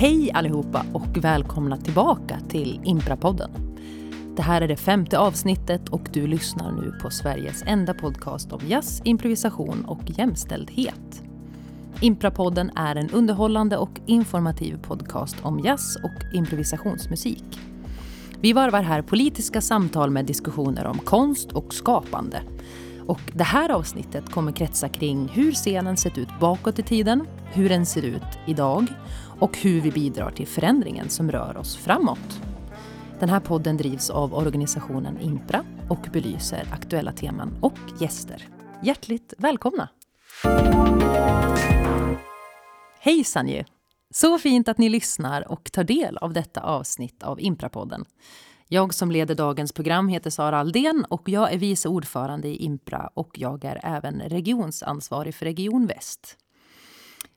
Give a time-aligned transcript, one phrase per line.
[0.00, 3.50] Hej allihopa och välkomna tillbaka till Imprapodden.
[4.36, 8.60] Det här är det femte avsnittet och du lyssnar nu på Sveriges enda podcast om
[8.66, 11.22] jazz, improvisation och jämställdhet.
[12.00, 17.60] Imprapodden är en underhållande och informativ podcast om jazz och improvisationsmusik.
[18.40, 22.42] Vi varvar här politiska samtal med diskussioner om konst och skapande.
[23.06, 27.68] Och det här avsnittet kommer kretsa kring hur scenen sett ut bakåt i tiden, hur
[27.68, 28.86] den ser ut idag
[29.40, 32.40] och hur vi bidrar till förändringen som rör oss framåt.
[33.18, 38.48] Den här podden drivs av organisationen Impra och belyser aktuella teman och gäster.
[38.82, 39.88] Hjärtligt välkomna!
[43.00, 43.64] Hejsan ju!
[44.10, 48.04] Så fint att ni lyssnar och tar del av detta avsnitt av Imprapodden.
[48.68, 53.10] Jag som leder dagens program heter Sara Aldén och jag är vice ordförande i Impra
[53.14, 56.36] och jag är även regionsansvarig för Region Väst.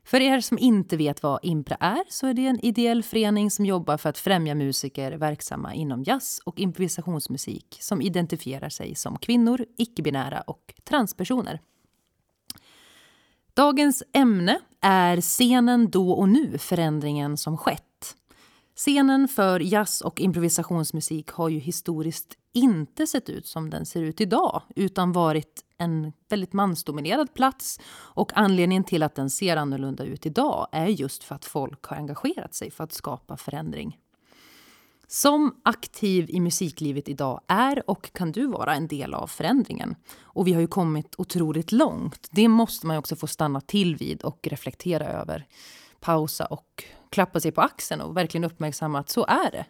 [0.06, 3.66] För er som inte vet vad Impra är så är det en ideell förening som
[3.66, 9.66] jobbar för att främja musiker verksamma inom jazz och improvisationsmusik som identifierar sig som kvinnor,
[9.78, 11.60] icke-binära och transpersoner.
[13.54, 18.16] Dagens ämne är scenen då och nu, förändringen som skett.
[18.76, 24.22] Scenen för jazz och improvisationsmusik har ju historiskt inte sett ut som den ser ut
[24.22, 27.80] idag utan varit en väldigt mansdominerad plats.
[27.94, 31.98] Och Anledningen till att den ser annorlunda ut idag är just för att folk har
[31.98, 33.98] engagerat sig för att skapa förändring.
[35.08, 39.96] Som aktiv i musiklivet idag är och kan du vara en del av förändringen.
[40.22, 42.28] Och vi har ju kommit otroligt långt.
[42.32, 45.48] Det måste man också få stanna till vid och reflektera över.
[46.00, 49.66] Pausa och klappa sig på axeln och verkligen uppmärksamma att så är det.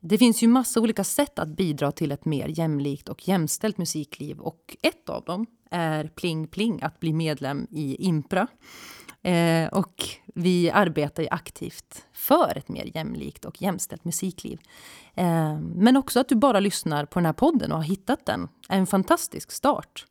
[0.00, 4.40] Det finns ju massa olika sätt att bidra till ett mer jämlikt och jämställt musikliv
[4.40, 8.46] och ett av dem är pling pling, att bli medlem i Impra.
[9.22, 14.60] Eh, och vi arbetar ju aktivt för ett mer jämlikt och jämställt musikliv.
[15.14, 18.48] Eh, men också att du bara lyssnar på den här podden och har hittat den
[18.68, 20.06] är en fantastisk start.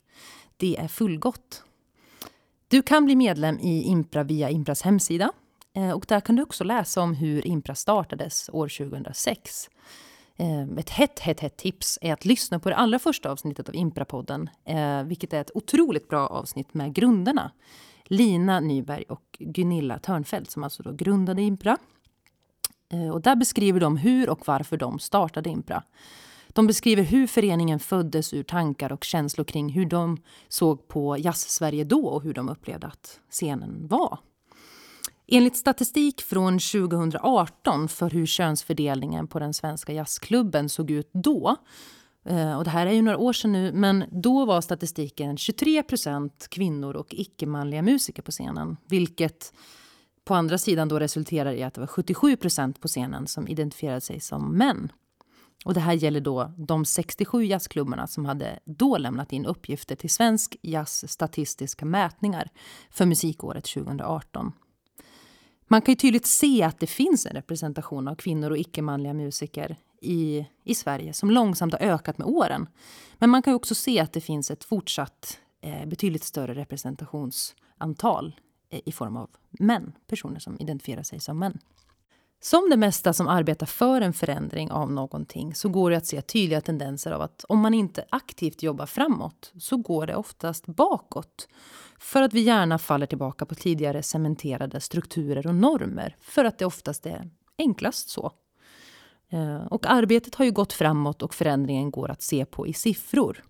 [0.58, 1.64] Det är fullgott.
[2.68, 5.32] Du kan bli medlem i Impra via Impras hemsida.
[5.76, 9.70] Eh, och där kan du också läsa om hur Impra startades år 2006.
[10.40, 13.76] Eh, ett hett, hett, hett tips är att lyssna på det allra första avsnittet av
[13.76, 17.52] Imprapodden, eh, vilket är ett otroligt bra avsnitt med grunderna.
[18.06, 21.78] Lina Nyberg och Gunilla Törnfeldt som alltså då grundade Impra.
[22.94, 25.84] Eh, och där beskriver de hur och varför de startade Impra.
[26.48, 31.84] De beskriver hur föreningen föddes ur tankar och känslor kring hur de såg på jazz-Sverige
[31.84, 34.20] då och hur de upplevde att scenen var.
[35.32, 41.56] Enligt statistik från 2018 för hur könsfördelningen på den svenska jazzklubben såg ut då
[42.26, 46.32] eh, och det här är ju några år sedan nu, men då var statistiken 23%
[46.50, 48.78] kvinnor och icke-manliga musiker på scenen.
[48.88, 49.54] Vilket
[50.26, 54.20] på andra sidan då resulterar i att det var 77% på scenen som identifierade sig
[54.20, 54.92] som män.
[55.66, 60.10] Och det här gäller då de 67 jazzklubbarna som hade då lämnat in uppgifter till
[60.10, 62.50] Svensk Jazz statistiska mätningar
[62.90, 64.52] för musikåret 2018.
[65.72, 69.78] Man kan ju tydligt se att det finns en representation av kvinnor och icke-manliga musiker
[70.02, 72.68] i, i Sverige som långsamt har ökat med åren.
[73.18, 78.36] Men man kan också se att det finns ett fortsatt eh, betydligt större representationsantal
[78.70, 81.60] eh, i form av män, personer som identifierar sig som män.
[82.42, 86.22] Som det mesta som arbetar för en förändring av någonting så går det att se
[86.22, 91.48] tydliga tendenser av att om man inte aktivt jobbar framåt så går det oftast bakåt.
[92.00, 96.66] För att vi gärna faller tillbaka på tidigare cementerade strukturer och normer för att det
[96.66, 98.32] oftast är enklast så.
[99.30, 103.44] Eh, och arbetet har ju gått framåt och förändringen går att se på i siffror.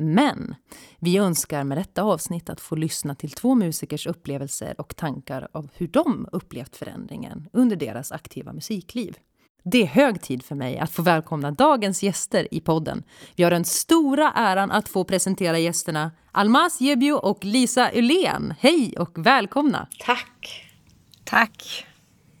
[0.00, 0.54] Men
[0.98, 5.68] vi önskar med detta avsnitt att få lyssna till två musikers upplevelser och tankar av
[5.74, 9.16] hur de upplevt förändringen under deras aktiva musikliv.
[9.64, 13.02] Det är hög tid för mig att få välkomna dagens gäster i podden.
[13.36, 18.54] Vi har den stora äran att få presentera gästerna Almas Jebio och Lisa Ulén.
[18.60, 19.88] Hej och välkomna!
[19.98, 20.64] Tack!
[21.24, 21.86] Tack!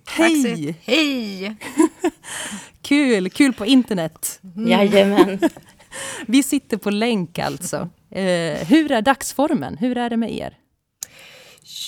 [0.06, 0.76] Hej!
[0.82, 1.56] Hej!
[2.82, 4.40] kul, kul på internet.
[4.56, 4.68] Mm.
[4.68, 5.38] Jajamän.
[6.26, 7.88] Vi sitter på länk alltså.
[8.10, 9.76] Eh, hur är dagsformen?
[9.76, 10.58] Hur är det med er?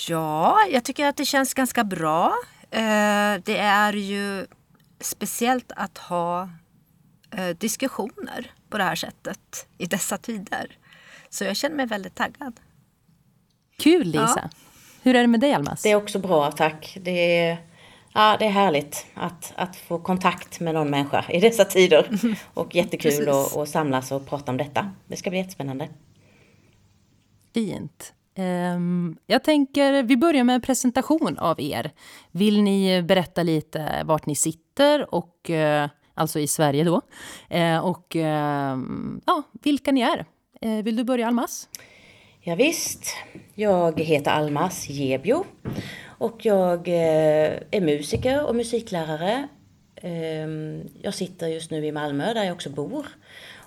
[0.09, 2.35] Ja, jag tycker att det känns ganska bra.
[2.71, 4.47] Eh, det är ju
[5.01, 6.51] speciellt att ha
[7.37, 10.77] eh, diskussioner på det här sättet i dessa tider.
[11.29, 12.61] Så jag känner mig väldigt taggad.
[13.79, 14.41] Kul Lisa!
[14.43, 14.51] Ja.
[15.03, 15.83] Hur är det med dig Almas?
[15.83, 16.97] Det är också bra tack.
[17.01, 17.59] Det är,
[18.15, 22.09] ja, det är härligt att, att få kontakt med någon människa i dessa tider.
[22.55, 24.91] Och jättekul att, att samlas och prata om detta.
[25.07, 25.89] Det ska bli jättespännande.
[27.55, 28.13] Fint.
[28.35, 31.91] Ehm, jag tänker, vi börjar med en presentation av er.
[32.31, 37.01] Vill ni berätta lite vart ni sitter, och, eh, alltså i Sverige då,
[37.49, 40.25] eh, och ehm, ja, vilka ni är?
[40.61, 41.69] Eh, vill du börja Almas?
[42.41, 43.17] Ja, visst.
[43.55, 45.45] Jag heter Almas Gebio
[46.21, 49.49] och jag eh, är musiker och musiklärare.
[49.97, 53.07] Ehm, jag sitter just nu i Malmö där jag också bor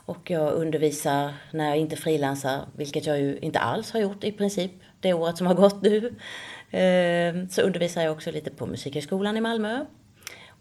[0.05, 4.31] och jag undervisar när jag inte frilansar, vilket jag ju inte alls har gjort i
[4.31, 6.15] princip det året som har gått nu.
[6.71, 9.85] Ehm, så undervisar jag också lite på Musikhögskolan i Malmö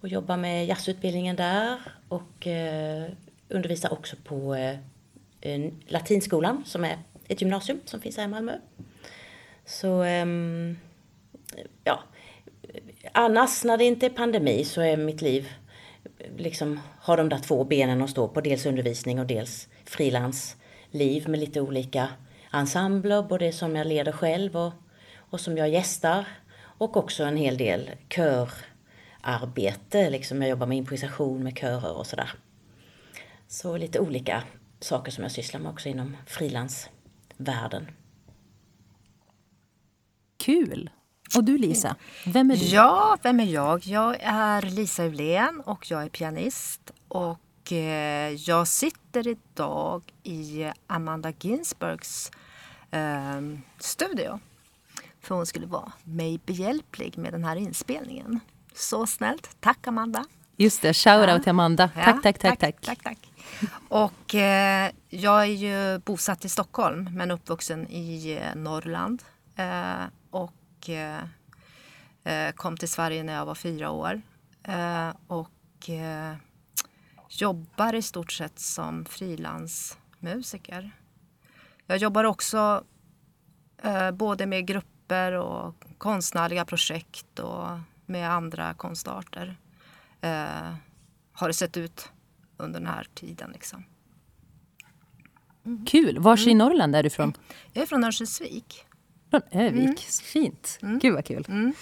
[0.00, 1.79] och jobbar med jazzutbildningen där
[2.09, 3.05] och eh,
[3.49, 4.55] undervisar också på
[5.41, 6.99] eh, Latinskolan som är
[7.29, 8.53] ett gymnasium som finns här i Malmö.
[9.65, 10.77] Så ehm,
[11.84, 12.02] ja,
[13.12, 15.49] annars när det inte är pandemi så är mitt liv
[16.37, 18.40] liksom har de där två benen att stå på.
[18.40, 22.08] Dels undervisning och dels frilansliv med lite olika
[22.52, 23.22] ensembler.
[23.22, 24.72] Både som jag leder själv och,
[25.16, 26.25] och som jag gästar.
[26.78, 30.10] Och också en hel del körarbete.
[30.10, 32.31] Liksom jag jobbar med improvisation med körer och sådär.
[33.49, 34.43] Så lite olika
[34.81, 37.90] saker som jag sysslar med också inom frilansvärlden.
[40.37, 40.90] Kul!
[41.37, 41.96] Och du Lisa,
[42.26, 42.64] vem är du?
[42.64, 43.87] Ja, vem är jag?
[43.87, 46.90] Jag är Lisa Ulén och jag är pianist.
[47.08, 52.31] Och eh, jag sitter idag i Amanda Ginsbergs
[52.90, 53.40] eh,
[53.79, 54.40] studio.
[55.20, 58.40] För hon skulle vara mig behjälplig med den här inspelningen.
[58.75, 59.56] Så snällt.
[59.61, 60.25] Tack Amanda.
[60.56, 61.38] Just det, shoutout ja.
[61.38, 61.90] till Amanda.
[61.94, 63.02] Tack, ja, tack, tack, tack, tack.
[63.02, 63.19] tack,
[63.88, 69.23] Och eh, jag är ju bosatt i Stockholm men uppvuxen i eh, Norrland.
[70.82, 71.23] Och Eh,
[72.25, 74.23] eh, kom till Sverige när jag var fyra år.
[74.62, 75.90] Eh, och
[77.29, 80.90] jobbar i stort sett som frilansmusiker.
[81.87, 82.84] Jag jobbar också
[84.12, 87.69] både med grupper och konstnärliga projekt och
[88.06, 89.56] med andra konstarter.
[91.32, 92.12] Har det sett ut
[92.56, 93.50] under den här tiden.
[93.52, 93.85] Liksom.
[95.64, 95.85] Mm.
[95.87, 96.19] Kul!
[96.19, 96.49] Var mm.
[96.49, 97.32] i Norrland är du ifrån?
[97.73, 98.87] Jag är från Örnsköldsvik.
[99.32, 99.84] Från Övik.
[99.84, 99.96] Mm.
[100.23, 100.79] Fint.
[100.82, 100.99] Mm.
[100.99, 101.46] Gud vad kul.
[101.49, 101.73] Mm.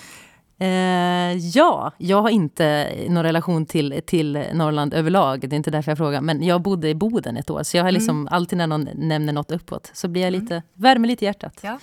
[0.58, 5.40] Eh, ja, jag har inte någon relation till, till Norrland överlag.
[5.48, 6.20] Det är inte därför jag frågar.
[6.20, 7.62] Men jag bodde i Boden ett år.
[7.62, 8.32] Så jag har liksom mm.
[8.32, 10.66] alltid när någon nämner något uppåt så blir jag lite, mm.
[10.74, 11.60] värmer lite hjärtat.
[11.62, 11.78] Ja.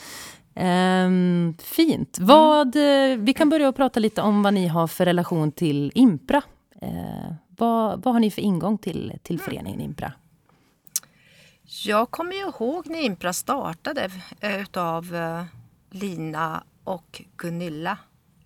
[0.63, 1.09] Eh,
[1.59, 2.17] fint.
[2.21, 3.25] Vad, mm.
[3.25, 6.41] Vi kan börja och prata lite om vad ni har för relation till Impra.
[6.81, 10.11] Eh, vad, vad har ni för ingång till, till föreningen Impra?
[11.85, 14.09] Jag kommer ihåg när Impra startade
[14.39, 15.43] eh, utav eh,
[15.99, 17.97] Lina och Gunilla.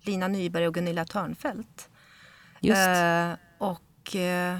[0.02, 1.88] Lina Nyberg och Gunilla Törnfält.
[2.60, 2.88] Just.
[2.88, 4.58] Eh, och eh,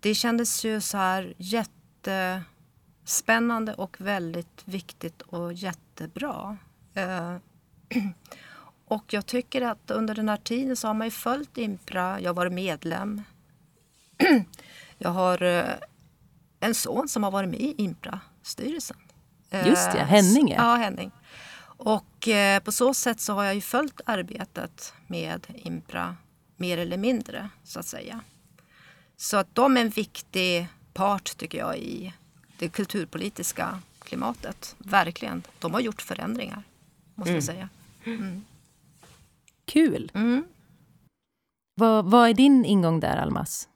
[0.00, 6.56] det kändes ju så här jättespännande och väldigt viktigt och jättebra.
[6.94, 7.36] Eh,
[8.84, 12.20] och jag tycker att under den här tiden så har man ju följt Impra.
[12.20, 13.22] Jag har varit medlem.
[14.98, 15.64] jag har eh,
[16.60, 18.96] en son som har varit med i Impra-styrelsen.
[19.66, 20.50] Just det, Henning.
[20.50, 21.10] Ja, Henning.
[21.84, 26.16] Och eh, på så sätt så har jag ju följt arbetet med Impra
[26.56, 28.20] mer eller mindre så att säga.
[29.16, 32.12] Så att de är en viktig part tycker jag i
[32.58, 34.76] det kulturpolitiska klimatet.
[34.78, 35.42] Verkligen.
[35.58, 36.62] De har gjort förändringar
[37.14, 37.36] måste mm.
[37.36, 37.68] jag säga.
[38.04, 38.44] Mm.
[39.64, 40.10] Kul!
[40.14, 40.44] Mm.
[41.74, 43.68] Vad, vad är din ingång där Almas?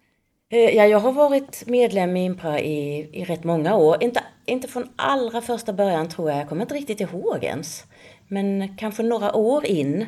[0.50, 4.02] Eh, ja, jag har varit medlem i Impra i, i rätt många år.
[4.02, 7.84] Inte, inte från allra första början tror jag, jag kommer inte riktigt ihåg ens.
[8.28, 10.06] Men kanske några år in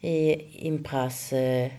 [0.00, 0.32] i
[0.66, 1.70] Impras eh,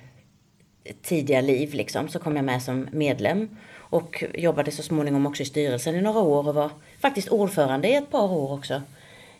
[1.02, 3.50] tidiga liv liksom, så kom jag med som medlem.
[3.76, 7.96] Och jobbade så småningom också i styrelsen i några år och var faktiskt ordförande i
[7.96, 8.82] ett par år också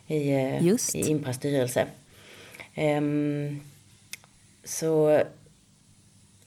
[0.06, 1.86] i, eh, i Impras styrelse.
[2.76, 3.60] Um,
[4.64, 5.22] så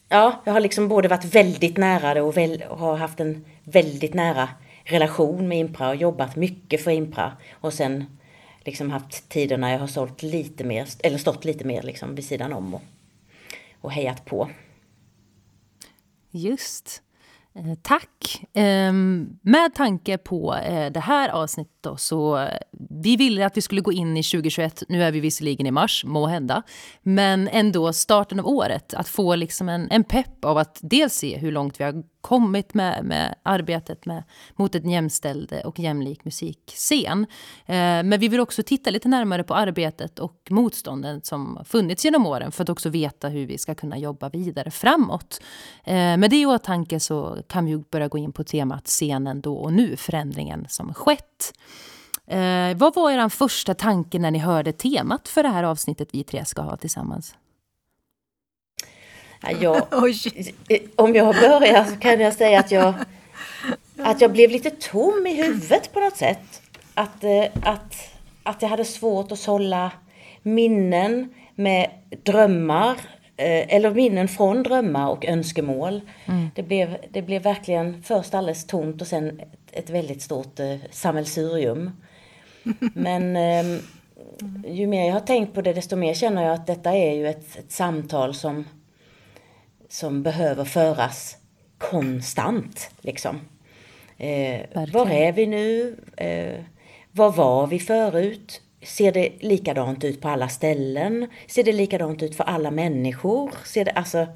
[0.09, 3.45] ja, jag har liksom både varit väldigt nära det och, väl, och har haft en
[3.63, 4.49] väldigt nära
[4.83, 7.31] relation med Impra och jobbat mycket för Impra.
[7.51, 8.05] Och sen
[8.65, 12.25] liksom haft tider när jag har sålt lite mer, eller stått lite mer liksom vid
[12.25, 12.81] sidan om och,
[13.81, 14.49] och hejat på.
[16.31, 17.01] Just.
[17.55, 18.43] Eh, tack!
[18.53, 22.57] Ehm, med tanke på eh, det här avsnittet då, så eh,
[22.89, 24.83] vi ville att vi skulle gå in i 2021.
[24.89, 26.63] Nu är vi visserligen i mars, må hända.
[27.01, 28.93] Men ändå starten av året.
[28.93, 32.73] Att få liksom en, en pepp av att dels se hur långt vi har kommit
[32.73, 34.23] med, med arbetet med,
[34.55, 37.25] mot en jämställd och jämlik musikscen.
[37.65, 42.25] Eh, men vi vill också titta lite närmare på arbetet och motstånden som funnits genom
[42.25, 45.41] åren för att också veta hur vi ska kunna jobba vidare framåt.
[45.83, 49.55] Eh, med det i åtanke så kan vi börja gå in på temat scenen då
[49.55, 51.53] och nu, förändringen som skett.
[52.27, 56.23] Eh, vad var er första tanke när ni hörde temat för det här avsnittet vi
[56.23, 57.35] tre ska ha tillsammans?
[59.41, 59.87] Ja, jag,
[60.95, 62.93] om jag börjar så kan jag säga att jag,
[63.97, 66.61] att jag blev lite tom i huvudet på något sätt.
[66.93, 67.95] Att, eh, att,
[68.43, 69.91] att jag hade svårt att sålla
[70.41, 71.89] minnen med
[72.23, 72.91] drömmar
[73.37, 76.01] eh, eller minnen från drömmar och önskemål.
[76.25, 76.49] Mm.
[76.55, 80.75] Det, blev, det blev verkligen först alldeles tomt och sen ett, ett väldigt stort eh,
[80.91, 81.91] sammelsurium.
[82.93, 83.81] Men eh,
[84.67, 87.27] ju mer jag har tänkt på det desto mer känner jag att detta är ju
[87.27, 88.65] ett, ett samtal som,
[89.91, 91.37] som behöver föras
[91.77, 92.89] konstant.
[93.01, 93.41] Liksom.
[94.17, 94.61] Eh,
[94.93, 95.97] var är vi nu?
[96.17, 96.63] Eh,
[97.11, 98.61] var var vi förut?
[98.83, 101.27] Ser det likadant ut på alla ställen?
[101.47, 103.51] Ser det likadant ut för alla människor?
[103.65, 104.27] Ser det, alltså,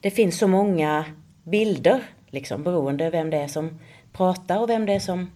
[0.00, 1.04] det finns så många
[1.44, 3.78] bilder, liksom, beroende vem det är som
[4.12, 5.30] pratar och vem det är som,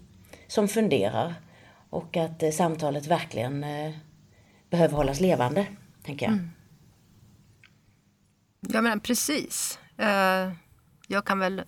[0.47, 1.35] som funderar.
[1.91, 3.93] Och att eh, samtalet verkligen eh,
[4.71, 5.67] behöver hållas levande,
[6.05, 6.33] tänker jag.
[6.33, 6.51] Mm.
[8.69, 9.79] Ja, men precis.
[10.01, 10.53] Uh,
[11.07, 11.63] jag kan väl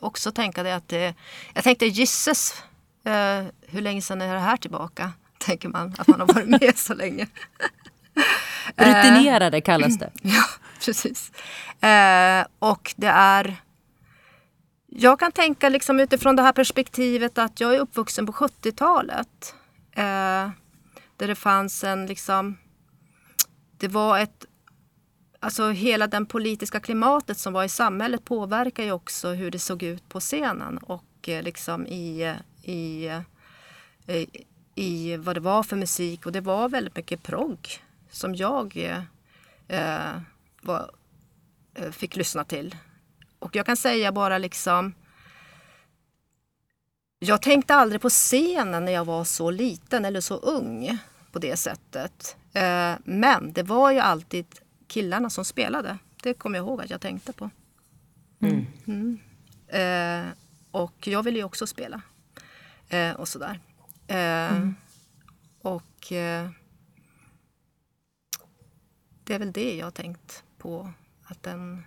[0.00, 1.14] också tänka det att det...
[1.54, 2.62] Jag tänkte gisses,
[3.06, 5.12] uh, hur länge sedan är det här tillbaka?
[5.38, 7.26] tänker man, att man har varit med så länge.
[8.76, 10.10] Rutinerade kallas det.
[10.22, 10.44] Ja,
[10.84, 11.32] precis.
[11.82, 13.56] Eh, och det är...
[14.86, 19.54] Jag kan tänka liksom utifrån det här perspektivet att jag är uppvuxen på 70-talet.
[19.92, 20.50] Eh,
[21.16, 22.58] där det fanns en liksom...
[23.78, 24.44] Det var ett...
[25.44, 29.82] Alltså hela den politiska klimatet som var i samhället påverkar ju också hur det såg
[29.82, 33.10] ut på scenen och eh, liksom i, i,
[34.06, 34.28] i
[34.74, 37.68] i vad det var för musik och det var väldigt mycket progg
[38.10, 39.02] som jag eh,
[39.68, 40.20] eh
[40.60, 40.90] var,
[41.90, 42.76] fick lyssna till.
[43.38, 44.94] Och jag kan säga bara liksom
[47.18, 50.98] jag tänkte aldrig på scenen när jag var så liten eller så ung
[51.32, 52.36] på det sättet.
[53.04, 54.46] Men det var ju alltid
[54.92, 55.98] killarna som spelade.
[56.22, 57.50] Det kommer jag ihåg att jag tänkte på.
[58.40, 58.66] Mm.
[58.86, 59.18] Mm.
[59.68, 60.32] Eh,
[60.70, 62.02] och jag ville ju också spela.
[62.88, 63.60] Eh, och sådär.
[64.06, 64.74] Eh, mm.
[65.62, 66.50] Och eh,
[69.24, 70.92] det är väl det jag har tänkt på.
[71.24, 71.84] Att den,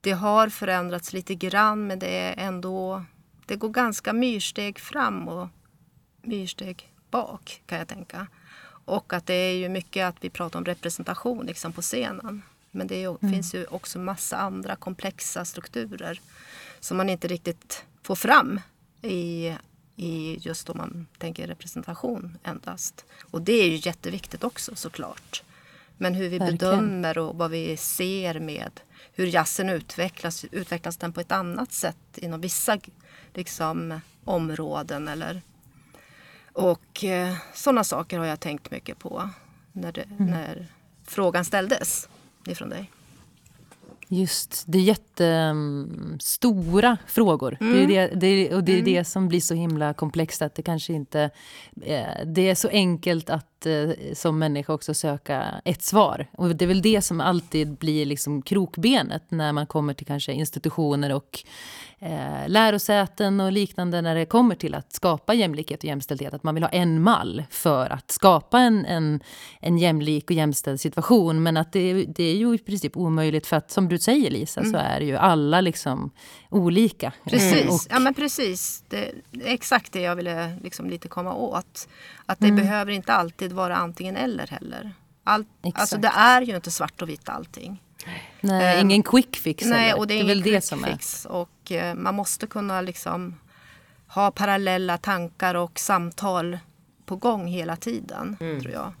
[0.00, 3.04] det har förändrats lite grann men det är ändå
[3.46, 5.48] det går ganska myrsteg fram och
[6.22, 8.26] myrsteg bak kan jag tänka.
[8.88, 12.42] Och att det är ju mycket att vi pratar om representation liksom på scenen.
[12.70, 13.32] Men det ju, mm.
[13.32, 16.20] finns ju också massa andra komplexa strukturer
[16.80, 18.60] som man inte riktigt får fram
[19.02, 19.54] i
[19.96, 23.04] i just om man tänker representation endast.
[23.30, 25.42] Och det är ju jätteviktigt också såklart.
[25.96, 26.58] Men hur vi Verkligen.
[26.58, 28.80] bedömer och vad vi ser med
[29.12, 30.44] hur jazzen utvecklas.
[30.44, 32.78] Utvecklas den på ett annat sätt inom vissa
[33.34, 35.08] liksom, områden?
[35.08, 35.42] Eller?
[36.58, 39.30] Och eh, sådana saker har jag tänkt mycket på
[39.72, 40.30] när, det, mm.
[40.30, 40.66] när
[41.04, 42.08] frågan ställdes
[42.46, 42.90] ifrån dig.
[44.08, 47.56] Just, det är jättestora frågor.
[47.60, 47.72] Mm.
[47.72, 48.84] Det är det, det, och det är mm.
[48.84, 51.30] det som blir så himla komplext att det kanske inte...
[51.82, 56.26] Eh, det är så enkelt att eh, som människa också söka ett svar.
[56.32, 60.32] Och det är väl det som alltid blir liksom krokbenet när man kommer till kanske
[60.32, 61.44] institutioner och
[61.98, 66.34] eh, lärosäten och liknande när det kommer till att skapa jämlikhet och jämställdhet.
[66.34, 69.20] Att man vill ha en mall för att skapa en, en,
[69.60, 71.42] en jämlik och jämställd situation.
[71.42, 74.60] Men att det, det är ju i princip omöjligt för att som du säger Lisa
[74.60, 74.72] mm.
[74.72, 76.10] så är ju alla liksom
[76.50, 77.12] olika.
[77.24, 77.74] Precis, mm.
[77.74, 78.84] och, ja men precis.
[78.88, 81.88] Det är exakt det jag ville liksom lite komma åt.
[82.28, 82.56] Att det mm.
[82.56, 84.92] behöver inte alltid vara antingen eller heller.
[85.24, 87.82] Allt, alltså det är ju inte svart och vitt allting.
[88.40, 89.66] Nej, um, ingen quick fix.
[89.66, 91.26] Nej, och det är, det är väl det som fix.
[91.26, 91.32] är.
[91.32, 93.38] Och uh, man måste kunna liksom
[94.08, 96.58] ha parallella tankar och samtal
[97.06, 98.60] på gång hela tiden, mm.
[98.60, 98.92] tror jag.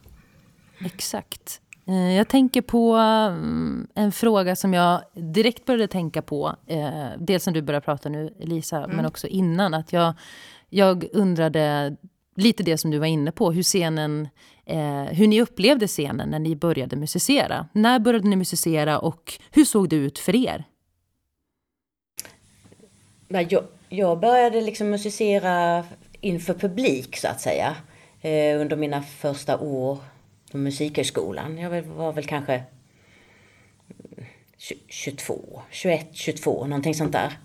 [0.84, 1.60] Exakt.
[1.86, 6.56] Eh, jag tänker på mm, en fråga som jag direkt började tänka på.
[6.66, 8.96] Eh, dels som du började prata nu, Lisa, mm.
[8.96, 9.74] men också innan.
[9.74, 10.14] Att jag,
[10.68, 11.96] jag undrade
[12.38, 14.28] lite det som du var inne på, hur scenen
[14.68, 17.68] eh, hur ni upplevde scenen när ni började musicera.
[17.72, 20.64] När började ni musicera och hur såg det ut för er?
[23.28, 25.84] Jag, jag började liksom musicera
[26.20, 27.76] inför publik så att säga
[28.20, 29.98] eh, under mina första år
[30.50, 31.58] på Musikhögskolan.
[31.58, 32.62] Jag var väl kanske
[34.88, 37.38] 22, 21, 22, någonting sånt där.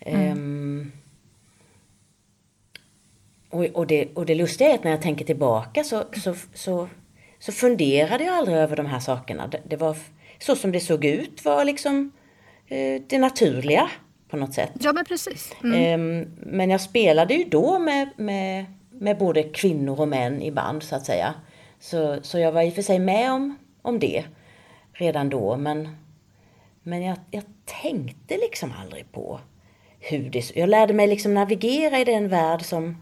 [0.00, 0.32] Mm.
[0.32, 0.92] Um,
[3.50, 6.88] och, och, det, och det lustiga är att när jag tänker tillbaka så, så, så,
[7.38, 9.46] så funderade jag aldrig över de här sakerna.
[9.46, 9.96] Det, det var
[10.38, 12.12] så som det såg ut var liksom
[12.66, 13.90] eh, det naturliga
[14.28, 14.72] på något sätt.
[14.80, 15.52] Ja men precis.
[15.64, 15.74] Mm.
[15.74, 20.82] Eh, men jag spelade ju då med, med, med både kvinnor och män i band
[20.82, 21.34] så att säga.
[21.80, 24.24] Så, så jag var i och för sig med om, om det
[24.92, 25.88] redan då men,
[26.82, 27.42] men jag, jag
[27.82, 29.40] tänkte liksom aldrig på
[30.00, 30.56] hur det...
[30.56, 32.96] Jag lärde mig liksom navigera i den värld som,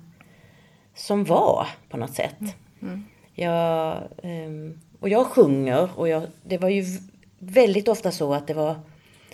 [0.97, 2.41] som var på något sätt.
[2.83, 3.05] Mm.
[3.35, 6.85] Jag, um, och jag sjunger och jag, det var ju
[7.39, 8.81] väldigt ofta så att det var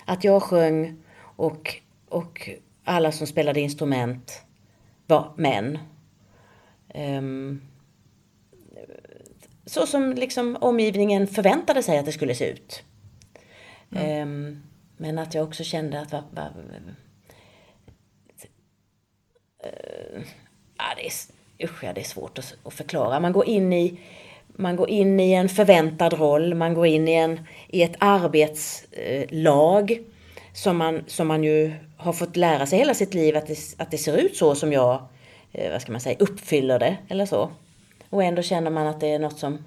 [0.05, 2.49] att jag sjöng och, och
[2.83, 4.41] alla som spelade instrument
[5.07, 5.79] var män.
[6.95, 7.61] Um,
[9.65, 12.83] så som liksom omgivningen förväntade sig att det skulle se ut.
[13.91, 14.27] Mm.
[14.27, 14.63] Um,
[14.97, 16.11] men att jag också kände att...
[16.11, 16.49] Va, va,
[19.65, 20.23] uh,
[20.77, 21.11] ja, det, är,
[21.63, 23.19] usch, ja, det är svårt att, att, förklara.
[23.19, 23.99] Man går, in i,
[24.47, 29.91] man går in i en förväntad roll, man går in i, en, i ett arbetslag
[29.91, 29.97] eh,
[30.53, 33.91] som man, som man ju har fått lära sig hela sitt liv att det, att
[33.91, 35.03] det ser ut så som jag
[35.51, 37.49] eh, vad ska man säga, uppfyller det eller så.
[38.09, 39.65] Och ändå känner man att det är något som,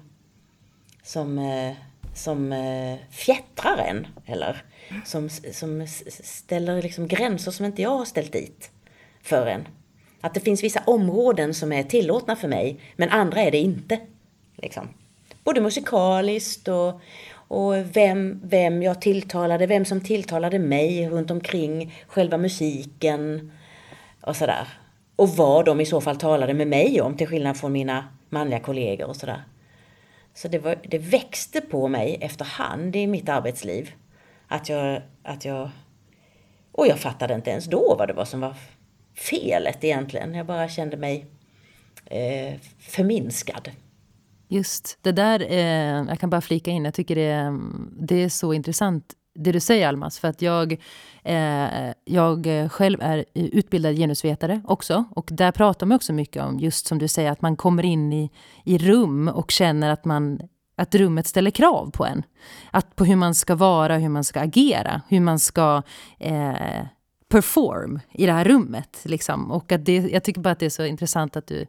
[1.03, 1.73] som, eh,
[2.13, 2.55] som
[3.11, 4.07] fjättrar en.
[4.25, 4.63] Eller
[5.05, 5.87] som, som
[6.23, 8.71] ställer liksom gränser som inte jag har ställt dit
[9.21, 9.67] för en.
[10.21, 13.99] Att det finns vissa områden som är tillåtna för mig, men andra är det inte.
[14.55, 14.87] Liksom.
[15.43, 17.01] Både musikaliskt och,
[17.33, 23.51] och vem, vem jag tilltalade, vem som tilltalade mig runt omkring själva musiken
[24.21, 24.67] och sådär.
[25.15, 28.59] Och vad de i så fall talade med mig om, till skillnad från mina manliga
[28.59, 29.43] kollegor och sådär.
[30.33, 33.91] Så det, var, det växte på mig efterhand i mitt arbetsliv.
[34.47, 35.69] Att jag, att jag...
[36.71, 38.55] Och jag fattade inte ens då vad det var som var
[39.17, 40.33] felet egentligen.
[40.33, 41.25] Jag bara kände mig
[42.05, 43.71] eh, förminskad.
[44.47, 47.59] Just det där, eh, jag kan bara flika in, jag tycker det,
[47.99, 50.71] det är så intressant det du säger Almas, för att jag,
[51.23, 55.05] eh, jag själv är utbildad genusvetare också.
[55.11, 58.13] Och där pratar man också mycket om, just som du säger, att man kommer in
[58.13, 58.31] i,
[58.65, 60.39] i rum och känner att, man,
[60.75, 62.23] att rummet ställer krav på en.
[62.71, 65.81] Att på hur man ska vara, hur man ska agera, hur man ska
[66.19, 66.81] eh,
[67.29, 69.01] perform i det här rummet.
[69.03, 69.51] Liksom.
[69.51, 71.65] Och att det, jag tycker bara att det är så intressant att du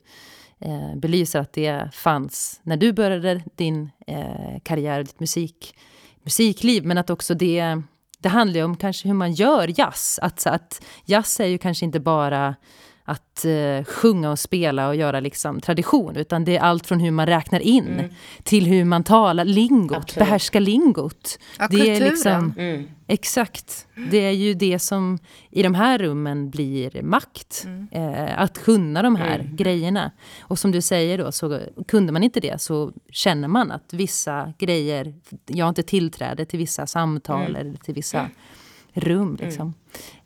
[0.58, 5.74] eh, belyser att det fanns när du började din eh, karriär, ditt musik
[6.22, 7.82] musikliv, men att också det,
[8.18, 10.18] det handlar ju om kanske hur man gör jazz.
[10.22, 12.56] Att, att jazz är ju kanske inte bara
[13.08, 17.10] att uh, sjunga och spela och göra liksom tradition, utan det är allt från hur
[17.10, 18.10] man räknar in mm.
[18.42, 20.28] till hur man talar, lingot, Absolut.
[20.28, 21.38] behärska lingot.
[21.58, 22.02] Ja, det kulturen.
[22.02, 22.88] är liksom, mm.
[23.06, 23.86] Exakt.
[24.10, 25.18] Det är ju det som
[25.50, 27.64] i de här rummen blir makt.
[27.66, 27.88] Mm.
[27.92, 29.56] Eh, att kunna de här mm.
[29.56, 30.10] grejerna.
[30.40, 34.52] Och som du säger då, så kunde man inte det så känner man att vissa
[34.58, 35.14] grejer,
[35.46, 37.56] jag har inte tillträde till vissa samtal mm.
[37.56, 38.30] eller till vissa
[38.92, 39.22] rum.
[39.22, 39.36] Mm.
[39.36, 39.74] Liksom.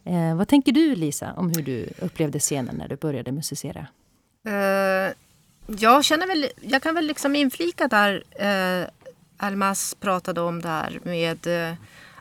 [0.04, 3.86] Eh, vad tänker du Lisa om hur du upplevde scenen när du började musicera?
[4.46, 5.14] Eh,
[5.66, 8.88] jag känner väl, jag kan väl liksom inflika där eh,
[9.36, 11.74] Almas pratade om där med eh,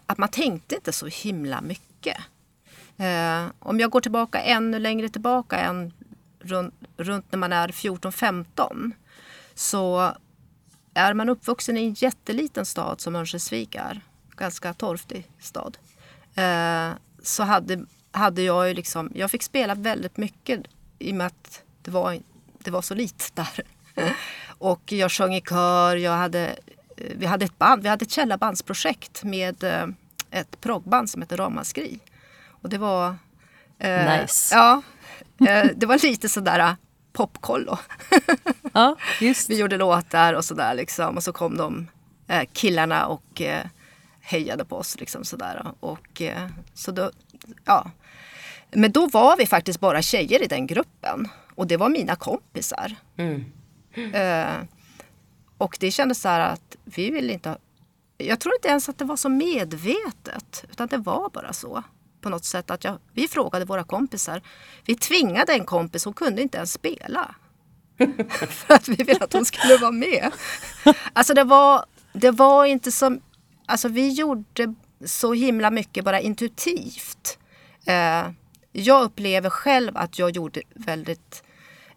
[0.06, 2.18] att man tänkte inte så himla mycket.
[2.98, 5.94] Eh, om jag går tillbaka ännu längre tillbaka än
[6.40, 8.92] runt, runt när man är 14-15
[9.56, 10.16] så
[10.94, 14.02] är man uppvuxen i en jätteliten stad som Örnsköldsvik är,
[14.36, 15.78] ganska torftig stad,
[16.36, 16.92] Eh,
[17.22, 20.60] så hade, hade jag ju liksom, jag fick spela väldigt mycket
[21.00, 22.20] i och med att det var,
[22.60, 23.62] det var så lite där.
[24.48, 26.48] och jag sjöng i kör, jag hade,
[26.98, 29.88] eh, vi hade ett band, vi hade ett källarbandsprojekt med eh,
[30.32, 32.00] ett proggband som heter Ramaskri.
[32.48, 33.16] Och det var...
[33.80, 34.56] Eh, nice.
[34.56, 34.82] Ja,
[35.48, 36.76] eh, det var lite sådär
[37.14, 37.78] popkollo.
[38.74, 39.50] ja, just.
[39.50, 41.18] Vi gjorde låtar och sådär liksom.
[41.18, 41.88] Och så kom de
[42.28, 43.42] eh, killarna och
[44.32, 45.00] hejade på oss.
[45.00, 45.74] Liksom sådär.
[45.80, 47.12] Och, eh, så då,
[47.66, 47.92] ja.
[48.72, 51.28] Men då var vi faktiskt bara tjejer i den gruppen.
[51.56, 52.96] Och det var mina kompisar.
[53.18, 53.46] Mm.
[54.14, 54.68] Eh,
[55.58, 57.58] och det kändes så här att vi ville inte ha,
[58.18, 60.66] Jag tror inte ens att det var så medvetet.
[60.72, 61.84] Utan det var bara så.
[62.22, 64.42] På något sätt att jag, vi frågade våra kompisar.
[64.86, 67.36] Vi tvingade en kompis, hon kunde inte ens spela.
[68.50, 70.32] för att vi ville att hon skulle vara med.
[71.14, 73.22] Alltså det var, det var inte som
[73.72, 74.74] Alltså vi gjorde
[75.06, 77.38] så himla mycket bara intuitivt.
[77.86, 78.30] Eh,
[78.72, 81.44] jag upplever själv att jag gjorde väldigt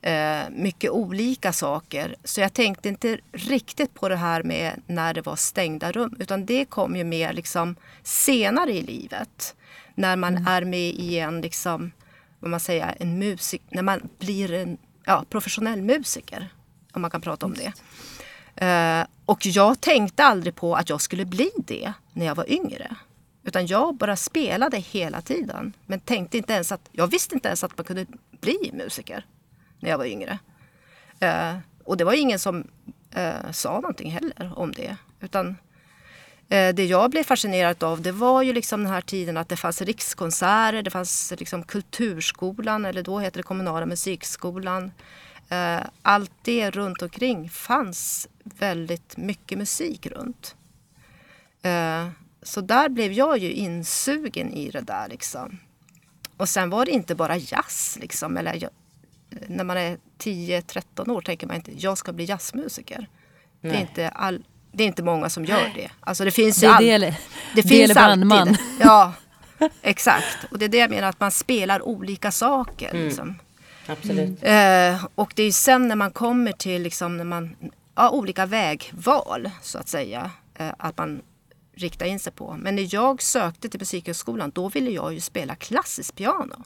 [0.02, 2.16] eh, mycket olika saker.
[2.24, 6.16] Så jag tänkte inte riktigt på det här med när det var stängda rum.
[6.18, 9.56] Utan det kom ju mer liksom senare i livet.
[9.94, 10.46] När man mm.
[10.46, 11.92] är med i en, liksom,
[12.40, 16.48] vad man säger, en musik, när man blir en ja, professionell musiker.
[16.92, 17.72] Om man kan prata om det.
[18.56, 22.96] Eh, och jag tänkte aldrig på att jag skulle bli det när jag var yngre.
[23.44, 25.72] Utan jag bara spelade hela tiden.
[25.86, 28.06] Men tänkte inte ens att, jag visste inte ens att man kunde
[28.40, 29.26] bli musiker
[29.80, 30.38] när jag var yngre.
[31.20, 32.64] Eh, och det var ingen som
[33.10, 34.96] eh, sa någonting heller om det.
[35.20, 35.56] Utan
[36.48, 39.56] eh, det jag blev fascinerad av det var ju liksom den här tiden att det
[39.56, 44.92] fanns rikskonserter, det fanns liksom kulturskolan eller då heter det kommunala musikskolan.
[45.48, 50.56] Eh, allt det runt omkring fanns väldigt mycket musik runt.
[51.62, 52.08] Eh,
[52.42, 55.58] så där blev jag ju insugen i det där liksom.
[56.36, 58.36] Och sen var det inte bara jazz liksom.
[58.36, 58.68] Eller
[59.46, 63.08] när man är 10-13 år tänker man inte jag ska bli jazzmusiker.
[63.60, 65.90] Det är, inte all, det är inte många som gör det.
[66.00, 67.16] Alltså det finns det, all, det,
[67.54, 68.58] det, finns alltid.
[68.80, 69.12] Ja,
[69.82, 70.38] exakt.
[70.50, 72.90] Och det är det jag menar att man spelar olika saker.
[72.90, 73.04] Mm.
[73.04, 73.34] Liksom.
[73.86, 74.38] Absolut.
[74.42, 77.56] Eh, och det är sen när man kommer till liksom, när man,
[77.94, 80.30] ja, olika vägval så att säga.
[80.54, 81.22] Eh, att man
[81.76, 82.56] riktar in sig på.
[82.58, 86.62] Men när jag sökte till Musikhögskolan då ville jag ju spela klassiskt piano.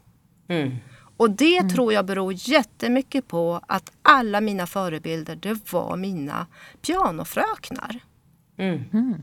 [0.48, 0.76] Mm.
[1.16, 6.46] Och det tror jag beror jättemycket på att alla mina förebilder det var mina
[6.82, 8.00] pianofröknar.
[8.58, 9.22] Mm.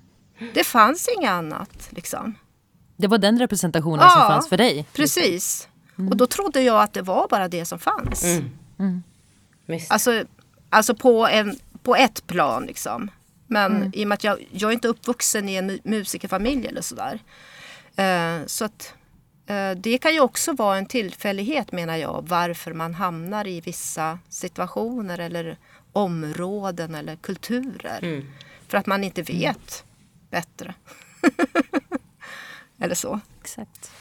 [0.54, 2.36] Det fanns inget annat liksom.
[2.98, 4.86] Det var den representationen Ja, som fanns för dig?
[4.94, 5.68] Precis.
[5.96, 8.24] Och då trodde jag att det var bara det som fanns.
[8.80, 9.04] Mm.
[9.66, 9.92] Visst.
[9.92, 10.24] Alltså,
[10.70, 13.12] alltså på, en, på ett plan liksom.
[13.48, 16.82] Men i och med att jag, jag är inte uppvuxen i en mu- musikerfamilj eller
[16.82, 17.20] sådär.
[17.96, 18.94] Eh, så att
[19.46, 22.26] eh, det kan ju också vara en tillfällighet menar jag.
[22.28, 25.58] Varför man hamnar i vissa situationer eller
[25.94, 28.00] områden eller kulturer.
[28.02, 28.30] Mm.
[28.68, 29.84] För att man inte vet
[30.30, 30.74] bättre.
[32.80, 33.20] eller så.
[33.42, 33.92] Exakt.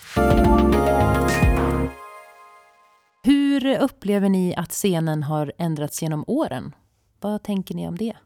[3.27, 6.75] Hur upplever ni att scenen har ändrats genom åren?
[7.21, 8.17] Vad tänker ni om det?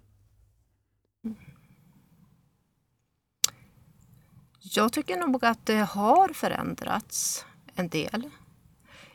[4.60, 8.30] Jag tycker nog att det har förändrats en del.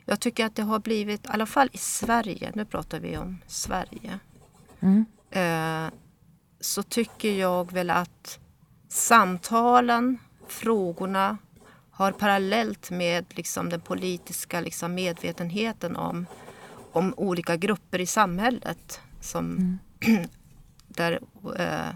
[0.04, 3.38] Jag tycker att det har blivit, i alla fall i Sverige, nu pratar vi om
[3.46, 4.18] Sverige.
[4.80, 5.04] Mm.
[5.30, 5.92] Eh,
[6.60, 8.38] så tycker jag väl att
[8.88, 10.18] samtalen,
[10.48, 11.38] frågorna
[11.94, 16.26] har parallellt med liksom den politiska liksom medvetenheten om,
[16.92, 19.78] om olika grupper i samhället som,
[20.88, 21.20] där
[21.58, 21.94] eh,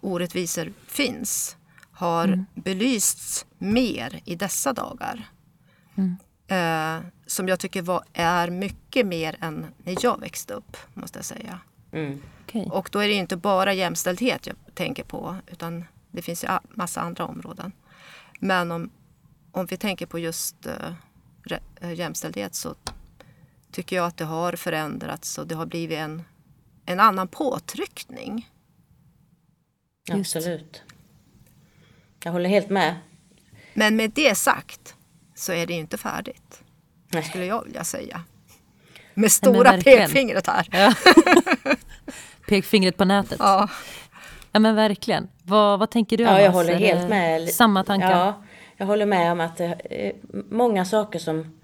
[0.00, 1.56] orättvisor finns
[1.90, 5.28] har belysts mer i dessa dagar.
[6.48, 11.24] Eh, som jag tycker var, är mycket mer än när jag växte upp, måste jag
[11.24, 11.60] säga.
[11.92, 12.22] Mm.
[12.44, 12.68] Okej.
[12.72, 17.00] Och då är det inte bara jämställdhet jag tänker på, utan det finns ju massa
[17.00, 17.72] andra områden.
[18.40, 18.90] Men om,
[19.56, 20.92] om vi tänker på just eh,
[21.80, 22.74] eh, jämställdhet så
[23.72, 26.22] tycker jag att det har förändrats och det har blivit en,
[26.86, 28.50] en annan påtryckning.
[30.08, 30.36] Just.
[30.36, 30.82] Absolut.
[32.24, 32.96] Jag håller helt med.
[33.74, 34.94] Men med det sagt
[35.34, 36.62] så är det ju inte färdigt,
[37.08, 37.22] Nej.
[37.22, 38.24] skulle jag vilja säga.
[39.14, 39.98] Med stora verkligen.
[39.98, 40.68] pekfingret här.
[40.70, 40.94] Ja.
[42.48, 43.36] Pekfingret på nätet.
[43.38, 43.68] Ja.
[44.52, 44.58] Ja.
[44.58, 45.28] men verkligen.
[45.42, 47.48] Vad, vad tänker du Ja, jag håller helt med.
[47.48, 48.10] Samma tankar?
[48.10, 48.42] Ja,
[48.76, 50.12] jag håller med om att det är
[50.50, 51.60] många saker som,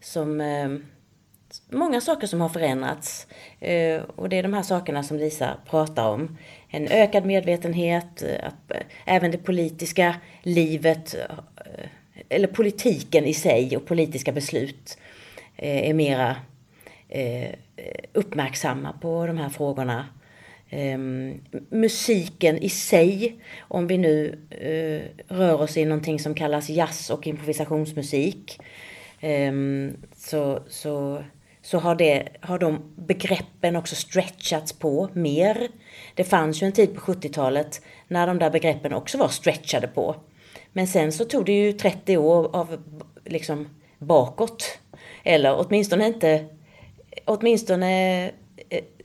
[0.00, 0.68] som eh,
[1.70, 3.26] många saker som har förändrats.
[3.60, 6.38] Eh, Och det är de här sakerna som Lisa pratar om.
[6.68, 8.72] En ökad medvetenhet, eh, att
[9.04, 11.16] även det politiska livet,
[12.28, 14.98] eller politiken i sig och politiska beslut
[15.56, 16.36] är mera
[18.12, 20.06] uppmärksamma på de här frågorna.
[20.74, 27.10] Ehm, musiken i sig, om vi nu eh, rör oss i någonting som kallas jazz
[27.10, 28.58] och improvisationsmusik,
[29.22, 29.52] Eh,
[30.16, 31.24] så, så,
[31.62, 35.68] så har, det, har de begreppen också stretchats på mer.
[36.14, 40.16] Det fanns ju en tid på 70-talet när de där begreppen också var stretchade på.
[40.72, 42.82] Men sen så tog det ju 30 år av
[43.24, 44.78] liksom bakåt.
[45.24, 46.46] Eller åtminstone inte
[47.24, 48.30] åtminstone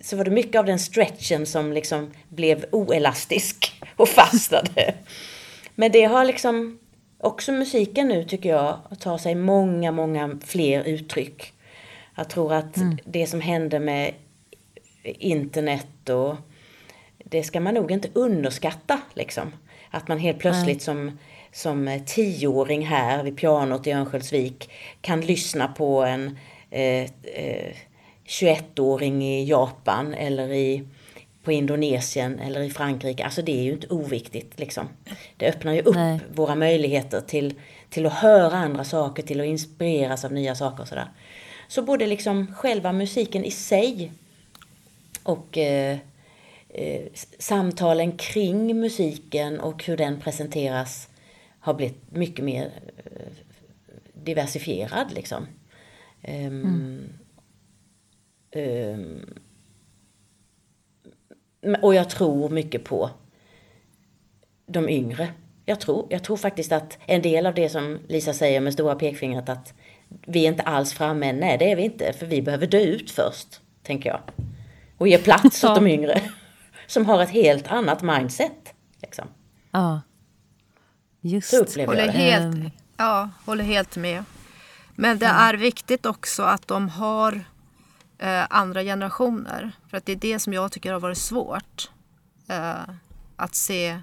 [0.02, 4.94] så var det mycket av den stretchen som liksom blev oelastisk och fastnade.
[5.76, 6.80] Men det har liksom
[7.18, 11.54] också musiken nu tycker jag tar sig många, många fler uttryck.
[12.16, 14.14] Jag tror att det som hände med
[15.04, 16.36] internet och
[17.18, 19.54] det ska man nog inte underskatta liksom.
[19.90, 21.20] Att man helt plötsligt som,
[21.52, 24.70] som tioåring här vid pianot i Örnsköldsvik
[25.02, 26.38] kan lyssna på en
[26.70, 27.76] eh, eh,
[28.28, 30.84] 21-åring i Japan eller i,
[31.44, 33.26] på Indonesien eller i Frankrike.
[33.26, 34.88] Alltså det är ju inte oviktigt liksom.
[35.38, 36.20] Det öppnar ju upp Nej.
[36.34, 37.54] våra möjligheter till,
[37.90, 41.12] till att höra andra saker, till att inspireras av nya saker och sådär.
[41.68, 44.12] Så både liksom själva musiken i sig
[45.24, 45.98] och eh,
[46.70, 47.02] eh,
[47.40, 51.10] samtalen kring musiken och hur den presenteras
[51.60, 53.12] har blivit mycket mer eh,
[54.14, 55.48] diversifierad liksom.
[56.22, 57.10] Ehm, ehm,
[61.82, 63.10] Och jag tror mycket på
[64.68, 65.30] de yngre.
[65.66, 68.96] Jag tror, jag tror faktiskt att en del av det som Lisa säger med stora
[68.96, 69.74] pekfingret att
[70.28, 71.38] vi är inte alls framme än.
[71.38, 72.14] Nej, det är vi inte.
[72.14, 74.22] För vi behöver dö ut först, tänker jag.
[74.98, 76.22] Och ge plats åt de yngre.
[76.88, 78.74] Som har ett helt annat mindset.
[79.02, 79.28] Liksom.
[79.72, 80.02] Ja.
[81.22, 81.50] Just.
[81.50, 82.20] Så upplever Håller jag det.
[82.20, 84.24] helt, ja, håller helt med.
[84.96, 87.44] Men det är viktigt också att de har
[88.18, 89.72] eh, andra generationer.
[89.90, 91.90] För att det är det som jag tycker har varit svårt.
[92.48, 92.94] Eh,
[93.36, 94.00] att se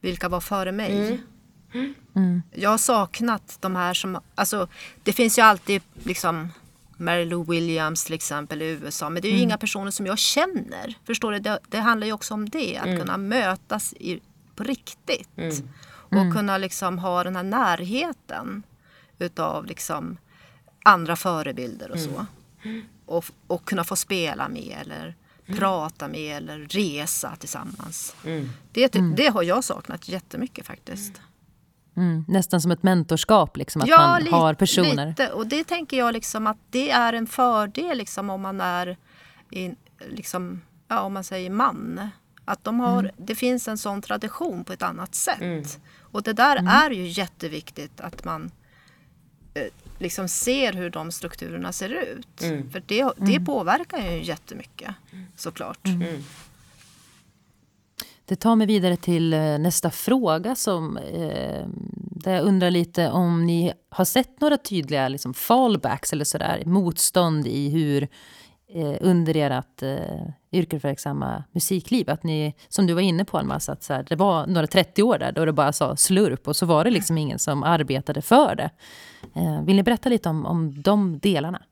[0.00, 1.20] vilka var före mig.
[2.52, 4.68] Jag har saknat de här som, alltså
[5.02, 6.52] det finns ju alltid liksom
[6.96, 9.10] Mary Lou Williams till exempel i USA.
[9.10, 10.94] Men det är ju inga personer som jag känner.
[11.04, 11.38] Förstår du?
[11.38, 12.76] Det, det handlar ju också om det.
[12.78, 14.20] Att kunna mötas i,
[14.54, 15.28] på riktigt.
[16.02, 18.62] Och kunna liksom ha den här närheten
[19.18, 20.16] utav liksom
[20.84, 22.26] andra förebilder och så.
[23.06, 25.14] Och, och kunna få spela med eller
[25.46, 28.16] prata med eller resa tillsammans.
[28.72, 31.12] Det, det har jag saknat jättemycket faktiskt.
[31.96, 35.06] Mm, nästan som ett mentorskap, liksom, att man li- har personer.
[35.08, 35.32] Lite.
[35.32, 38.96] Och det tänker jag liksom att det är en fördel liksom om man är
[39.50, 39.70] i,
[40.08, 42.08] liksom, ja, om man säger man.
[42.44, 45.40] Att de har, det finns en sån tradition på ett annat sätt.
[46.00, 48.50] Och det där är ju jätteviktigt att man
[49.54, 49.62] eh,
[49.98, 52.40] liksom ser hur de strukturerna ser ut.
[52.72, 54.94] För det, det påverkar ju jättemycket
[55.36, 55.88] såklart.
[58.26, 63.46] Det tar mig vidare till eh, nästa fråga som, eh, där jag undrar lite om
[63.46, 68.08] ni har sett några tydliga liksom, fallbacks eller sådär, motstånd i hur
[68.74, 72.10] eh, under ert eh, yrkesverksamma musikliv.
[72.10, 75.02] Att ni, som du var inne på Almas, att så här, det var några 30
[75.02, 78.22] år där då det bara sa slurp och så var det liksom ingen som arbetade
[78.22, 78.70] för det.
[79.34, 81.62] Eh, vill ni berätta lite om, om de delarna?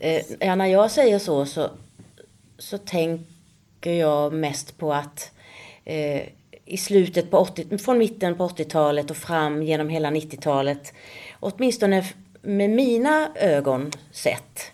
[0.00, 1.70] Eh, ja, när jag säger så, så
[2.58, 5.32] så tänker jag mest på att
[5.84, 6.22] eh,
[6.64, 10.92] i slutet på 80, från mitten på 80-talet och fram genom hela 90-talet,
[11.40, 12.04] åtminstone
[12.42, 14.72] med mina ögon sett,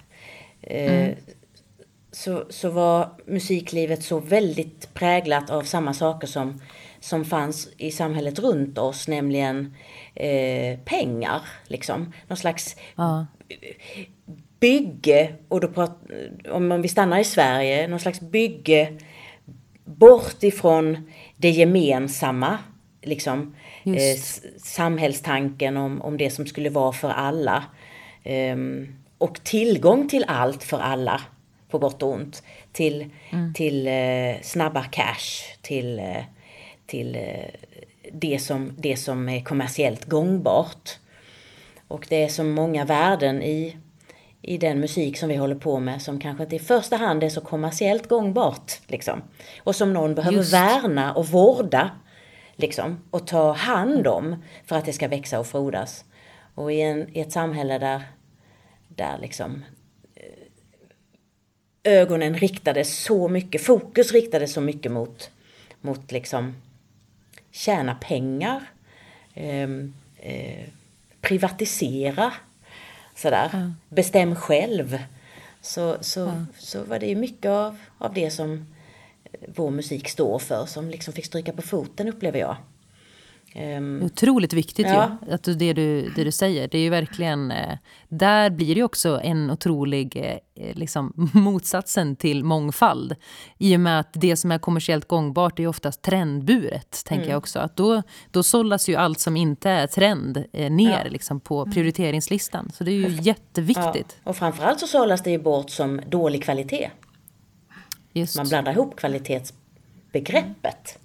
[0.61, 1.09] eh,
[2.21, 6.61] så, så var musiklivet så väldigt präglat av samma saker som,
[7.01, 9.75] som fanns i samhället runt oss, nämligen
[10.15, 11.41] eh, pengar.
[11.67, 12.13] Liksom.
[12.29, 13.27] Någon slags Ja.
[14.61, 15.99] bygge, och då prat,
[16.51, 18.99] om vi stannar i Sverige, någon slags bygge
[19.85, 22.59] bort ifrån det gemensamma,
[23.03, 23.55] liksom
[23.85, 24.21] eh,
[24.57, 27.65] samhällstanken om, om det som skulle vara för alla.
[28.25, 31.21] Ehm, och tillgång till allt för alla,
[31.71, 32.43] på gott och ont.
[32.73, 33.11] Till,
[33.55, 36.25] till eh, snabba cash, till, eh,
[36.87, 37.51] till eh,
[38.13, 40.99] det, som, det som är kommersiellt gångbart.
[41.89, 43.77] Och det är så många värden i,
[44.43, 47.29] i den musik som vi håller på med som kanske inte i första hand är
[47.29, 48.73] så kommersiellt gångbart.
[48.87, 49.23] Liksom.
[49.59, 50.53] Och som någon behöver Just.
[50.53, 51.91] värna och vårda.
[52.57, 56.05] Liksom, och ta hand om för att det ska växa och frodas.
[56.55, 58.03] Och i, en, i ett samhälle där,
[58.89, 59.65] där liksom
[61.85, 65.31] ögonen riktades så mycket, fokus riktades så mycket mot,
[65.81, 66.55] mot liksom
[67.51, 68.71] tjäna pengar,
[69.35, 70.69] ehm, eh,
[71.21, 72.33] privatisera,
[73.15, 74.99] sådär, bestäm själv.
[75.61, 78.67] Så, så, så var det ju mycket av, av det som
[79.25, 82.57] eh, vår musik står för som liksom fick stryka på foten upplever jag.
[83.55, 85.19] Ehm, Otroligt viktigt Ja.
[85.27, 86.69] ju, att du- det, du, det du säger.
[86.69, 90.37] Det är ju verkligen, eh, där blir det också en otrolig eh,
[90.77, 93.17] liksom, motsatsen till mångfald.
[93.59, 97.31] I och med att det som är kommersiellt gångbart är oftast trendburet, tänker Mm.
[97.31, 97.59] jag också.
[97.59, 101.11] Att då, då sållas ju allt som inte är trend eh, ner Ja.
[101.11, 102.71] liksom, på prioriteringslistan.
[102.75, 104.17] Så det är ju jätteviktigt.
[104.25, 106.91] Ja, och framförallt så sållas det ju bort som dålig kvalitet.
[108.13, 108.37] Just.
[108.37, 110.99] Man blandar ihop kvalitetsbegreppet.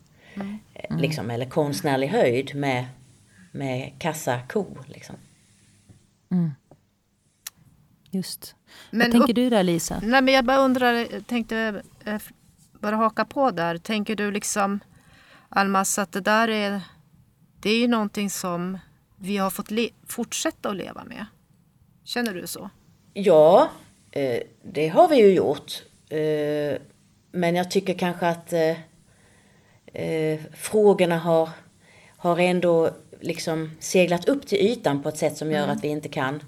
[0.74, 2.86] Eh, Liksom, eller konstnärlig höjd med,
[3.52, 4.66] med kassako.
[4.88, 5.16] Liksom.
[8.12, 8.56] Just.
[8.92, 10.00] Men Vad tänker upp- du där, Lisa?
[10.04, 12.22] Nej, men jag bara undrar, tänkte eh,
[12.80, 13.78] bara haka på där.
[13.78, 14.80] Tänker du liksom,
[15.50, 16.82] Almas, att det där är,
[17.60, 18.78] det är ju någonting som
[19.18, 21.26] vi har fått le- fortsätta att leva med?
[22.04, 22.70] Känner du så?
[23.14, 23.70] Ja,
[24.12, 25.84] eh, det har vi ju gjort.
[26.10, 26.78] Eh,
[27.32, 28.54] men jag tycker kanske att
[29.96, 31.50] eh, eh, frågorna har,
[32.18, 36.10] har ändå liksom seglat upp till ytan på ett sätt som gör att vi inte
[36.10, 36.44] kan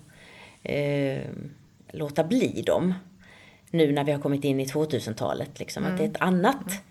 [0.64, 1.22] eh,
[1.92, 2.94] låta bli dem.
[3.72, 5.60] Nu när vi har kommit in i 2000-talet.
[5.60, 6.84] Liksom, Att det är ett annat,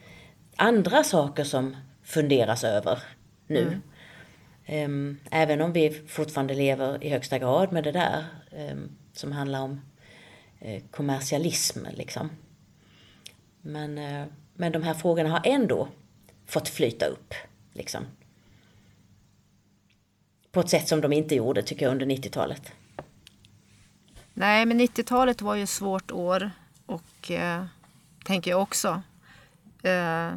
[0.57, 3.03] andra saker som funderas över
[3.47, 3.81] nu.
[4.67, 8.25] Ehm, Även om vi fortfarande lever i högsta grad med det där
[8.57, 9.81] ehm, som handlar om
[10.61, 11.79] eh, kommersialism.
[11.95, 12.31] Liksom.
[13.61, 15.89] Men, eh, men de här frågorna har ändå
[16.47, 17.35] fått flyta upp.
[17.73, 18.07] Liksom.
[20.53, 22.73] På ett sätt som de inte gjorde tycker jag under 90-talet.
[24.35, 26.51] Nej, men 90-talet var ju ett svårt år
[26.87, 27.65] och eh,
[28.25, 29.03] tänker jag också.
[29.83, 30.35] Eh,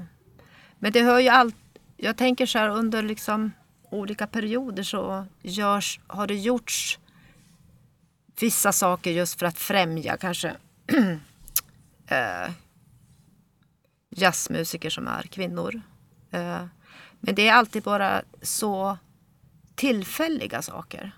[0.79, 1.55] men det hör ju allt.
[1.97, 3.51] Jag tänker så här under liksom
[3.89, 6.99] olika perioder så görs, har det gjorts
[8.39, 10.55] vissa saker just för att främja kanske
[12.07, 12.51] eh,
[14.09, 15.81] jazzmusiker som är kvinnor.
[16.31, 16.65] Eh,
[17.19, 18.97] men det är alltid bara så
[19.75, 21.11] tillfälliga saker.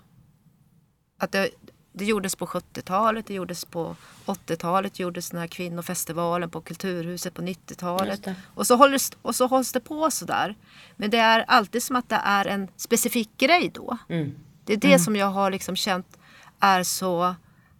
[1.18, 1.50] Att det,
[1.92, 3.96] det gjordes på 70-talet, det gjordes på
[4.26, 8.26] 80-talet, gjordes den här kvinnofestivalen på Kulturhuset på 90-talet.
[8.54, 10.56] Och så, håller, och så hålls det på sådär.
[10.96, 13.98] Men det är alltid som att det är en specifik grej då.
[14.08, 14.34] Mm.
[14.64, 16.18] Det är det som jag har liksom känt
[16.60, 17.34] är så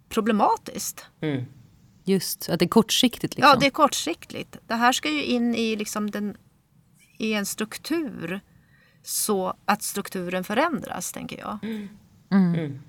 [0.09, 1.05] problematiskt.
[1.21, 1.45] Mm.
[2.03, 3.49] Just, att det är kortsiktigt liksom.
[3.49, 4.57] Ja, det är kortsiktigt.
[4.67, 6.37] Det här ska ju in i, liksom den,
[7.23, 8.41] i en struktur
[9.01, 11.59] så att strukturen förändras, tänker jag.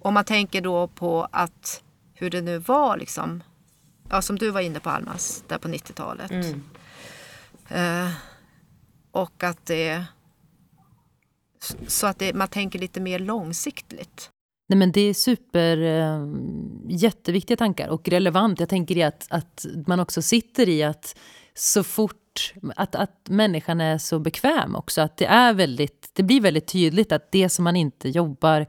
[0.01, 1.83] Om man tänker då på att
[2.14, 3.42] hur det nu var, liksom,
[4.11, 6.33] ja, som du var inne på Almas, där på 90-talet.
[7.68, 8.11] Eh,
[9.11, 10.05] och att det...
[11.87, 14.31] Så att det, man tänker lite mer långsiktigt.
[14.68, 16.29] Nej, men det är super eh,
[16.88, 18.61] jätteviktiga tankar och relevant.
[18.61, 21.16] Jag tänker i att, att man också sitter i att
[21.55, 22.23] så fort
[22.77, 25.01] att, att människan är så bekväm också.
[25.01, 28.66] Att det, är väldigt, det blir väldigt tydligt att det som man inte jobbar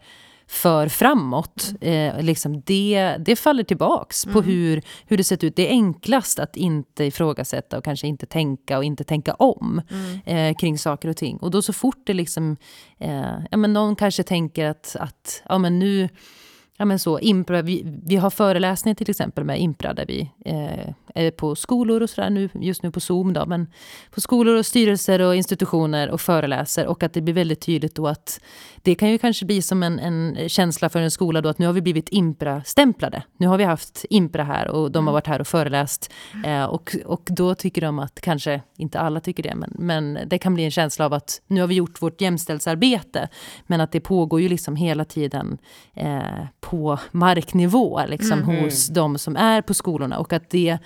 [0.48, 5.56] för framåt, eh, liksom det, det faller tillbaks på hur, hur det sett ut.
[5.56, 9.82] Det är enklast att inte ifrågasätta och kanske inte tänka och inte tänka om
[10.26, 11.38] eh, kring saker och ting.
[11.38, 12.58] Och då så fort det liksom,
[13.00, 16.10] eh, ja men någon kanske tänker att, att ja men nu,
[16.78, 20.94] ja men så, impra, vi, vi har föreläsningar till exempel med Impra där vi eh,
[21.16, 23.68] är på skolor och sådär nu, just nu på Zoom då, men
[24.12, 28.08] på skolor och styrelser och institutioner och föreläser och att det blir väldigt tydligt då
[28.08, 28.40] att
[28.82, 31.66] det kan ju kanske bli som en, en känsla för en skola då att nu
[31.66, 33.24] har vi blivit Impra-stämplade.
[33.38, 36.14] Nu har vi haft Impra här och de har varit här och föreläst
[36.46, 40.38] eh, och, och då tycker de att, kanske inte alla tycker det, men, men det
[40.38, 43.30] kan bli en känsla av att nu har vi gjort vårt jämställdhetsarbete
[43.68, 45.58] men att det pågår ju liksom hela tiden
[45.94, 50.78] eh, på marknivå liksom hos de som är på skolorna och att det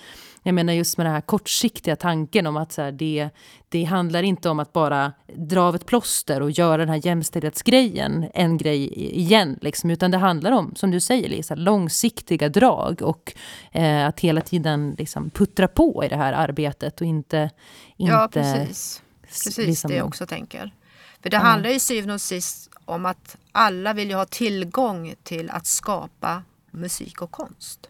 [0.42, 3.28] jag menar just med den här kortsiktiga tanken om att så här, det,
[3.68, 8.26] det handlar inte om att bara dra av ett plåster och göra den här jämställdhetsgrejen
[8.34, 9.58] en grej igen.
[9.62, 13.32] Liksom, utan det handlar om, som du säger Lisa, långsiktiga drag och
[13.72, 17.50] eh, att hela tiden liksom, puttra på i det här arbetet och inte...
[17.96, 19.02] inte Ja, precis.
[19.22, 20.74] Precis liksom- det jag också tänker.
[21.22, 25.50] För det handlar ju syvende och sist om att alla vill ju ha tillgång till
[25.50, 27.88] att skapa musik och konst.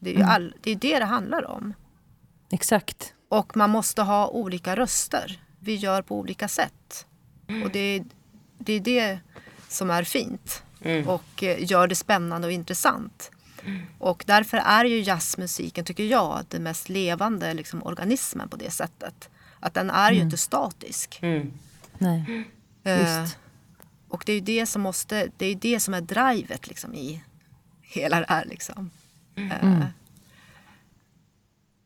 [0.00, 1.74] Det är ju all, det, är det det handlar om.
[2.50, 3.14] Exakt.
[3.28, 5.42] Och man måste ha olika röster.
[5.58, 7.06] Vi gör på olika sätt.
[7.64, 8.04] Och det är,
[8.58, 9.18] det är det
[9.68, 10.62] som är fint
[11.06, 13.30] och eh, gör det spännande och intressant.
[13.98, 19.30] Och därför är ju jazzmusiken, tycker jag, den mest levande liksom, organismen på det sättet.
[19.60, 21.18] Att den är ju inte statisk.
[21.22, 21.52] Mm.
[21.98, 22.44] Nej.
[22.84, 23.38] Eh, Just.
[24.10, 27.22] Och det är ju det som måste, det är det som är drivet liksom, i
[27.82, 28.44] hela det här.
[28.44, 28.90] Liksom.
[29.36, 29.84] Eh,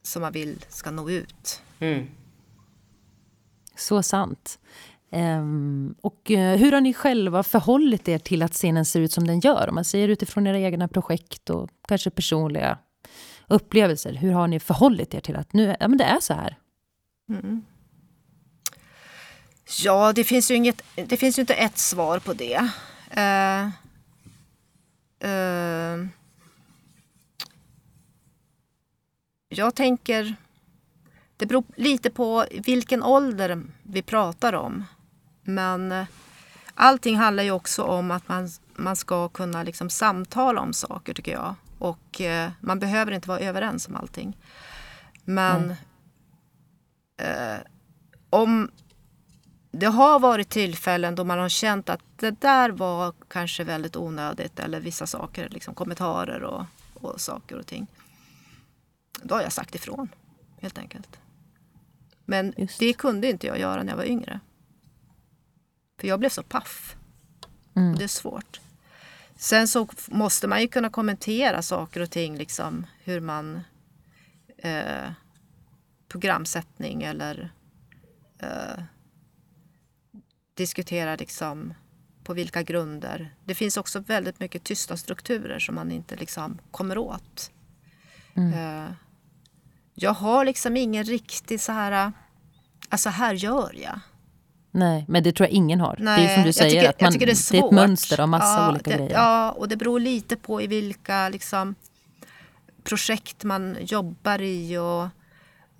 [0.03, 1.63] Som man vill ska nå ut.
[1.81, 2.07] Mm.
[3.77, 4.59] Så sant.
[5.11, 9.27] Ehm, och eh, hur har ni själva förhållit er till att scenen ser ut som
[9.27, 9.69] den gör?
[9.69, 12.79] Om man säger utifrån era egna projekt och kanske personliga
[13.49, 14.13] upplevelser.
[14.13, 16.59] Hur har ni förhållit er till att nu, ja, men det är så här?
[19.66, 22.70] Ja, det finns ju, inget, det finns ju inte ett svar på det.
[23.11, 23.64] Eh,
[25.31, 26.07] eh,
[29.48, 30.37] jag tänker...
[31.37, 34.85] Det beror lite på vilken ålder vi pratar om.
[35.42, 36.06] Men eh,
[36.75, 41.33] allting handlar ju också om att man, man ska kunna liksom samtala om saker, tycker
[41.33, 41.54] jag.
[41.79, 44.37] Och eh, man behöver inte vara överens om allting.
[45.25, 45.71] Men
[47.17, 47.58] eh,
[48.31, 48.71] om
[49.75, 54.58] det har varit tillfällen då man har känt att det där var kanske väldigt onödigt
[54.58, 56.64] eller vissa saker, liksom kommentarer och,
[56.94, 57.87] och saker och ting.
[59.22, 60.08] Då har jag sagt ifrån,
[60.60, 61.18] helt enkelt.
[62.25, 62.79] Men Just.
[62.79, 64.40] det kunde inte jag göra när jag var yngre.
[66.00, 66.96] För jag blev så paff.
[67.72, 68.60] Och det är svårt.
[69.37, 73.60] Sen så måste man ju kunna kommentera saker och ting, liksom hur man
[74.58, 75.10] eh,
[76.08, 77.52] programsättning eller
[78.38, 78.83] eh,
[80.55, 81.75] diskutera liksom
[82.25, 83.35] på vilka grunder.
[83.44, 87.50] Det finns också väldigt mycket tysta strukturer som man inte liksom kommer åt.
[88.37, 88.90] Eh,
[89.94, 92.13] jag har liksom ingen riktig så här,
[92.88, 94.00] alltså här gör jag.
[94.71, 95.96] Nej, men det tror jag ingen har.
[96.00, 98.21] Nej, det är som du säger, tycker, att man, det, är det, är ett mönster
[98.21, 99.13] av massa ja, olika det, grejer.
[99.13, 101.75] Ja, och det beror lite på i vilka liksom,
[102.85, 105.09] projekt man jobbar i och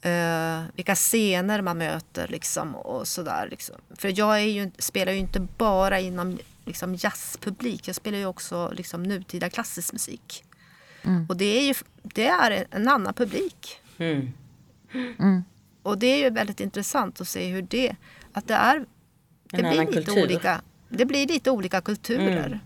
[0.07, 2.29] uh, vilka scener man möter.
[2.29, 3.77] Liksom, och sådär, liksom.
[3.91, 8.73] För jag är ju, spelar ju inte bara inom liksom, jazzpublik, jag spelar ju också
[8.77, 10.45] liksom, nutida klassisk musik.
[11.03, 11.27] Mm.
[11.29, 13.81] Och det är ju det är en annan publik.
[13.99, 14.33] Mm.
[14.93, 15.45] Mm.
[15.83, 17.97] Och det är ju väldigt intressant att se hur det,
[18.33, 18.87] att det är,
[19.51, 20.25] det blir lite kultur.
[20.25, 22.59] olika, det blir lite olika kulturer mm.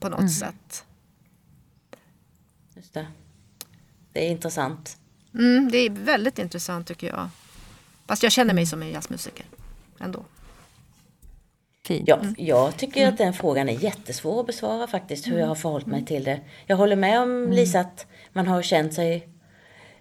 [0.00, 0.30] på något mm.
[0.30, 0.84] sätt.
[2.74, 3.06] Just det.
[4.12, 4.98] Det är intressant.
[5.38, 7.28] Mm, det är väldigt intressant tycker jag.
[8.06, 9.46] Fast jag känner mig som en jazzmusiker
[10.00, 10.24] ändå.
[11.88, 15.86] Ja, jag tycker att den frågan är jättesvår att besvara faktiskt, hur jag har förhållit
[15.86, 16.40] mig till det.
[16.66, 19.28] Jag håller med om Lisa att man har känt sig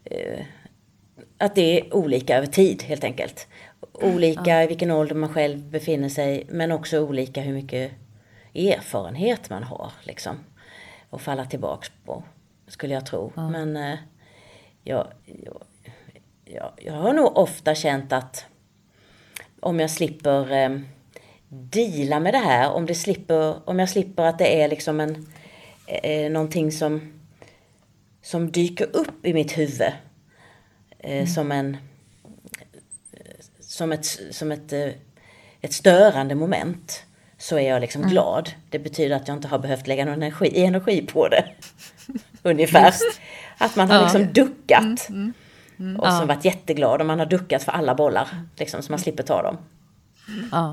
[0.03, 0.45] eh,
[1.37, 3.47] att det är olika över tid helt enkelt.
[3.93, 7.91] Olika i vilken ålder man själv befinner sig men också olika hur mycket
[8.53, 10.35] erfarenhet man har liksom.
[11.09, 12.23] Och falla tillbaks på,
[12.67, 13.31] skulle jag tro.
[13.35, 13.49] Ja.
[13.49, 13.97] Men eh,
[14.85, 15.07] jag,
[16.45, 18.45] jag, jag, har nog ofta känt att
[19.59, 20.79] om jag slipper eh,
[21.49, 25.27] deala med det här, om, det slipper, om jag slipper att det är liksom en,
[25.87, 27.13] eh, någonting som,
[28.21, 29.93] som dyker upp i mitt huvud
[31.05, 31.27] Eh, mm.
[31.27, 31.77] som en
[33.59, 34.89] som ett, som ett, eh,
[35.61, 37.03] ett störande moment
[37.37, 38.11] så är jag liksom mm.
[38.11, 38.49] glad.
[38.69, 41.45] Det betyder att jag inte har behövt lägga någon energi, energi på det.
[42.43, 42.93] Ungefär.
[43.57, 45.09] Att man har liksom duckat.
[45.09, 45.33] Mm, mm,
[45.79, 45.99] mm.
[45.99, 48.27] och så varit jätteglad och man har duckat för alla bollar.
[48.55, 49.57] Liksom, så man slipper ta dem.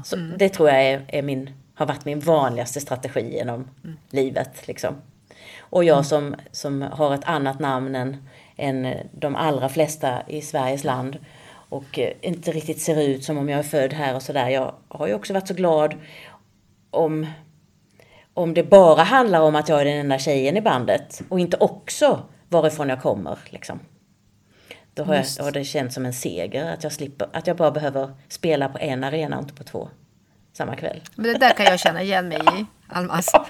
[0.05, 3.69] Så det tror jag är, är, min, har varit min vanligaste strategi genom
[4.11, 4.67] livet.
[4.67, 4.95] Liksom.
[5.61, 8.17] Och jag som, som har ett annat namn än
[8.57, 11.19] än de allra flesta i Sveriges land
[11.69, 14.49] och eh, inte riktigt ser ut som om jag är född här och sådär.
[14.49, 15.95] Jag har ju också varit så glad
[16.91, 17.27] om,
[18.35, 21.57] om det bara handlar om att jag är den enda tjejen i bandet och inte
[21.57, 22.23] också
[22.53, 23.39] varifrån jag kommer.
[23.45, 23.81] Liksom.
[24.95, 27.71] Då har, jag, har det känts som en seger att jag slipper, att jag bara
[27.71, 29.89] behöver spela på en arena och inte på två
[30.53, 31.01] samma kväll.
[31.15, 33.29] Men det där kan jag känna igen mig i, Almas.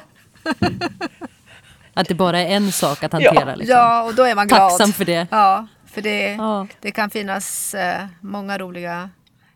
[1.94, 3.50] Att det bara är en sak att hantera.
[3.50, 3.76] Ja, liksom.
[3.76, 4.70] ja och då är man glad.
[4.70, 5.26] Tacksam för det.
[5.30, 6.66] Ja, för det, ja.
[6.80, 9.10] det kan finnas eh, många roliga,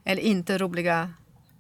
[0.05, 1.11] eller inte roliga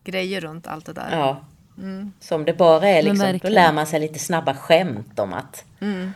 [0.04, 1.08] grejer runt allt det där.
[1.10, 1.40] Ja.
[1.78, 2.12] Mm.
[2.20, 6.12] Som det bara är liksom, då lär man sig lite snabba skämt om att mm.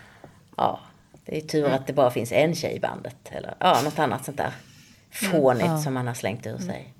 [0.56, 0.80] ja,
[1.24, 3.16] det är tur att det bara finns en tjej i bandet.
[3.30, 4.52] Eller ja, något annat sånt där
[5.10, 5.78] fånigt mm.
[5.78, 6.94] som man har slängt ur sig.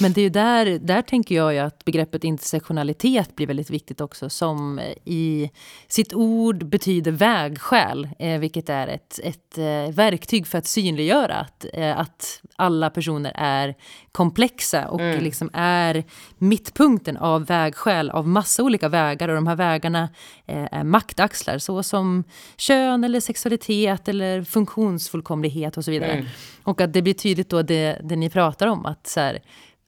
[0.00, 4.80] Men det är där, där tänker jag att begreppet intersektionalitet blir väldigt viktigt också som
[5.04, 5.50] i
[5.88, 11.66] sitt ord betyder vägskäl, eh, vilket är ett, ett eh, verktyg för att synliggöra att,
[11.72, 13.74] eh, att alla personer är
[14.12, 15.24] komplexa och mm.
[15.24, 16.04] liksom är
[16.38, 20.08] mittpunkten av vägskäl av massa olika vägar och de här vägarna
[20.46, 22.24] är maktaxlar så som
[22.56, 26.12] kön eller sexualitet eller funktionsfullkomlighet och så vidare.
[26.12, 26.26] Mm.
[26.62, 29.38] Och att det blir tydligt då det, det ni pratar om att så här,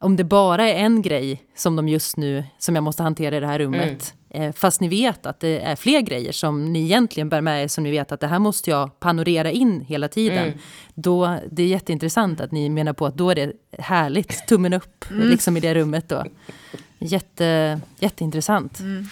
[0.00, 3.40] om det bara är en grej som de just nu, som jag måste hantera i
[3.40, 4.48] det här rummet, mm.
[4.48, 7.68] eh, fast ni vet att det är fler grejer som ni egentligen bär med er,
[7.68, 10.46] som ni vet att det här måste jag panorera in hela tiden.
[10.46, 10.58] Mm.
[10.94, 15.10] Då, det är jätteintressant att ni menar på att då är det härligt, tummen upp,
[15.10, 15.28] mm.
[15.28, 16.24] liksom i det rummet då.
[16.98, 18.80] Jätte, jätteintressant.
[18.80, 19.08] Mm.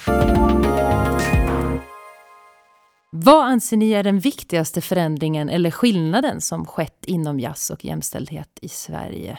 [3.13, 8.59] Vad anser ni är den viktigaste förändringen eller skillnaden som skett inom jazz och jämställdhet
[8.61, 9.39] i Sverige?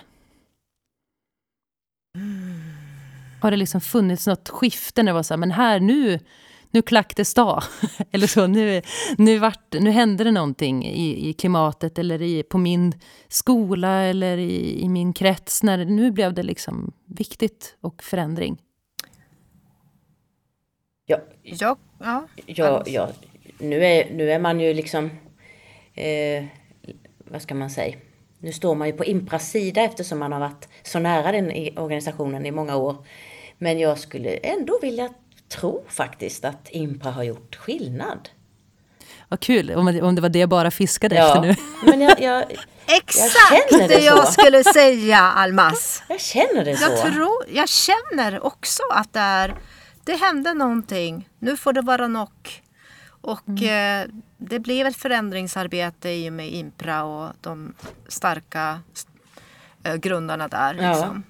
[3.41, 6.19] Har det liksom funnits något skifte när det var så här, men här nu,
[6.71, 7.63] nu klacktes dag.
[8.11, 8.81] eller så, nu,
[9.17, 12.93] nu, vart, nu hände det någonting i, i klimatet eller i, på min
[13.27, 15.63] skola eller i, i min krets.
[15.63, 18.57] När, nu blev det liksom viktigt och förändring.
[21.05, 22.27] Ja, ja, ja.
[22.45, 23.09] ja, ja.
[23.59, 25.09] Nu, är, nu är man ju liksom,
[25.93, 26.45] eh,
[27.17, 27.97] vad ska man säga,
[28.39, 32.45] nu står man ju på Impras sida eftersom man har varit så nära den organisationen
[32.45, 33.05] i många år.
[33.57, 35.09] Men jag skulle ändå vilja
[35.49, 38.29] tro faktiskt att Impra har gjort skillnad.
[39.29, 41.55] Vad kul, om det var det jag bara fiskade ja, efter nu.
[41.91, 42.43] Men jag, jag,
[42.85, 46.03] Exakt jag det, det jag skulle säga, Almas.
[46.09, 46.91] Jag känner det så.
[46.91, 49.55] Jag, tror, jag känner också att det, är,
[50.03, 51.29] det hände någonting.
[51.39, 52.29] Nu får det vara nog.
[53.27, 54.03] Och mm.
[54.03, 57.73] eh, det blev ett förändringsarbete i och med Impra och de
[58.07, 58.79] starka
[59.83, 60.73] eh, grundarna där.
[60.73, 60.89] Ja.
[60.89, 61.23] Liksom.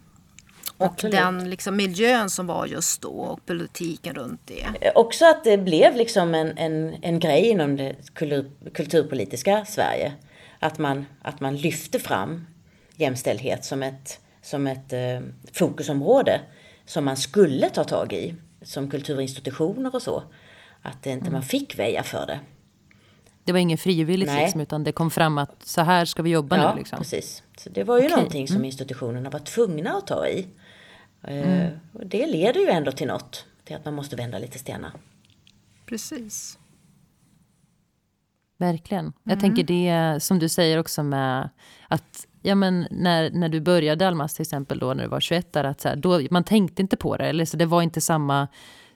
[0.78, 1.16] Och Absolut.
[1.16, 4.66] den liksom, miljön som var just då och politiken runt det.
[4.82, 10.14] Eh, också att det blev liksom en, en, en grej inom det kultur, kulturpolitiska Sverige.
[10.60, 12.48] att man, att man lyfter fram
[12.96, 15.20] jämställdhet som ett, som ett eh,
[15.54, 16.42] fokusområde
[16.86, 20.24] som man skulle ta tag i som kulturinstitutioner och så.
[20.88, 21.34] Att inte mm.
[21.34, 22.40] man fick väja för det.
[23.44, 26.58] Det var inget frivilligt liksom, utan det kom fram att så här ska vi jobba
[26.58, 26.80] ja, nu.
[26.80, 26.98] Liksom.
[26.98, 27.44] precis.
[27.58, 28.16] Så det var ju okay.
[28.16, 28.66] någonting som mm.
[28.66, 30.48] institutionerna var tvungna att ta i.
[31.24, 31.80] Eh, mm.
[31.94, 34.92] Och det leder ju ändå till något, till att man måste vända lite stenar.
[35.86, 36.60] Precis.
[38.58, 39.06] Verkligen.
[39.06, 39.14] Mm.
[39.24, 41.50] Jag tänker det som du säger också med
[41.88, 45.54] att ja, men när, när du började Almas till exempel då när du var 21
[45.54, 47.26] där, att så här, då, man tänkte inte på det.
[47.26, 48.48] Eller så det var inte samma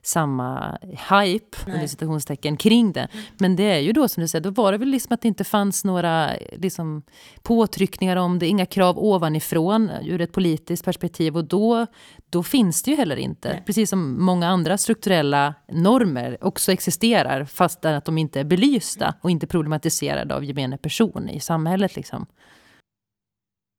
[0.02, 3.08] samma hype under citationstecken kring det.
[3.38, 5.28] Men det är ju då som du säger, då var det väl liksom att det
[5.28, 7.04] inte fanns några liksom,
[7.42, 11.88] påtryckningar om det, inga krav ovanifrån ur ett politiskt perspektiv och då,
[12.30, 13.50] då finns det ju heller inte.
[13.50, 13.64] Nej.
[13.66, 19.32] Precis som många andra strukturella normer också existerar fast att de inte är belysta och
[19.32, 21.96] inte problematiserade av gemene person i samhället.
[21.96, 22.26] Liksom.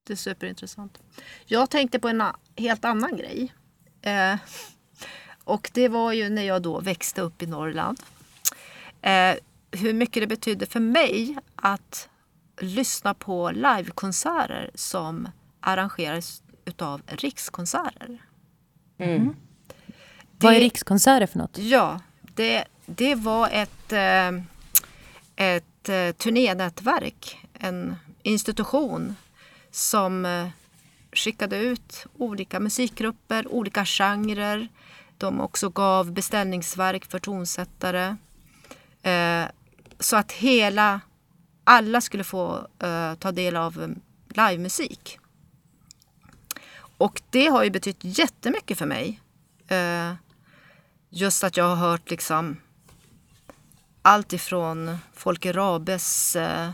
[0.07, 0.99] Det är superintressant.
[1.47, 2.23] Jag tänkte på en
[2.57, 3.53] helt annan grej.
[4.03, 4.37] Eh,
[5.45, 8.01] och det var ju när jag då växte upp i Norrland.
[9.03, 9.35] Eh,
[9.71, 12.09] hur mycket det betydde för mig att
[12.61, 15.29] lyssna på livekonserter som
[15.61, 18.23] arrangerades utav Rikskonserter.
[18.99, 19.17] Mm.
[19.17, 19.37] Mm.
[20.39, 21.59] Vad är Rikskonserter för något?
[21.59, 24.29] Ja, det, det var ett, eh,
[25.37, 29.15] ett eh, turnénätverk, en institution
[29.71, 30.49] som eh,
[31.13, 34.69] skickade ut olika musikgrupper, olika genrer
[35.23, 38.17] de också gav beställningsverk för tonsättare.
[39.03, 39.45] Eh,
[39.99, 41.01] så att hela,
[41.65, 43.89] alla skulle få eh, ta del av eh,
[44.29, 45.19] livemusik.
[46.99, 49.21] Och det har ju betytt jättemycket för mig.
[49.69, 50.15] Eh,
[51.11, 52.57] just att jag har hört liksom
[54.03, 56.71] allt ifrån Folke Rabes eh,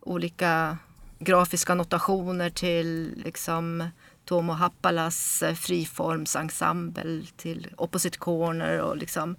[0.00, 0.78] olika
[1.18, 3.90] grafiska notationer till liksom
[4.28, 9.36] Tomo Happalas eh, friformsensemble till Opposite Corner och liksom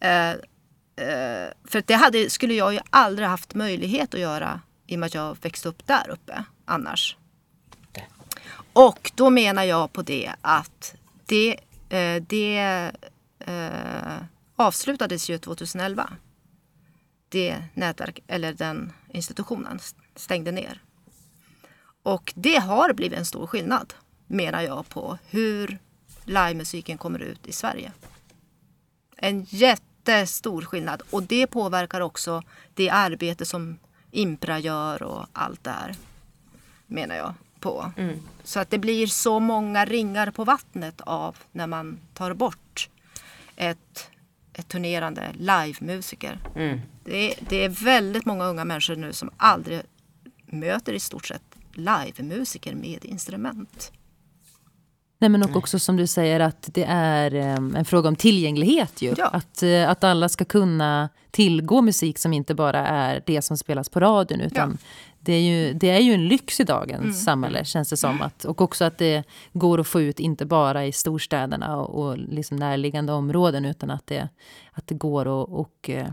[0.00, 4.98] eh, eh, för det hade, skulle jag ju aldrig haft möjlighet att göra i och
[4.98, 7.16] med att jag växte upp där uppe annars.
[8.72, 10.94] Och då menar jag på det att
[11.26, 11.56] det,
[11.88, 12.90] eh, det
[13.38, 14.18] eh,
[14.56, 16.10] avslutades ju 2011.
[17.28, 19.78] Det nätverk, eller den institutionen
[20.16, 20.82] stängde ner.
[22.08, 23.94] Och det har blivit en stor skillnad,
[24.26, 25.78] menar jag, på hur
[26.24, 27.92] livemusiken kommer ut i Sverige.
[29.16, 32.42] En jättestor skillnad och det påverkar också
[32.74, 33.78] det arbete som
[34.10, 35.94] Impra gör och allt det här,
[36.86, 37.92] menar jag på.
[37.96, 38.18] Mm.
[38.44, 42.88] Så att det blir så många ringar på vattnet av när man tar bort
[43.56, 44.10] ett,
[44.52, 46.38] ett turnerande livemusiker.
[46.56, 46.80] Mm.
[47.04, 49.82] Det, det är väldigt många unga människor nu som aldrig
[50.46, 53.92] möter i stort sett livemusiker med instrument.
[55.20, 59.02] Nej, men och också som du säger att det är ehm, en fråga om tillgänglighet.
[59.02, 59.14] Ju.
[59.18, 59.26] Ja.
[59.26, 63.88] Att, eh, att alla ska kunna tillgå musik som inte bara är det som spelas
[63.88, 64.40] på radion.
[64.40, 64.86] Utan ja.
[65.20, 67.12] det, är ju, det är ju en lyx i dagens mm.
[67.12, 68.22] samhälle, känns det som.
[68.22, 72.18] Att, och också att det går att få ut, inte bara i storstäderna och, och
[72.18, 74.28] liksom närliggande områden, utan att det,
[74.72, 76.06] att det går att och, eh,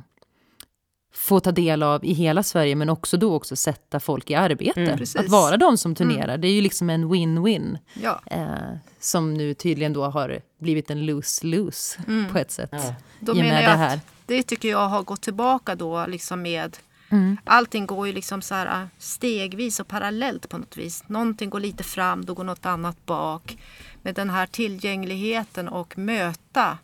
[1.15, 4.81] få ta del av i hela Sverige men också då också sätta folk i arbete.
[4.81, 6.41] Mm, att vara de som turnerar, mm.
[6.41, 7.77] det är ju liksom en win-win.
[7.93, 8.21] Ja.
[8.25, 12.31] Eh, som nu tydligen då har blivit en lose-lose mm.
[12.31, 12.69] på ett sätt.
[12.71, 12.95] Ja.
[13.19, 13.99] Då menar jag det här.
[14.25, 16.77] det tycker jag har gått tillbaka då liksom med
[17.09, 17.37] Mm.
[17.43, 21.03] Allting går ju liksom så här äh, stegvis och parallellt på något vis.
[21.07, 23.57] Någonting går lite fram, då går något annat bak.
[24.01, 26.77] Med den här tillgängligheten och möta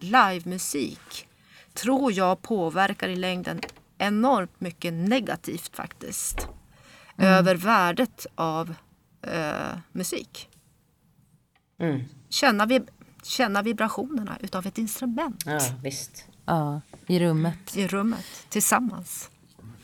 [0.00, 1.26] livemusik
[1.74, 3.60] tror jag påverkar i längden
[3.98, 6.48] enormt mycket negativt faktiskt.
[7.16, 7.32] Mm.
[7.32, 8.74] Över värdet av
[9.22, 10.48] eh, musik.
[11.80, 12.04] Mm.
[12.28, 12.90] Känna, vib
[13.22, 15.42] känna vibrationerna utav ett instrument.
[15.46, 16.24] Ja, visst.
[16.46, 17.76] Ja, i rummet.
[17.76, 19.30] I rummet, tillsammans.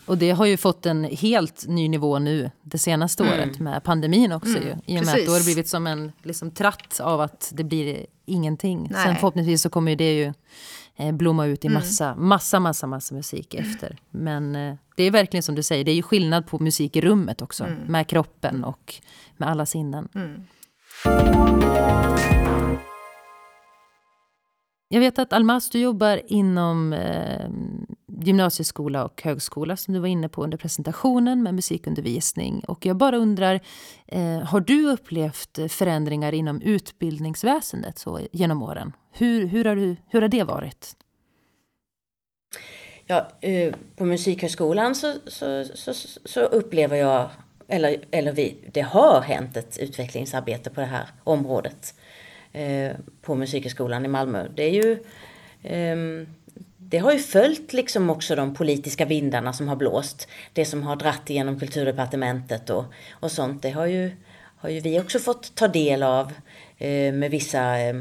[0.07, 3.35] Och det har ju fått en helt ny nivå nu det senaste mm.
[3.35, 4.57] året med pandemin också.
[4.57, 4.95] Mm, ju.
[4.95, 7.65] I och med att då har det blivit som en liksom, tratt av att det
[7.65, 8.89] blir ingenting.
[8.91, 9.05] Nej.
[9.05, 10.33] Sen förhoppningsvis så kommer det ju
[11.13, 11.75] blomma ut i mm.
[11.75, 12.29] massa, mm.
[12.29, 13.97] massa, massa, massa musik efter.
[14.11, 17.01] Men eh, det är verkligen som du säger, det är ju skillnad på musik i
[17.01, 17.65] rummet också.
[17.65, 17.79] Mm.
[17.87, 18.95] Med kroppen och
[19.37, 20.09] med alla sinnen.
[20.15, 20.43] Mm.
[24.89, 27.51] Jag vet att Almas, du jobbar inom eh,
[28.27, 32.65] gymnasieskola och högskola som du var inne på under presentationen med musikundervisning.
[32.69, 33.61] Och jag bara undrar,
[34.07, 38.93] eh, har du upplevt förändringar inom utbildningsväsendet så genom åren?
[39.13, 40.97] Hur, hur, har, du, hur har det varit?
[43.07, 45.95] Ja, eh, på Musikhögskolan så, så, så,
[46.25, 47.31] så upplever jag,
[47.69, 51.95] eller, eller vi, det har hänt ett utvecklingsarbete på det här området
[52.53, 52.93] eh,
[53.23, 54.49] på Musikhögskolan i Malmö.
[54.55, 54.99] Det är ju
[55.63, 56.27] ehm,
[56.91, 60.29] det har ju följt liksom också de politiska vindarna som har blåst.
[60.53, 63.63] Det som har dratt igenom kulturdepartementet och, och sånt.
[63.63, 64.11] Det har ju,
[64.57, 66.33] har ju vi också fått ta del av
[66.79, 67.95] eh, med vissa eh,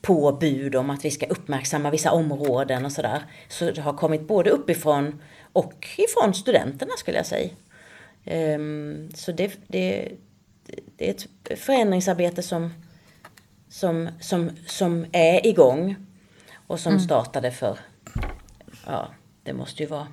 [0.00, 3.22] påbud om att vi ska uppmärksamma vissa områden och sådär.
[3.48, 5.22] Så det har kommit både uppifrån
[5.52, 7.50] och ifrån studenterna skulle jag säga.
[8.24, 10.12] Um, så det, det,
[10.96, 11.26] det är ett
[11.58, 12.74] förändringsarbete som,
[13.68, 15.96] som, som, som är igång
[16.66, 17.04] och som mm.
[17.04, 17.78] startade för,
[18.86, 19.08] ja,
[19.42, 20.06] det måste ju vara,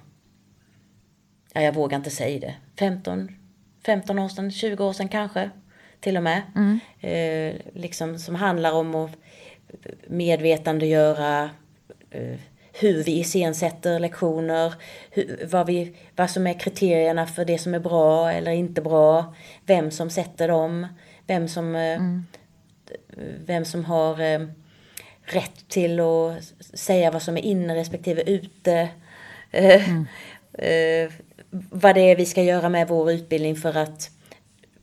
[1.53, 3.30] ja, jag vågar inte säga det, 15,
[3.86, 5.49] 15 år sedan, 20 år sedan kanske
[5.99, 6.41] till och med.
[6.55, 6.80] Mm.
[6.99, 9.11] Eh, liksom som handlar om att
[10.07, 11.49] medvetandegöra
[12.11, 12.39] eh,
[12.74, 14.74] hur vi iscensätter lektioner,
[15.11, 19.34] hur, vad, vi, vad som är kriterierna för det som är bra eller inte bra,
[19.65, 20.88] vem som sätter dem,
[21.28, 22.26] vem som, eh, mm.
[23.45, 24.47] vem som har eh,
[25.34, 28.90] rätt till att säga vad som är inne respektive ute.
[29.52, 30.06] Mm.
[31.52, 34.12] vad det är vi ska göra med vår utbildning för att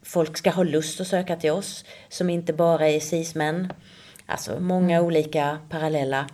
[0.03, 3.73] folk ska ha lust att söka till oss, som inte bara är cis-män.
[4.27, 5.07] Alltså många mm.
[5.07, 6.29] olika parallella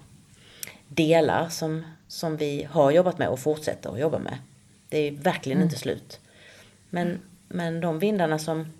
[0.88, 4.38] delar som, som vi har jobbat med och fortsätter att jobba med.
[4.88, 5.66] Det är verkligen mm.
[5.66, 6.20] inte slut.
[6.90, 8.72] Men, men de vindarna som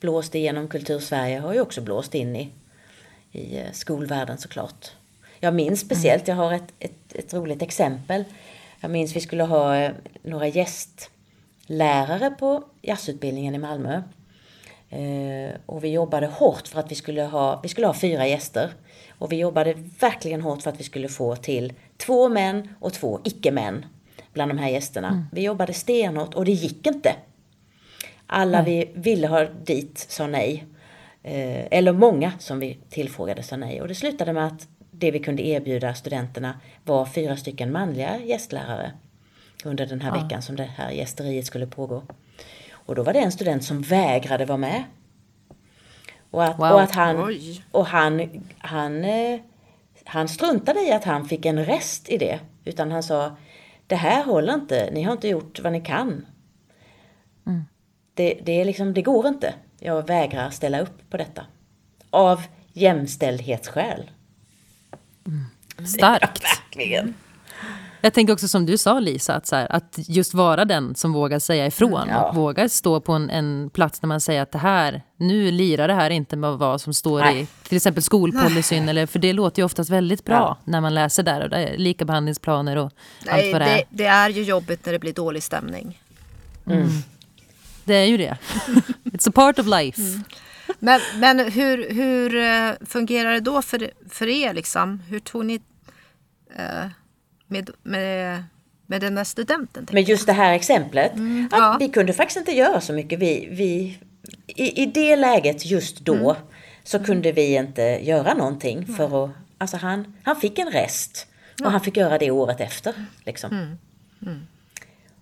[0.00, 2.50] blåste igenom kultursverige har ju också blåst in i,
[3.36, 4.90] i eh, skolvärlden såklart.
[5.40, 8.24] Jag minns speciellt, jag har ett, ett, ett roligt exempel.
[8.80, 14.02] Jag minns vi skulle ha eh, några gästlärare på jazzutbildningen i Malmö.
[14.90, 18.70] Eh, och vi jobbade hårt för att vi skulle ha, vi skulle ha fyra gäster.
[19.18, 23.20] Och vi jobbade verkligen hårt för att vi skulle få till två män och två
[23.24, 23.86] icke-män
[24.32, 25.08] bland de här gästerna.
[25.08, 25.24] Mm.
[25.32, 27.12] Vi jobbade stenhårt och det gick inte.
[28.26, 28.70] Alla mm.
[28.70, 30.64] vi ville ha dit sa nej.
[31.26, 33.82] Eh, eller många som vi tillfrågade sa nej.
[33.82, 38.92] Och det slutade med att det vi kunde erbjuda studenterna var fyra stycken manliga gästlärare
[39.64, 40.22] under den här ja.
[40.22, 42.02] veckan som det här gästeriet skulle pågå.
[42.72, 44.84] Och då var det en student som vägrade vara med.
[46.30, 46.72] Och att, wow.
[46.72, 47.34] och att han,
[47.70, 49.40] och han, han, eh,
[50.04, 52.40] han struntade i att han fick en rest i det.
[52.64, 53.36] Utan han sa,
[53.86, 56.26] det här håller inte, ni har inte gjort vad ni kan.
[57.46, 57.64] Mm.
[58.14, 59.54] Det, det, är liksom, det går inte.
[59.78, 61.46] Jag vägrar ställa upp på detta.
[62.10, 64.10] Av jämställdhetsskäl.
[65.26, 65.86] Mm.
[65.86, 66.42] Starkt.
[66.42, 67.14] Ja, verkligen.
[68.00, 71.12] Jag tänker också som du sa Lisa, att, så här, att just vara den som
[71.12, 72.28] vågar säga ifrån ja.
[72.28, 75.88] och vågar stå på en, en, plats där man säger att det här, nu lirar
[75.88, 77.40] det här inte med vad som står Nej.
[77.40, 80.56] i till exempel skolpolicyn, eller, för det låter ju oftast väldigt bra ja.
[80.64, 82.92] när man läser där och det är likabehandlingsplaner och
[83.26, 83.76] Nej, allt vad det är.
[83.76, 86.02] Det, det är ju jobbigt när det blir dålig stämning.
[86.66, 86.78] Mm.
[86.78, 86.92] Mm.
[87.84, 88.36] Det är ju det.
[89.26, 90.00] It's a part of life.
[90.02, 90.24] Mm.
[90.78, 94.54] Men, men hur, hur eh, fungerar det då för, för er?
[94.54, 95.02] Liksom?
[95.08, 95.54] Hur tog ni...
[96.58, 96.86] Uh,
[97.46, 98.44] med, med,
[98.86, 99.86] med den där studenten.
[99.92, 101.14] Med just det här exemplet.
[101.14, 101.76] Mm, ja.
[101.80, 103.18] Vi kunde faktiskt inte göra så mycket.
[103.18, 103.98] Vi, vi,
[104.46, 106.42] i, I det läget just då mm.
[106.84, 108.86] så kunde vi inte göra någonting.
[108.86, 111.26] För att, alltså han, han fick en rest.
[111.64, 112.94] Och han fick göra det året efter.
[113.24, 113.50] Liksom.
[114.22, 114.46] Mm.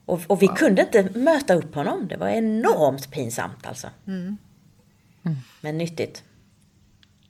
[0.06, 0.56] Och, och, vi wow.
[0.56, 2.08] kunde inte möta upp honom.
[2.08, 3.88] Det var enormt pinsamt alltså.
[4.06, 4.36] Mm.
[5.22, 5.38] Mm.
[5.60, 6.22] Men nyttigt.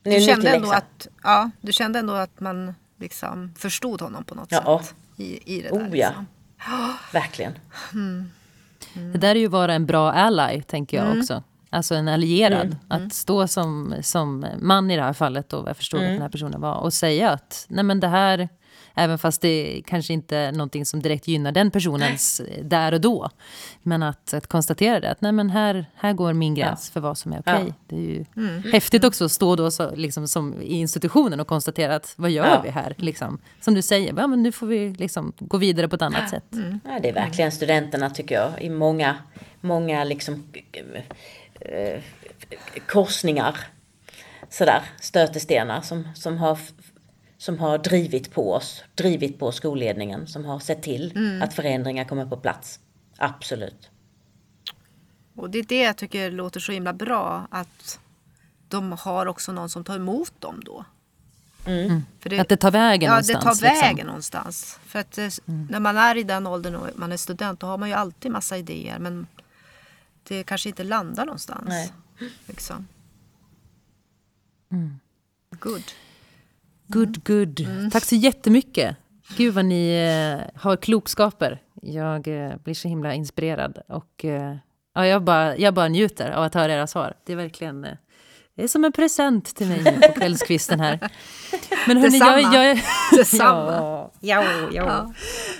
[0.02, 4.48] Du kände, ändå att, ja, du kände ändå att man liksom förstod honom på något
[4.50, 4.82] ja.
[4.82, 4.94] sätt.
[5.16, 6.26] I, i det oh, där, liksom.
[6.66, 6.94] ja.
[7.12, 7.52] Verkligen.
[7.92, 8.30] Mm.
[8.94, 9.12] Mm.
[9.12, 11.20] Det där är ju vara en bra ally, tänker jag mm.
[11.20, 11.42] också.
[11.70, 12.66] Alltså en allierad.
[12.66, 12.78] Mm.
[12.88, 16.28] Att stå som, som man i det här fallet, då, jag förstod att den här
[16.28, 18.48] personen var, och säga att nej men det här
[18.94, 23.00] Även fast det kanske inte är någonting som direkt gynnar den personens eh, där och
[23.00, 23.30] då.
[23.82, 26.92] Men att, att konstatera det, att nej men här, här går min gräns ja.
[26.92, 27.54] för vad som är okej.
[27.54, 27.66] Okay.
[27.66, 27.74] Ja.
[27.86, 28.62] Det är ju mm.
[28.72, 32.46] häftigt också att stå då så, liksom, som i institutionen och konstatera att vad gör
[32.46, 32.60] ja.
[32.64, 32.94] vi här?
[32.98, 33.38] Liksom.
[33.60, 36.52] Som du säger, ja, men nu får vi liksom gå vidare på ett annat sätt.
[36.52, 36.80] Mm.
[36.84, 39.16] Ja, det är verkligen studenterna tycker jag, i många,
[39.60, 40.44] många liksom,
[41.60, 42.00] eh,
[42.86, 43.56] korsningar
[44.50, 46.58] sådär, stötestenar som, som har
[47.44, 51.42] som har drivit på oss, drivit på skolledningen, som har sett till mm.
[51.42, 52.80] att förändringar kommer på plats.
[53.16, 53.90] Absolut.
[55.34, 58.00] Och det är det jag tycker låter så himla bra, att
[58.68, 60.84] de har också någon som tar emot dem då.
[61.66, 61.86] Mm.
[61.86, 62.02] mm.
[62.22, 63.44] Det, att det tar vägen ja, någonstans.
[63.44, 64.06] Ja, det tar vägen liksom.
[64.06, 64.78] någonstans.
[64.84, 65.66] För att det, mm.
[65.70, 68.30] när man är i den åldern och man är student, då har man ju alltid
[68.30, 68.98] massa idéer.
[68.98, 69.26] Men
[70.22, 71.68] det kanske inte landar någonstans.
[71.68, 71.92] Nej.
[72.46, 72.88] Liksom.
[74.72, 74.98] Mm.
[75.50, 75.82] Good.
[76.86, 77.60] Good, good.
[77.60, 77.90] Mm.
[77.90, 78.96] Tack så jättemycket.
[79.36, 81.62] Gud vad ni eh, har klokskaper.
[81.82, 83.78] Jag eh, blir så himla inspirerad.
[83.88, 84.56] Och eh,
[84.94, 87.14] ja, jag, bara, jag bara njuter av att höra era svar.
[87.24, 87.86] Det är verkligen...
[88.56, 90.98] Det är som en present till mig på kvällskvisten här.
[91.86, 92.40] Men hörni, Detsamma.
[92.40, 92.66] jag...
[92.66, 92.78] jag
[93.18, 93.72] Detsamma.
[93.72, 94.68] ja, ja, ja.
[94.72, 95.12] ja.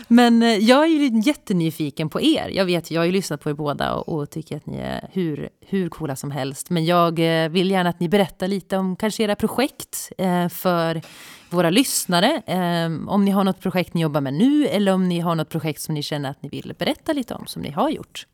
[0.09, 2.49] Men eh, jag är ju jättenyfiken på er.
[2.49, 5.09] Jag vet, jag har ju lyssnat på er båda och, och tycker att ni är
[5.13, 6.71] hur, hur coola som helst.
[6.71, 11.03] Men jag eh, vill gärna att ni berättar lite om kanske era projekt eh, för
[11.51, 12.43] våra lyssnare.
[12.47, 15.49] Eh, om ni har något projekt ni jobbar med nu eller om ni har något
[15.49, 18.27] projekt som ni känner att ni vill berätta lite om, som ni har gjort.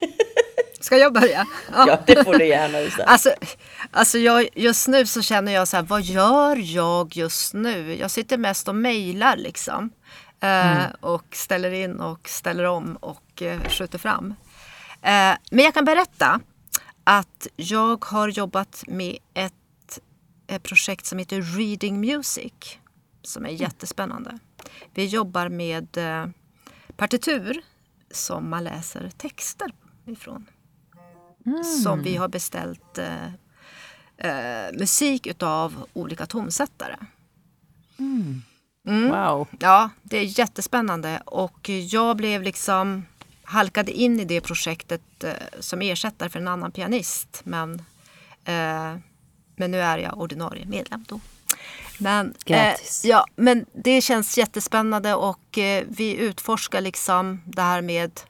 [0.86, 1.46] Ska jag börja?
[1.72, 3.02] Ja, ja det får du gärna visa.
[3.06, 3.34] Alltså,
[3.90, 7.94] alltså jag, just nu så känner jag så här, vad gör jag just nu?
[7.94, 9.90] Jag sitter mest och mejlar liksom.
[10.40, 10.90] Eh, mm.
[11.00, 14.34] och ställer in och ställer om och eh, skjuter fram.
[15.02, 16.40] Eh, men jag kan berätta
[17.04, 19.98] att jag har jobbat med ett,
[20.46, 22.52] ett projekt som heter Reading Music.
[23.22, 23.60] Som är mm.
[23.60, 24.38] jättespännande.
[24.94, 25.98] Vi jobbar med
[26.96, 27.62] partitur
[28.10, 29.72] som man läser texter
[30.06, 30.46] ifrån.
[31.46, 31.64] Mm.
[31.64, 33.26] Som vi har beställt eh,
[34.16, 36.96] eh, musik utav olika tonsättare.
[37.98, 38.42] Mm.
[38.86, 39.10] Mm.
[39.10, 39.48] Wow.
[39.58, 43.06] Ja, det är jättespännande och jag blev liksom
[43.44, 47.40] halkade in i det projektet eh, som ersättare för en annan pianist.
[47.44, 47.74] Men,
[48.44, 48.96] eh,
[49.56, 51.20] men nu är jag ordinarie medlem då.
[51.98, 52.74] Men, eh,
[53.04, 58.20] ja, men det känns jättespännande och eh, vi utforskar liksom det här med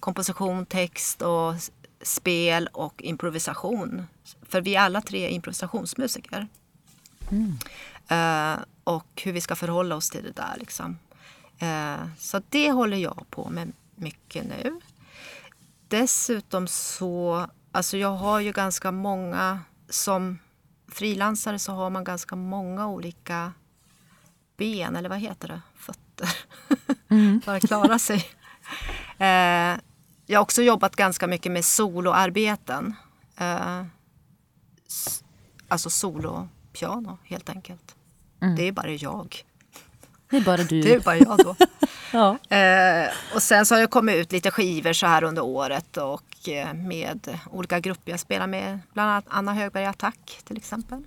[0.00, 1.54] komposition, text och
[2.02, 4.06] spel och improvisation.
[4.42, 6.48] För vi är alla tre improvisationsmusiker.
[7.30, 7.58] Mm.
[8.10, 10.54] Uh, och hur vi ska förhålla oss till det där.
[10.58, 10.98] Liksom.
[11.62, 14.80] Uh, så det håller jag på med mycket nu.
[15.88, 20.38] Dessutom så, alltså jag har ju ganska många, som
[20.88, 23.52] frilansare så har man ganska många olika
[24.56, 26.28] ben, eller vad heter det, fötter,
[27.08, 27.40] mm.
[27.40, 28.18] för att klara sig.
[29.20, 29.80] Uh,
[30.26, 32.94] jag har också jobbat ganska mycket med soloarbeten.
[33.36, 33.84] Eh,
[35.68, 37.96] alltså solopiano helt enkelt.
[38.42, 38.56] Mm.
[38.56, 39.44] Det är bara jag.
[40.30, 40.82] Det är bara du.
[40.82, 41.56] Det är bara jag då.
[42.12, 42.56] ja.
[42.56, 46.48] eh, och sen så har jag kommit ut lite skivor så här under året och
[46.48, 48.78] eh, med olika grupper jag spelar med.
[48.92, 51.04] Bland annat Anna Högberg Attack till exempel.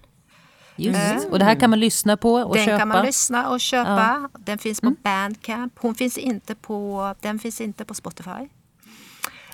[0.76, 0.99] Just.
[0.99, 1.32] Mm.
[1.32, 2.72] Och det här kan man lyssna på och den köpa?
[2.72, 4.30] Den kan man lyssna och köpa.
[4.34, 4.39] Ja.
[4.39, 4.97] Den finns på mm.
[5.03, 5.74] Bandcamp.
[5.80, 8.49] Hon finns inte på, den finns inte på Spotify.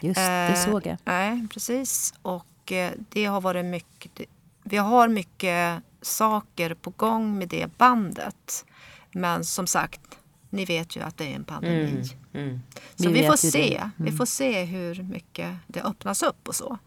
[0.02, 0.98] Just det, eh, såg jag.
[1.04, 2.14] Nej, precis.
[2.22, 4.22] Och eh, det har varit mycket...
[4.64, 8.66] Vi har mycket saker på gång med det bandet.
[9.12, 10.02] Men som sagt,
[10.50, 12.04] ni vet ju att det är en pandemi.
[12.34, 12.62] Mm, mm.
[12.96, 13.78] Så vi, vi får se.
[13.78, 13.92] Mm.
[13.98, 16.78] Vi får se hur mycket det öppnas upp och så.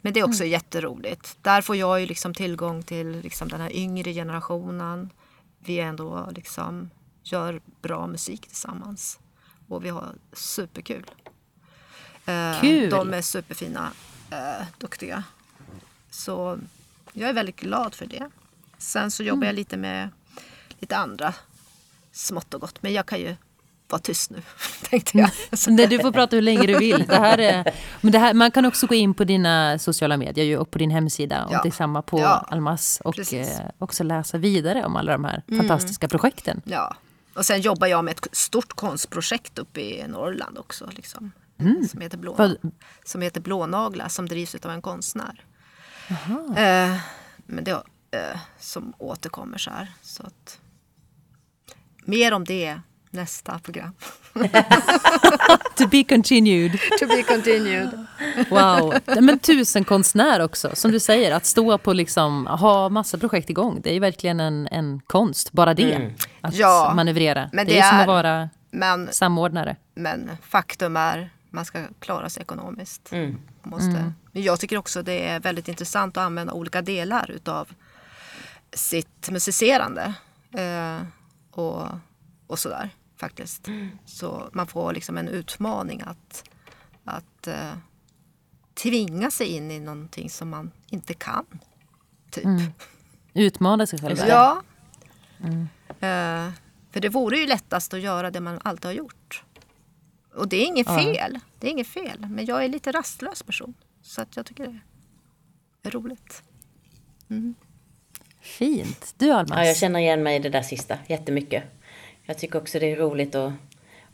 [0.00, 0.52] Men det är också mm.
[0.52, 1.38] jätteroligt.
[1.42, 5.10] Där får jag ju liksom tillgång till liksom den här yngre generationen.
[5.58, 6.90] Vi ändå liksom
[7.22, 9.18] gör bra musik tillsammans.
[9.68, 11.10] Och vi har superkul.
[12.26, 12.90] Eh, Kul!
[12.90, 13.90] De är superfina,
[14.30, 15.24] eh, duktiga.
[16.10, 16.58] Så
[17.12, 18.30] jag är väldigt glad för det.
[18.78, 19.46] Sen så jobbar mm.
[19.46, 20.08] jag lite med
[20.78, 21.34] lite andra
[22.12, 22.82] smått och gott.
[22.82, 23.36] Men jag kan ju
[23.88, 24.42] vara tyst nu,
[24.82, 25.30] tänkte jag.
[25.68, 27.06] Nej, du får prata hur länge du vill.
[27.06, 30.58] Det här är, men det här, man kan också gå in på dina sociala medier
[30.58, 31.44] och på din hemsida.
[31.44, 31.60] Och ja.
[31.62, 33.00] det är samma på ja, Almas.
[33.04, 33.46] Och eh,
[33.78, 35.60] också läsa vidare om alla de här mm.
[35.60, 36.62] fantastiska projekten.
[36.64, 36.96] Ja,
[37.34, 40.90] och sen jobbar jag med ett stort konstprojekt uppe i Norrland också.
[40.90, 41.32] Liksom.
[41.58, 41.88] Mm.
[41.88, 42.56] Som, heter Blå,
[43.04, 45.44] som heter Blånagla som drivs av en konstnär.
[46.56, 46.96] Eh,
[47.46, 47.70] men det,
[48.10, 49.92] eh, som återkommer så här.
[50.02, 50.58] Så att,
[52.04, 52.80] mer om det
[53.10, 53.94] nästa program.
[55.76, 56.72] to be continued.
[56.98, 58.06] to be continued.
[58.50, 58.94] wow.
[59.20, 60.70] Men tusen konstnär också.
[60.74, 63.80] Som du säger, att stå på liksom, ha massa projekt igång.
[63.82, 65.92] Det är ju verkligen en, en konst, bara det.
[65.92, 66.12] Mm.
[66.40, 67.50] Att ja, manövrera.
[67.52, 69.76] Men det, det är, är som att vara men, samordnare.
[69.94, 73.12] Men faktum är man ska klara sig ekonomiskt.
[73.12, 73.38] Mm.
[73.62, 73.90] Måste.
[73.90, 74.12] Mm.
[74.32, 77.68] Men jag tycker också det är väldigt intressant att använda olika delar utav
[78.72, 80.14] sitt musicerande.
[80.52, 81.02] Eh,
[81.50, 81.86] och,
[82.46, 83.68] och sådär faktiskt.
[83.68, 83.88] Mm.
[84.06, 86.44] Så man får liksom en utmaning att,
[87.04, 87.72] att eh,
[88.74, 91.46] tvinga sig in i någonting som man inte kan.
[92.30, 92.44] Typ.
[92.44, 92.72] Mm.
[93.34, 94.18] Utmana sig själv?
[94.28, 94.62] Ja.
[95.40, 95.68] Mm.
[95.88, 96.52] Eh,
[96.90, 99.44] för det vore ju lättast att göra det man alltid har gjort.
[100.36, 101.30] Och det är inget fel.
[101.34, 101.40] Ja.
[101.58, 102.26] Det är inget fel.
[102.30, 103.74] Men jag är lite rastlös person.
[104.02, 104.80] Så att jag tycker
[105.82, 106.42] det är roligt.
[107.30, 107.54] Mm.
[108.40, 109.14] Fint.
[109.18, 109.58] Du Almas?
[109.58, 111.64] Ja, jag känner igen mig i det där sista jättemycket.
[112.22, 113.52] Jag tycker också det är roligt att,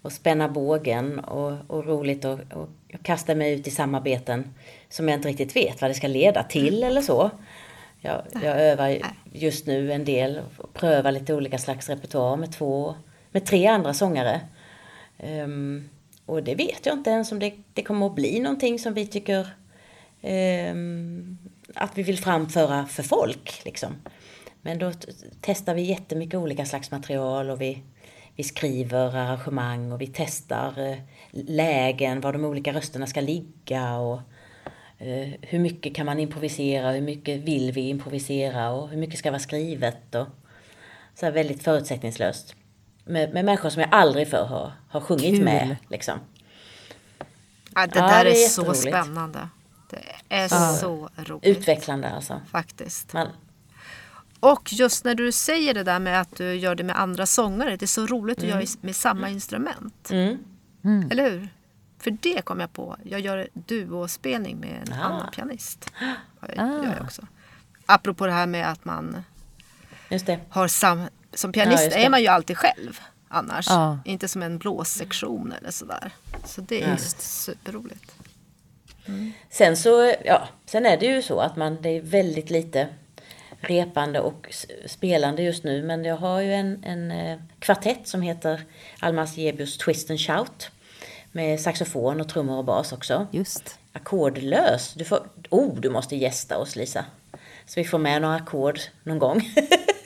[0.02, 4.54] att spänna bågen och, och roligt att och, och kasta mig ut i samarbeten
[4.88, 7.30] som jag inte riktigt vet vad det ska leda till eller så.
[8.00, 8.98] Jag, jag övar
[9.32, 12.94] just nu en del och prövar lite olika slags repertoar med två,
[13.30, 14.40] med tre andra sångare.
[15.18, 15.88] Um,
[16.32, 19.06] och det vet jag inte ens om det, det kommer att bli någonting som vi
[19.06, 19.40] tycker
[20.20, 20.74] eh,
[21.74, 23.62] att vi vill framföra för folk.
[23.64, 23.94] Liksom.
[24.62, 24.92] Men då
[25.40, 27.82] testar vi jättemycket olika slags material och vi,
[28.36, 30.98] vi skriver arrangemang och vi testar eh,
[31.30, 34.20] lägen, var de olika rösterna ska ligga och
[34.98, 39.30] eh, hur mycket kan man improvisera, hur mycket vill vi improvisera och hur mycket ska
[39.30, 40.26] vara skrivet och
[41.14, 42.56] så här väldigt förutsättningslöst.
[43.05, 45.44] Med, med människor som jag aldrig förr har, har sjungit Kul.
[45.44, 45.76] med.
[45.88, 46.18] Liksom.
[47.74, 49.48] Ja, det där det är, är så spännande.
[49.90, 50.76] Det är ja.
[50.80, 51.46] så roligt.
[51.46, 52.40] Utvecklande alltså.
[52.50, 53.12] Faktiskt.
[53.12, 53.28] Man,
[54.42, 57.76] och just när du säger det där med att du gör det med andra sångare.
[57.76, 58.57] Det är så roligt att mm.
[58.57, 60.11] göra med samma instrument.
[60.11, 60.38] Mm.
[60.84, 61.11] Mm.
[61.11, 61.48] Eller hur?
[61.98, 62.96] För det kom jag på.
[63.05, 65.05] Jag gör duospelning med en ah.
[65.05, 65.90] annan pianist.
[66.40, 66.84] Jag, ah.
[66.84, 67.26] gör jag också.
[67.86, 69.24] Apropå det här med att man
[70.48, 71.09] har sam...
[71.34, 73.00] Som pianist ja, är man ju alltid själv
[73.32, 73.70] annars.
[73.70, 73.98] Ah.
[74.04, 76.10] Inte som en blåssektion eller sådär.
[76.44, 78.12] Så det är just superroligt.
[79.06, 79.32] Mm.
[79.50, 82.88] Sen så, ja, sen är det ju så att man, det är väldigt lite
[83.60, 84.54] repande och
[84.86, 85.82] spelande just nu.
[85.82, 88.64] Men jag har ju en, en eh, kvartett som heter
[89.00, 90.70] Almas Gebius Twist and Shout.
[91.32, 93.26] Med saxofon och trummor och bas också.
[93.30, 93.78] Just.
[93.92, 94.94] Ackordlös.
[94.94, 97.04] Du får, oh, du måste gästa oss Lisa.
[97.66, 99.40] Så vi får med några ackord någon gång.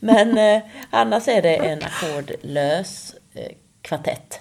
[0.00, 4.40] Men eh, annars är det en ackordlös eh, kvartett.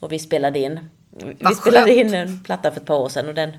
[0.00, 0.80] Och vi spelade in
[1.38, 3.52] vi spelade in en platta för ett par år sedan och den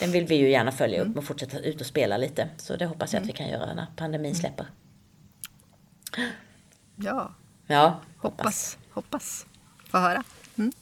[0.00, 1.18] den vill vi ju gärna följa upp mm.
[1.18, 2.48] och fortsätta ut och spela lite.
[2.56, 4.40] Så det hoppas jag att vi kan göra när pandemin mm.
[4.40, 4.66] släpper.
[6.96, 7.34] Ja,
[7.66, 8.78] ja hoppas.
[8.90, 9.46] Hoppas.
[9.90, 10.24] Få höra.
[10.56, 10.72] Mm.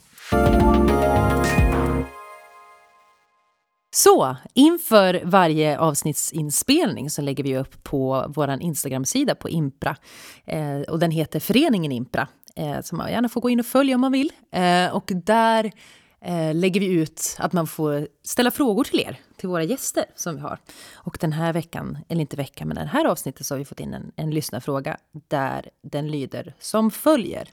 [3.92, 9.96] Så, inför varje avsnittsinspelning så lägger vi upp på vår Instagram-sida på Impra.
[10.44, 12.28] Eh, och den heter Föreningen Impra.
[12.56, 14.32] Eh, som man gärna får gå in och följa om man vill.
[14.52, 15.72] Eh, och där
[16.20, 20.34] eh, lägger vi ut att man får ställa frågor till er, till våra gäster som
[20.34, 20.58] vi har.
[20.94, 23.80] Och den här veckan, eller inte veckan, men den här avsnittet så har vi fått
[23.80, 24.96] in en, en lyssnarfråga
[25.28, 27.48] där den lyder som följer.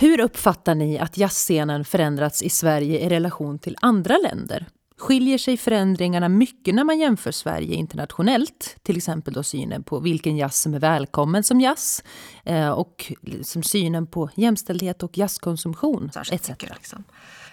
[0.00, 4.66] Hur uppfattar ni att jazzscenen förändrats i Sverige i relation till andra länder?
[4.98, 8.76] skiljer sig förändringarna mycket när man jämför Sverige internationellt.
[8.82, 12.04] Till exempel då synen på vilken jazz som är välkommen som jazz
[12.44, 16.48] eh, och som synen på jämställdhet och jazzkonsumtion etc.
[16.60, 17.04] Liksom.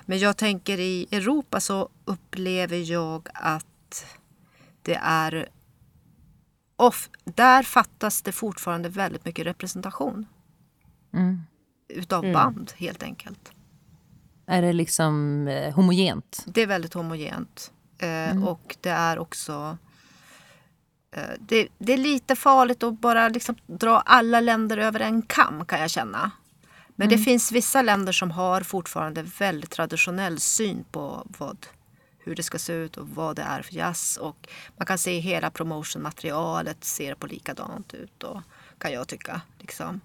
[0.06, 4.06] Men jag tänker i Europa så upplever jag att
[4.82, 5.50] det är...
[6.78, 10.26] Off, där fattas det fortfarande väldigt mycket representation.
[11.14, 11.42] Mm.
[11.88, 12.34] Utav mm.
[12.34, 13.52] band helt enkelt.
[14.46, 16.44] Är det liksom eh, homogent?
[16.46, 17.72] Det är väldigt homogent.
[17.98, 18.44] Eh, mm.
[18.44, 19.78] Och det är också...
[21.12, 25.66] Eh, det, det, är lite farligt att bara liksom dra alla länder över en kam
[25.66, 26.32] kan jag känna.
[26.96, 27.18] Men mm.
[27.18, 31.68] det finns vissa länder som har fortfarande väldigt traditionell syn på vad,
[32.20, 34.18] hur det ska se ut och vad det är för jazz.
[34.18, 38.42] Och man kan se hela promotionmaterialet ser på likadant ut, och,
[38.78, 39.42] kan jag tycka.
[39.60, 40.02] Liksom.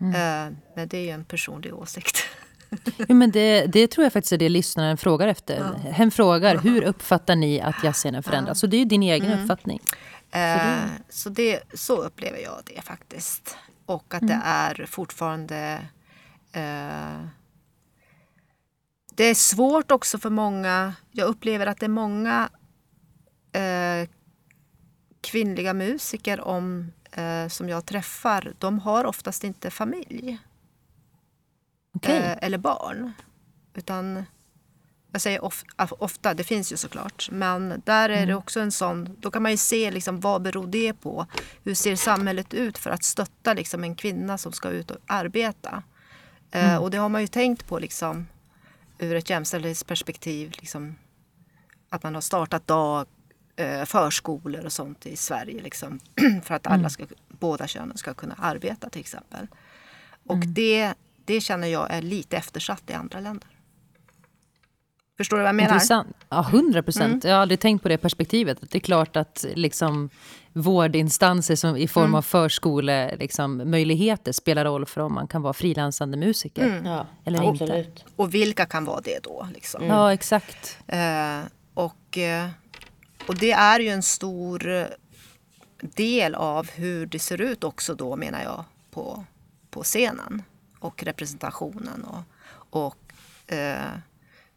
[0.00, 0.14] Mm.
[0.14, 2.18] Eh, men det är ju en personlig åsikt.
[3.08, 5.58] Ja, men det, det tror jag faktiskt är det lyssnaren frågar efter.
[5.84, 5.90] Ja.
[5.90, 8.56] Hen frågar, hur uppfattar ni att jazzscenen förändras?
[8.56, 8.60] Ja.
[8.60, 9.40] Så det är ju din egen mm.
[9.40, 9.80] uppfattning.
[10.30, 13.56] Eh, så, det, så upplever jag det faktiskt.
[13.86, 14.38] Och att mm.
[14.38, 15.78] det är fortfarande...
[16.52, 17.26] Eh,
[19.14, 20.94] det är svårt också för många.
[21.12, 22.48] Jag upplever att det är många
[23.52, 24.08] eh,
[25.20, 28.52] kvinnliga musiker om, eh, som jag träffar.
[28.58, 30.38] De har oftast inte familj
[31.94, 32.16] okay.
[32.16, 33.12] eh, eller barn.
[33.74, 34.24] Utan,
[35.12, 37.28] jag säger of, ofta, det finns ju såklart.
[37.30, 38.28] Men där är mm.
[38.28, 41.26] det också en sån, då kan man ju se liksom, vad beror det på?
[41.64, 45.82] Hur ser samhället ut för att stötta liksom, en kvinna som ska ut och arbeta?
[46.50, 46.82] Eh, mm.
[46.82, 48.26] Och det har man ju tänkt på liksom,
[48.98, 50.54] ur ett jämställdhetsperspektiv.
[50.60, 50.94] Liksom,
[51.88, 53.06] att man har startat dag,
[53.86, 55.62] förskolor och sånt i Sverige.
[55.62, 56.00] Liksom,
[56.44, 56.90] för att alla mm.
[56.90, 59.46] ska, båda könen ska kunna arbeta till exempel.
[60.26, 60.54] Och mm.
[60.54, 60.94] det
[61.28, 63.48] det känner jag är lite eftersatt i andra länder.
[65.16, 65.74] Förstår du vad jag menar?
[65.74, 66.16] Intressant.
[66.28, 67.24] Ja, hundra procent.
[67.24, 67.30] Mm.
[67.30, 68.58] Jag har aldrig tänkt på det perspektivet.
[68.60, 70.10] Det är klart att liksom,
[70.52, 72.14] vårdinstanser som, i form mm.
[72.14, 76.86] av förskolemöjligheter liksom, möjligheter spelar roll för om man kan vara frilansande musiker mm.
[76.86, 77.86] ja, eller inte.
[78.16, 79.48] Och vilka kan vara det då?
[79.54, 79.84] Liksom?
[79.84, 80.78] Ja, exakt.
[80.86, 81.40] Eh,
[81.74, 82.48] och, eh,
[83.28, 84.88] och det är ju en stor
[85.80, 89.24] del av hur det ser ut också då, menar jag, på,
[89.70, 90.42] på scenen
[90.78, 92.22] och representationen och,
[92.84, 93.92] och eh,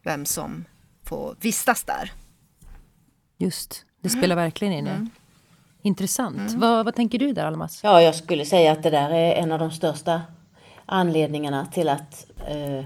[0.03, 0.65] vem som
[1.03, 2.11] får vistas där.
[3.37, 3.85] Just.
[4.01, 4.87] Det spelar verkligen in.
[4.87, 5.09] Mm.
[5.81, 6.37] Intressant.
[6.37, 6.59] Mm.
[6.59, 7.83] Vad, vad tänker du där Almas?
[7.83, 10.21] Ja, jag skulle säga att det där är en av de största
[10.85, 12.85] anledningarna till att eh, eh,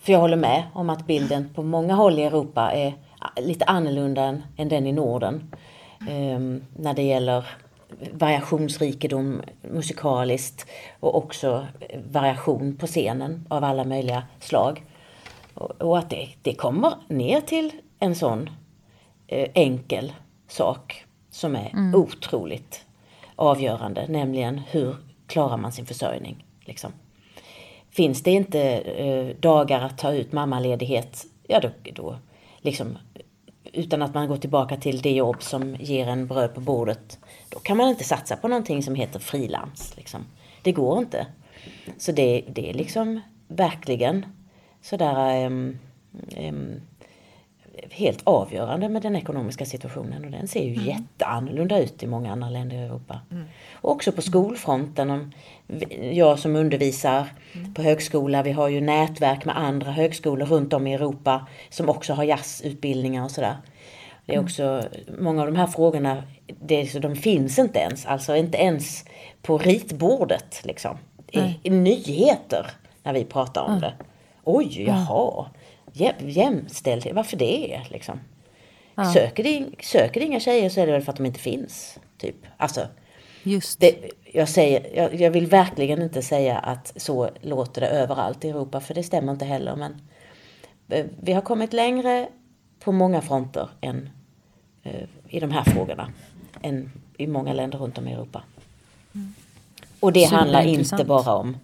[0.00, 2.94] för jag håller med om att bilden på många håll i Europa är
[3.36, 5.54] lite annorlunda än, den i Norden.
[6.00, 6.38] Eh,
[6.76, 7.46] när det gäller
[8.12, 10.66] variationsrikedom musikaliskt
[11.00, 11.66] och också
[12.10, 14.84] variation på scenen av alla möjliga slag.
[15.54, 18.50] Och, och att det, det kommer ner till en sån
[19.26, 20.12] eh, enkel
[20.48, 21.94] sak som är mm.
[21.94, 22.84] otroligt
[23.36, 24.96] avgörande, nämligen hur
[25.26, 26.44] klarar man sin försörjning?
[26.60, 26.92] Liksom.
[27.90, 32.16] Finns det inte eh, dagar att ta ut mammaledighet, ja då, då
[32.60, 32.98] liksom,
[33.72, 37.58] utan att man går tillbaka till det jobb som ger en bröd på bordet, då
[37.58, 39.96] kan man inte satsa på någonting som heter frilans.
[39.96, 40.26] Liksom.
[40.62, 41.26] Det går inte.
[41.98, 44.26] Så det, det är liksom verkligen
[44.82, 45.78] sådär um,
[46.36, 46.80] um,
[47.90, 50.86] helt avgörande med den ekonomiska situationen och den ser ju mm.
[50.86, 53.20] jätteannorlunda ut i många andra länder i Europa.
[53.30, 53.44] Mm.
[53.72, 55.10] Och också på skolfronten.
[55.10, 55.32] Om
[56.12, 57.74] jag som undervisar mm.
[57.74, 62.12] på högskola, vi har ju nätverk med andra högskolor runt om i Europa som också
[62.12, 63.56] har jazzutbildningar och sådär.
[64.26, 64.44] Det är mm.
[64.44, 64.82] också,
[65.18, 66.22] många av de här frågorna,
[66.60, 69.04] det, de finns inte ens, alltså inte ens
[69.42, 70.98] på ritbordet liksom.
[71.32, 72.66] I, i nyheter
[73.02, 73.92] när vi pratar om det.
[74.44, 75.46] Oj, jaha
[76.18, 77.80] jämställdhet, varför det?
[77.90, 78.20] Liksom.
[78.94, 79.12] Ja.
[79.12, 81.98] Söker, det, söker det inga tjejer så är det väl för att de inte finns.
[82.18, 82.36] Typ.
[82.56, 82.86] Alltså,
[83.42, 83.80] Just.
[83.80, 88.48] Det, jag, säger, jag, jag, vill verkligen inte säga att så låter det överallt i
[88.48, 89.76] Europa, för det stämmer inte heller.
[89.76, 90.00] Men
[90.88, 92.28] eh, vi har kommit längre
[92.80, 94.10] på många fronter än
[94.86, 94.92] uh,
[95.28, 96.12] i de här frågorna
[96.62, 98.42] än i många länder runt om i Europa.
[99.14, 99.34] Mm.
[100.00, 101.56] Och det handlar inte bara om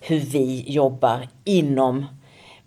[0.00, 2.06] hur vi jobbar inom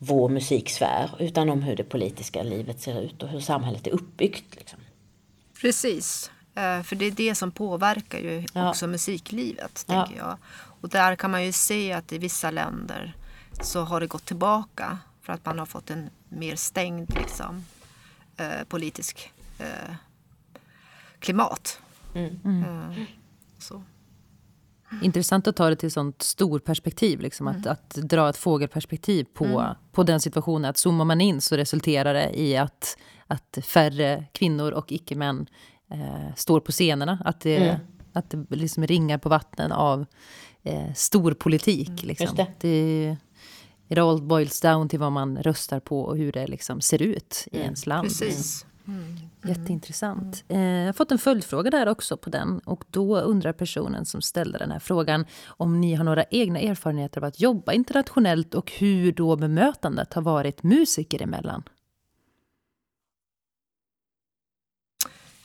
[0.05, 4.55] vår musiksfär utan om hur det politiska livet ser ut och hur samhället är uppbyggt.
[4.55, 4.79] Liksom.
[5.61, 8.69] Precis, eh, för det är det som påverkar ju ja.
[8.69, 9.85] också musiklivet.
[9.87, 9.93] Ja.
[9.93, 10.37] tänker jag.
[10.81, 13.13] Och där kan man ju se att i vissa länder
[13.61, 17.65] så har det gått tillbaka för att man har fått en mer stängd liksom,
[18.37, 19.95] eh, politisk eh,
[21.19, 21.79] klimat.
[22.15, 22.39] Mm.
[22.45, 23.05] Mm.
[23.59, 23.83] så.
[25.01, 27.19] Intressant att ta det till sånt storperspektiv.
[27.21, 27.61] Liksom, mm.
[27.61, 29.75] att, att, dra ett fågelperspektiv på, mm.
[29.91, 30.69] på den situationen.
[30.69, 35.47] Att zoomar man in så resulterar det i att, att färre kvinnor och icke-män
[35.91, 37.17] eh, står på scenerna.
[37.25, 37.79] Att det, mm.
[38.13, 40.05] att det liksom ringar på vattnen av
[40.63, 41.89] eh, storpolitik.
[41.89, 42.07] Mm.
[42.07, 42.35] Liksom.
[42.35, 42.47] Det.
[42.59, 43.17] det
[43.87, 47.47] it all boils down till vad man röstar på och hur det liksom ser ut
[47.51, 47.65] i mm.
[47.65, 48.07] ens land.
[48.07, 48.65] Precis.
[48.87, 49.17] Mm.
[49.43, 50.43] Jätteintressant.
[50.47, 52.59] Eh, jag har fått en följdfråga där också på den.
[52.59, 57.21] Och då undrar personen som ställde den här frågan om ni har några egna erfarenheter
[57.21, 61.63] av att jobba internationellt och hur då bemötandet har varit musiker emellan.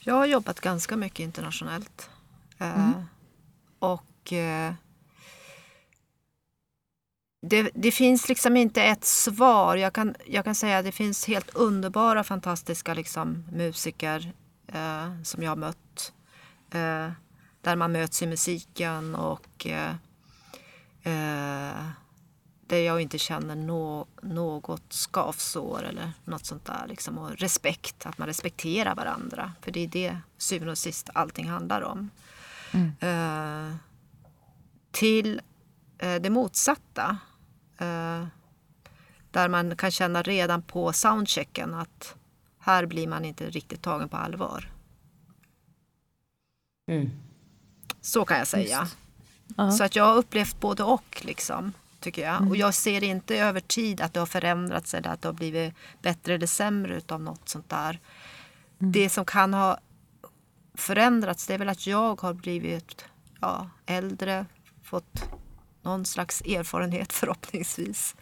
[0.00, 2.10] Jag har jobbat ganska mycket internationellt.
[2.58, 3.02] Eh, mm.
[3.78, 4.72] och eh,
[7.40, 9.76] det, det, finns liksom inte ett svar.
[9.76, 14.32] Jag kan, jag kan säga att det finns helt underbara, fantastiska liksom, musiker
[14.66, 16.12] eh, som jag har mött.
[16.70, 17.10] Eh,
[17.60, 19.94] där man möts i musiken och eh,
[21.02, 21.82] eh
[22.66, 26.86] där jag inte känner no, något skavsår eller något sånt där.
[26.88, 27.18] Liksom.
[27.18, 29.52] Och respekt, att man respekterar varandra.
[29.60, 32.10] För det är det syvende och sist allting handlar om.
[32.72, 32.92] Mm.
[33.00, 33.76] Eh,
[34.90, 35.40] till
[35.98, 37.18] eh, det motsatta
[37.78, 38.26] Eh,
[39.30, 42.14] där man kan känna redan på soundchecken att
[42.58, 44.72] här blir man inte riktigt tagen på allvar.
[46.90, 47.10] Mm.
[48.00, 48.88] Så kan jag säga.
[49.78, 51.22] Så att jag har upplevt både och.
[51.24, 52.36] liksom tycker jag.
[52.36, 52.48] Mm.
[52.48, 55.74] Och jag ser inte över tid att det har förändrats eller att det har blivit
[56.02, 58.00] bättre eller sämre av något sånt där.
[58.80, 58.92] Mm.
[58.92, 59.78] Det som kan ha
[60.74, 63.04] förändrats det är väl att jag har blivit
[63.40, 64.46] ja, äldre,
[64.82, 65.30] fått
[65.88, 68.16] någon slags erfarenhet förhoppningsvis.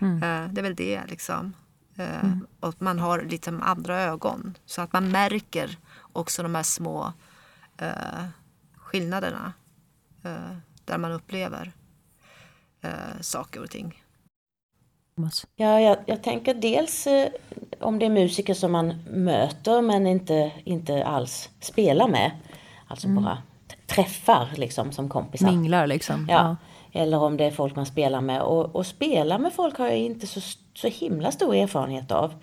[0.00, 0.16] Mm.
[0.16, 1.54] Eh, det är väl det liksom.
[1.96, 2.46] Eh, mm.
[2.60, 4.54] Och man har liksom andra ögon.
[4.66, 5.78] Så att man märker
[6.12, 7.12] också de här små
[7.78, 8.24] eh,
[8.76, 9.52] skillnaderna.
[10.24, 11.72] Eh, där man upplever
[12.82, 14.02] eh, saker och ting.
[15.56, 17.06] Ja, jag, jag tänker dels
[17.80, 22.30] om det är musiker som man möter men inte, inte alls spelar med.
[22.86, 23.24] Alltså mm.
[23.24, 23.42] bara
[23.86, 25.46] träffar liksom som kompisar.
[25.46, 26.26] Minglar liksom.
[26.28, 26.34] Ja.
[26.34, 26.56] ja.
[26.98, 28.42] Eller om det är folk man spelar med.
[28.42, 30.40] Och, och spela med folk har jag inte så,
[30.74, 32.34] så himla stor erfarenhet av.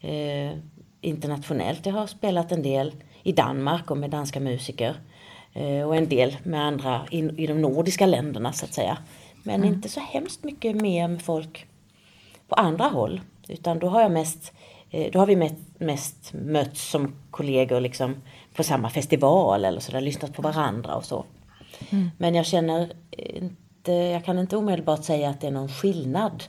[0.00, 0.52] Eh,
[1.00, 1.86] internationellt.
[1.86, 2.92] Jag har spelat en del
[3.22, 4.94] i Danmark och med danska musiker.
[5.52, 8.98] Eh, och en del med andra i, i de nordiska länderna så att säga.
[9.42, 9.74] Men mm.
[9.74, 11.66] inte så hemskt mycket mer med folk
[12.48, 13.20] på andra håll.
[13.48, 14.52] Utan då har jag mest
[14.90, 18.16] eh, då har vi mest, mest mötts som kollegor liksom
[18.54, 21.24] på samma festival eller så där, lyssnat på varandra och så.
[21.90, 22.10] Mm.
[22.18, 22.92] Men jag känner
[23.80, 26.44] inte, jag kan inte omedelbart säga att det är någon skillnad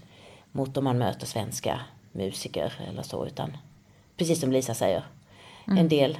[0.52, 1.80] mot om man möter svenska
[2.12, 3.58] musiker eller så utan
[4.18, 5.04] precis som Lisa säger.
[5.68, 5.78] Mm.
[5.78, 6.18] En, del,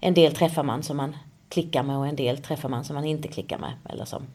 [0.00, 1.16] en del träffar man som man
[1.48, 4.26] klickar med och en del träffar man som man inte klickar med eller som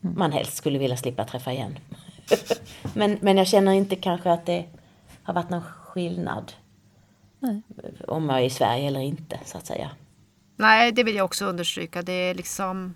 [0.00, 0.18] mm.
[0.18, 1.78] man helst skulle vilja slippa träffa igen.
[2.94, 4.64] men, men jag känner inte kanske att det
[5.22, 6.52] har varit någon skillnad.
[7.38, 7.62] Nej.
[8.08, 9.90] Om jag är i Sverige eller inte så att säga.
[10.56, 12.02] Nej, det vill jag också understryka.
[12.02, 12.94] Det är liksom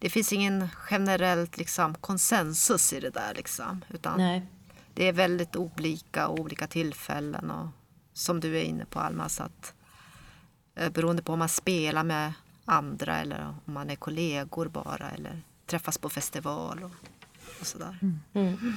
[0.00, 3.34] det finns ingen generellt liksom, konsensus i det där.
[3.34, 4.42] Liksom, utan Nej.
[4.94, 7.50] Det är väldigt olika och olika tillfällen.
[7.50, 7.68] Och,
[8.12, 9.74] som du är inne på Alma, så att,
[10.74, 12.32] eh, beroende på om man spelar med
[12.64, 16.90] andra eller om man är kollegor bara eller träffas på festival och,
[17.60, 17.98] och sådär.
[18.02, 18.20] Mm.
[18.34, 18.74] Mm.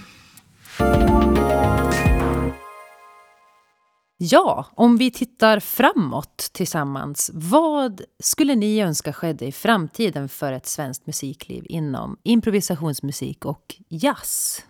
[4.25, 7.31] Ja, om vi tittar framåt tillsammans.
[7.33, 14.61] Vad skulle ni önska skedde i framtiden för ett svenskt musikliv inom improvisationsmusik och jazz?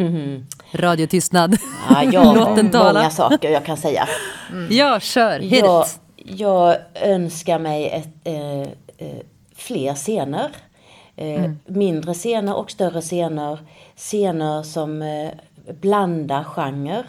[0.00, 0.46] Mm.
[0.72, 1.56] Radiotystnad.
[1.90, 3.00] Ja, jag Låt den tala.
[3.00, 4.08] många saker jag kan säga.
[4.50, 4.68] Mm.
[4.70, 5.40] Ja, kör.
[5.40, 5.86] Hit jag,
[6.16, 8.60] jag önskar mig ett, eh,
[9.08, 9.20] eh,
[9.54, 10.50] fler scener.
[11.16, 11.58] Eh, mm.
[11.66, 13.58] Mindre scener och större scener.
[13.96, 15.30] Scener som eh,
[15.80, 17.04] blanda genre.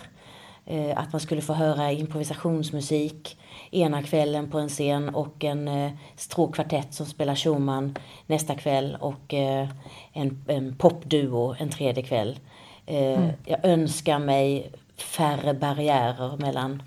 [0.66, 3.38] Eh, att man skulle få höra improvisationsmusik
[3.72, 9.34] ena kvällen på en scen och en eh, stråkkvartett som spelar Schumann nästa kväll och
[9.34, 9.70] eh,
[10.14, 12.40] en, en popduo en tredje kväll.
[12.86, 13.32] Mm.
[13.46, 16.84] Jag önskar mig färre barriärer mellan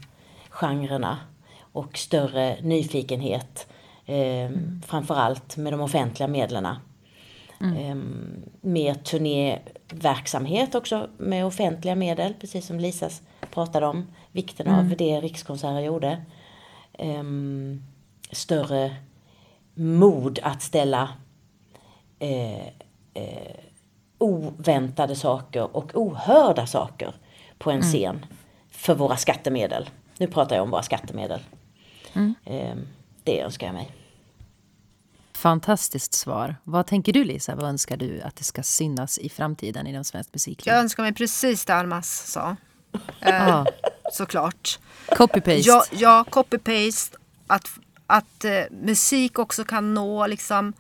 [0.49, 1.19] genrerna
[1.73, 3.66] och större nyfikenhet.
[4.07, 4.83] Mm.
[4.87, 6.69] Framförallt med de offentliga medlen.
[7.61, 7.90] Mm.
[7.90, 13.11] Um, mer turnéverksamhet också med offentliga medel, precis som Lisa
[13.50, 14.06] pratade om.
[14.32, 14.78] Vikten mm.
[14.78, 16.22] av det Rikskonserter gjorde.
[16.98, 17.82] Um,
[18.30, 18.96] större
[19.74, 21.09] mod att ställa
[22.18, 22.66] eh,
[23.14, 23.54] eh,
[24.18, 27.14] oväntade saker och ohörda saker
[27.59, 27.88] på en mm.
[27.88, 28.26] scen
[28.70, 29.90] för våra skattemedel.
[30.18, 31.40] Nu pratar jag om våra skattemedel.
[32.14, 32.34] Mm.
[32.44, 32.88] Um,
[33.24, 33.90] det önskar jag mig.
[35.39, 36.57] Fantastiskt svar.
[36.64, 37.55] Vad tänker du Lisa?
[37.55, 40.72] Vad önskar du att det ska synas i framtiden inom svensk musikliv?
[40.72, 42.57] Jag önskar mig precis det Almas sa.
[43.20, 43.64] Eh,
[44.12, 44.78] såklart.
[45.07, 45.62] Copy-paste.
[45.64, 47.16] Ja, ja copy-paste.
[47.47, 47.70] Att,
[48.07, 50.72] att eh, musik också kan nå liksom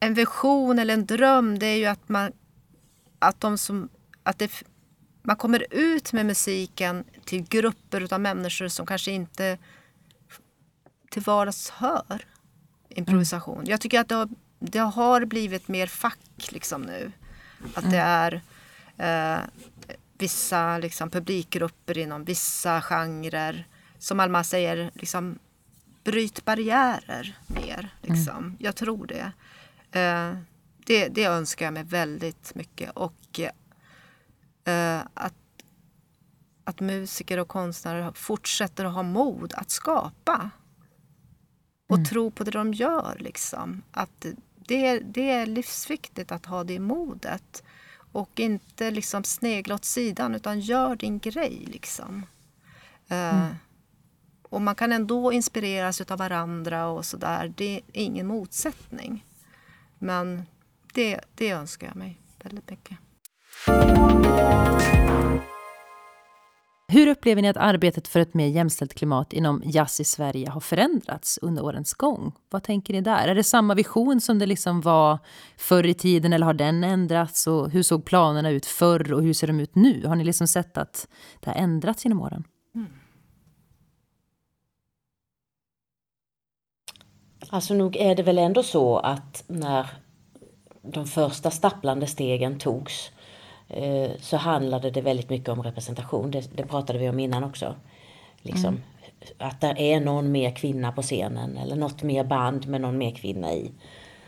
[0.00, 1.58] en vision eller en dröm.
[1.58, 2.32] Det är ju att man,
[3.18, 3.88] att de som,
[4.22, 4.50] att det,
[5.22, 9.58] man kommer ut med musiken till grupper av människor som kanske inte
[11.10, 12.24] till vardags hör
[12.96, 13.56] improvisation.
[13.56, 13.70] Mm.
[13.70, 14.28] Jag tycker att det har,
[14.58, 17.12] det har blivit mer fack liksom nu.
[17.74, 18.42] Att det är
[18.96, 19.40] eh,
[20.18, 23.66] vissa liksom, publikgrupper inom vissa genrer.
[23.98, 25.38] Som Alma säger, liksom,
[26.04, 27.94] bryt barriärer mer.
[28.00, 28.36] Liksom.
[28.36, 28.56] Mm.
[28.58, 29.32] Jag tror det.
[30.00, 30.36] Eh,
[30.86, 31.08] det.
[31.08, 32.90] Det önskar jag mig väldigt mycket.
[32.90, 33.40] Och
[34.64, 35.34] eh, att,
[36.64, 40.50] att musiker och konstnärer fortsätter att ha mod att skapa
[41.92, 42.04] och mm.
[42.04, 43.16] tro på det de gör.
[43.18, 43.82] Liksom.
[43.90, 44.26] Att
[44.66, 47.62] det, det är livsviktigt att ha det modet.
[48.12, 51.64] Och inte liksom snegla åt sidan, utan gör din grej.
[51.66, 52.26] Liksom.
[53.08, 53.46] Eh, mm.
[53.46, 53.54] Uh,
[54.42, 57.52] och man kan ändå inspireras av varandra och sådär.
[57.56, 59.24] Det är ingen motsättning.
[59.98, 60.42] Men
[60.92, 62.98] det, det önskar jag mig väldigt mycket.
[66.92, 70.60] Hur upplever ni att arbetet för ett mer jämställt klimat inom jazz i Sverige har
[70.60, 72.32] förändrats under årens gång?
[72.50, 73.28] Vad tänker ni där?
[73.28, 75.18] Är det samma vision som det liksom var
[75.56, 77.46] förr i tiden eller har den ändrats?
[77.46, 80.06] Och hur såg planerna ut förr och hur ser de ut nu?
[80.06, 81.08] Har ni liksom sett att
[81.40, 82.44] det har ändrats genom åren?
[82.74, 82.86] Mm.
[87.48, 89.86] Alltså nog är det väl ändå så att när
[90.82, 93.21] de första stapplande stegen togs Eh,
[94.20, 96.30] så handlade det väldigt mycket om representation.
[96.30, 97.74] Det, det pratade vi om innan också.
[98.42, 98.80] Liksom, mm.
[99.38, 103.10] Att det är någon mer kvinna på scenen eller något mer band med någon mer
[103.10, 103.70] kvinna i.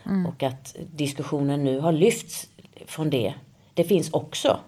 [0.05, 0.25] Mm.
[0.25, 2.49] Och att diskussionen nu har lyfts
[2.85, 3.33] från det.
[3.73, 4.59] Det finns också.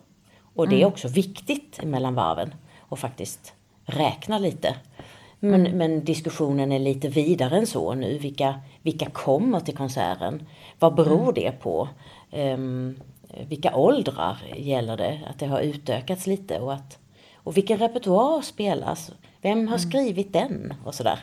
[0.56, 0.88] Och det är mm.
[0.88, 2.54] också viktigt mellan varven.
[2.80, 3.54] Och faktiskt
[3.86, 4.76] räkna lite.
[5.40, 5.78] Men, mm.
[5.78, 8.18] men, diskussionen är lite vidare än så nu.
[8.18, 10.48] Vilka, vilka kommer till konserten?
[10.80, 11.34] Vad beror mm.
[11.34, 11.90] det på?
[12.32, 13.00] Um,
[13.48, 15.22] vilka åldrar gäller det?
[15.30, 17.00] Att det har utökats lite och att
[17.34, 19.12] och vilken repertoar spelas?
[19.42, 19.90] Vem har mm.
[19.90, 20.74] skrivit den?
[20.84, 21.20] Och sådär.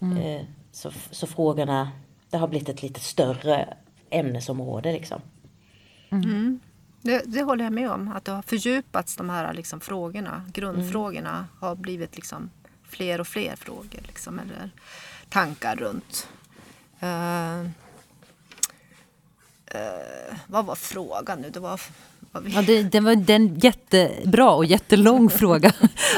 [0.00, 0.18] Mm.
[0.18, 0.42] Eh,
[0.72, 1.90] så, så frågorna,
[2.30, 3.76] det har blivit ett lite större
[4.10, 5.20] ämnesområde liksom.
[6.10, 6.60] Mm.
[7.02, 8.08] Det, det håller jag med om.
[8.08, 10.44] Att det har fördjupats de här liksom, frågorna.
[10.52, 11.44] Grundfrågorna Mm.
[11.60, 12.50] har blivit liksom,
[12.82, 14.00] fler och fler frågor.
[14.06, 14.70] Liksom, eller
[15.28, 16.28] tankar runt.
[17.00, 17.70] Eh,
[19.70, 21.50] eh, vad var frågan nu?
[21.50, 21.80] Det var,
[22.44, 22.52] vi...
[22.54, 25.72] Ja, det, det var en jättebra och jättelång fråga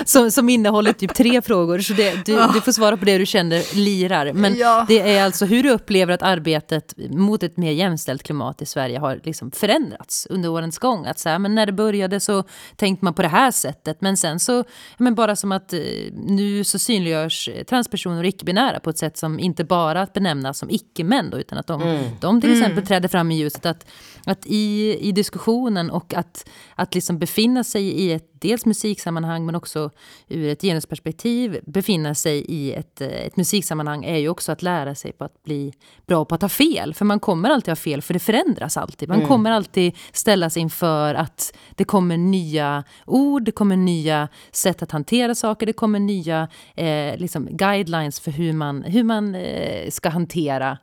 [0.05, 1.79] som, som innehåller typ tre frågor.
[1.79, 4.33] Så det, du, du får svara på det du känner lirar.
[4.33, 4.85] Men Ja.
[4.89, 8.99] det är alltså hur du upplever att arbetet mot ett mer jämställt klimat i Sverige
[8.99, 11.07] har liksom förändrats under årens gång.
[11.07, 12.45] Att så här, men när det började så
[12.77, 14.01] tänkte man på det här sättet.
[14.01, 14.65] Men sen så,
[14.99, 15.81] men bara som att eh,
[16.13, 20.71] nu så synliggörs transpersoner och icke-binära på ett sätt som inte bara att benämnas som
[20.71, 23.67] icke-män utan att de, de till exempel träder fram i ljuset.
[23.67, 23.87] Att,
[24.27, 29.55] att i, i diskussionen och att, att liksom befinna sig i ett dels musiksammanhang men
[29.55, 29.91] också
[30.29, 35.13] ur ett genusperspektiv befinna sig i ett, ett musiksammanhang är ju också att lära sig
[35.13, 35.73] på att bli
[36.07, 36.95] bra på att ha fel.
[36.95, 39.09] För man kommer alltid ha fel, för det förändras alltid.
[39.09, 44.91] Man kommer alltid ställas inför att det kommer nya ord, det kommer nya sätt att
[44.93, 50.09] hantera saker, det kommer nya eh, liksom guidelines för hur man, hur man eh, ska
[50.09, 50.79] hantera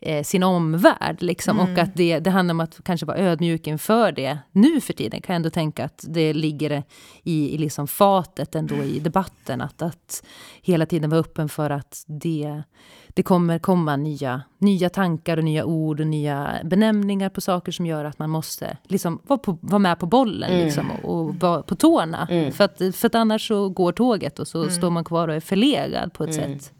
[0.00, 1.22] eh, sin omvärld.
[1.22, 1.60] Liksom.
[1.60, 4.38] Och att det, det handlar om att kanske vara ödmjuk inför det.
[4.52, 6.82] Nu för tiden kan jag ändå tänka att det ligger
[7.22, 9.60] i, i liksom fatet ändå i debatten.
[9.60, 10.24] Att, att
[10.62, 12.62] hela tiden vara öppen för att det,
[13.08, 17.86] det kommer komma nya, nya tankar och nya ord och nya benämningar på saker som
[17.86, 21.62] gör att man måste liksom vara, på, vara med på bollen liksom, och, och vara
[21.62, 22.26] på tårna.
[22.52, 25.40] För, att, för att annars så går tåget och så står man kvar och är
[25.40, 26.72] förlegad på ett sätt.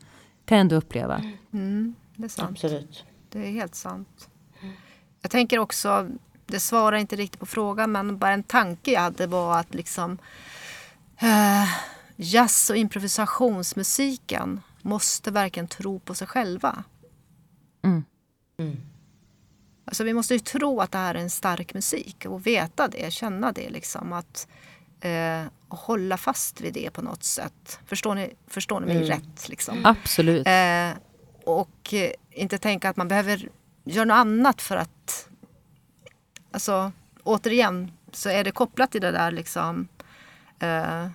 [0.44, 1.22] Kan jag ändå uppleva.
[1.52, 2.50] Mm, det är sant.
[2.50, 3.04] Absolut.
[3.30, 4.28] Det är helt sant.
[5.22, 6.08] Jag tänker också,
[6.46, 10.18] det svarar inte riktigt på frågan, men bara en tanke jag hade var att liksom
[11.20, 11.68] eh,
[12.16, 16.84] jazz och improvisationsmusiken måste verkligen tro på sig själva.
[17.82, 18.04] Mm.
[19.84, 23.12] Alltså vi måste ju tro att det här är en stark musik och veta det,
[23.12, 24.12] känna det liksom.
[24.12, 24.48] Att,
[25.00, 27.78] eh, och hålla fast vid det på något sätt.
[27.86, 29.48] Förstår ni, förstår ni mig rätt?
[29.48, 29.86] Liksom?
[29.86, 30.46] Absolut.
[30.46, 30.90] Eh,
[31.50, 33.48] och eh, inte tänka att man behöver
[33.84, 35.28] göra något annat för att...
[36.50, 39.88] Alltså, återigen så är det kopplat till det där liksom...
[40.58, 41.06] Eh,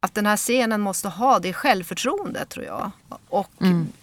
[0.00, 2.90] att den här scenen måste ha det självförtroendet tror jag.
[3.28, 3.50] Och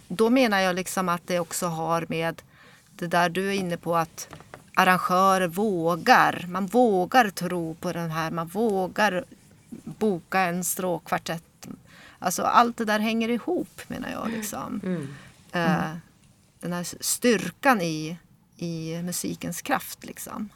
[0.08, 2.42] då menar jag liksom att det också har med
[2.90, 4.28] det där du är inne på att
[4.74, 6.44] arrangörer vågar.
[6.48, 8.30] Man vågar tro på den här.
[8.30, 9.24] Man vågar
[9.84, 11.44] boka en stråkkvartett.
[12.22, 14.30] Alltså allt det där hänger ihop menar jag.
[14.30, 14.80] Liksom.
[15.52, 15.92] Eh,
[16.60, 18.18] den här styrkan i,
[18.56, 20.04] i musikens kraft.
[20.04, 20.48] Liksom.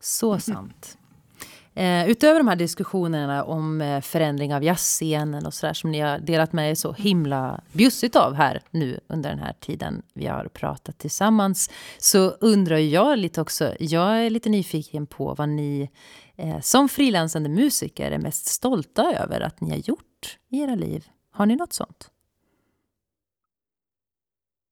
[0.00, 0.98] Så sant.
[1.76, 6.18] Eh, utöver de här diskussionerna om eh, förändring av jazzscenen och sådär som ni har
[6.18, 10.48] delat med er så himla bjussigt av här nu under den här tiden vi har
[10.48, 15.90] pratat tillsammans så undrar jag lite också, jag är lite nyfiken på vad ni
[16.36, 21.04] eh, som frilansande musiker är mest stolta över att ni har gjort i era liv.
[21.30, 22.10] Har ni något sånt?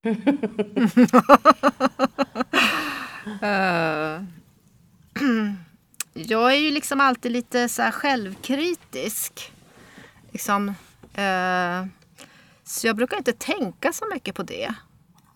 [3.42, 4.22] Eh,
[6.14, 9.52] jag är ju liksom alltid lite så här självkritisk.
[10.32, 10.68] Liksom,
[11.14, 11.86] eh,
[12.64, 14.64] så jag brukar inte tänka så mycket på det.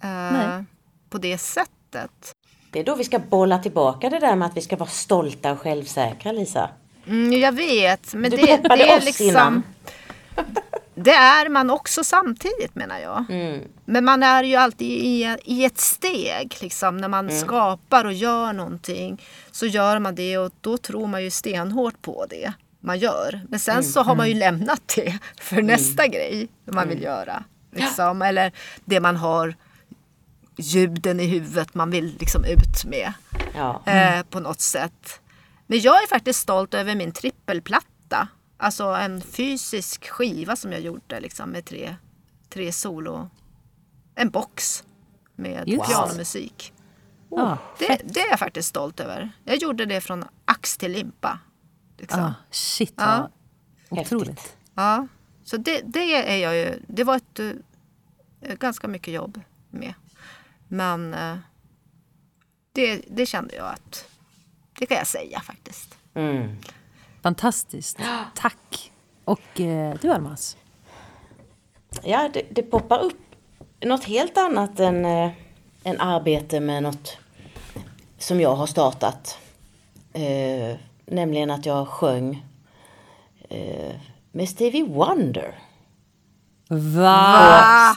[0.03, 0.65] eh, Nej.
[1.11, 2.33] På det sättet.
[2.71, 5.53] Det är då vi ska bolla tillbaka det där med att vi ska vara stolta
[5.53, 6.71] och självsäkra, Lisa.
[7.07, 9.27] Mm, jag vet, men Du det, peppade det är oss liksom...
[9.27, 9.63] innan.
[11.05, 13.25] Det är man också samtidigt menar jag.
[13.31, 13.61] Mm.
[13.85, 16.57] Men man är ju alltid i, i ett steg.
[16.61, 17.41] Liksom, när man Mm.
[17.41, 22.27] skapar och gör någonting så gör man det och då tror man ju stenhårt på
[22.31, 23.41] det man gör.
[23.49, 23.85] Men sen Mm.
[23.85, 26.89] så har man ju lämnat det för nästa grej man Mm.
[26.89, 27.45] vill göra.
[27.73, 28.23] Liksom.
[28.23, 28.53] Eller
[28.85, 29.55] det man har
[30.57, 33.13] ljuden i huvudet man vill liksom ut med
[33.55, 33.83] Ja.
[33.87, 35.21] eh, på något sätt.
[35.67, 38.29] Men jag är faktiskt stolt över min trippelplatta.
[38.61, 41.97] Alltså en fysisk skiva som jag gjorde liksom, med tre,
[42.49, 43.31] tre solo.
[44.15, 44.85] En box
[45.35, 45.87] med Just.
[45.89, 46.73] pianomusik.
[47.31, 49.31] Ja, Det, det är jag faktiskt stolt över.
[49.45, 51.39] Jag gjorde det från ax till limpa.
[51.99, 52.21] Liksom.
[52.21, 53.31] ah, shit Ja.
[53.89, 54.57] vad otroligt.
[54.75, 55.07] Ja,
[55.45, 56.83] så det, det är jag ju.
[56.89, 57.53] Det var ett eh,
[58.55, 59.41] ganska mycket jobb
[59.71, 59.95] med.
[60.69, 61.37] Men eh,
[62.73, 64.09] det, det kände jag att
[64.79, 65.99] det kan jag säga faktiskt.
[66.15, 66.57] Mm.
[67.29, 67.99] Fantastiskt.
[68.35, 68.93] Tack.
[69.25, 70.57] Och eh, du Almas?
[72.03, 73.21] Ja, det, det poppar upp
[73.85, 75.31] något helt annat än, eh,
[75.85, 77.17] än arbete med något
[78.19, 79.39] som jag har startat.
[80.13, 80.77] Eh,
[81.07, 82.47] nämligen att jag sjöng
[83.49, 83.95] eh,
[84.33, 85.55] med Stevie Wonder.
[86.69, 87.97] Va?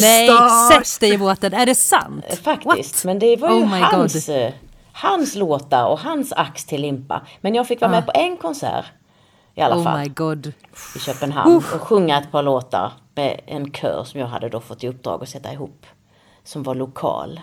[0.00, 0.86] Nej, Stars.
[0.86, 1.54] sätt dig i båten.
[1.54, 2.24] Är det sant?
[2.42, 2.94] Faktiskt.
[2.94, 3.04] What?
[3.04, 4.52] Men det var ju Oh my hans, God.
[5.02, 7.22] Hans låtar och hans ax till limpa.
[7.40, 8.84] Men jag fick vara med på en konsert
[9.54, 10.52] i alla Oh fall my god.
[10.96, 14.84] i Köpenhamn och sjunga ett par låtar med en kör som jag hade då fått
[14.84, 15.86] i uppdrag att sätta ihop.
[16.44, 17.40] Som var lokal.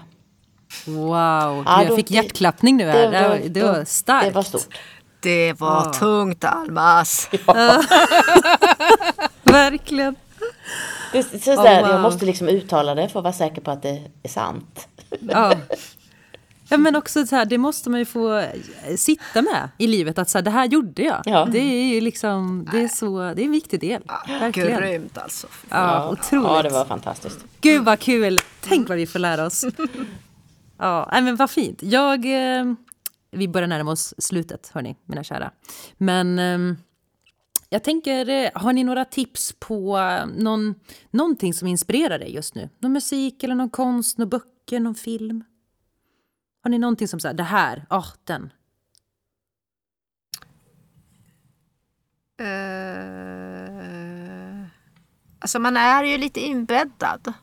[0.87, 1.63] Wow.
[1.65, 3.11] Ja, jag då- fick hjärtklappning nu här.
[3.11, 4.25] Det, var, det var starkt.
[4.25, 4.79] Det var stort.
[5.19, 7.29] Det var tungt Almas.
[9.43, 10.15] Verkligen.
[11.11, 11.91] Det, så, så där, wow.
[11.91, 14.87] Jag måste liksom uttala det för att vara säker på att det är sant.
[15.19, 15.53] Ja.
[16.69, 20.17] Ja, men också så här, det måste man ju få eh, sitta med i livet.
[20.17, 21.21] Att så här, det här gjorde jag.
[21.25, 21.47] Ja.
[21.51, 24.03] Det är ju liksom, det är, så, det är en viktig del.
[24.27, 24.81] Verkligen.
[24.81, 25.47] Grymt alltså.
[25.69, 26.49] Ja, otroligt.
[26.49, 27.45] Ja, det var fantastiskt.
[27.61, 28.39] Gud vad kul!
[28.61, 29.65] Tänk vad vi får lära oss.
[30.77, 31.83] Ja, men vad fint.
[31.83, 32.65] Jag, eh,
[33.31, 35.51] vi börjar närma oss slutet, hörni, mina kära.
[35.97, 36.77] Men eh,
[37.69, 39.99] jag tänker, eh, har ni några tips på
[40.37, 40.75] någon,
[41.11, 42.69] någonting som inspirerar dig just nu?
[42.79, 45.43] Någon musik eller någon konst, någon böcker, någon film?
[46.65, 48.51] Har ni någonting som säger det här, ah, den?
[53.25, 54.67] Eh,
[55.39, 57.33] alltså man är ju lite inbäddad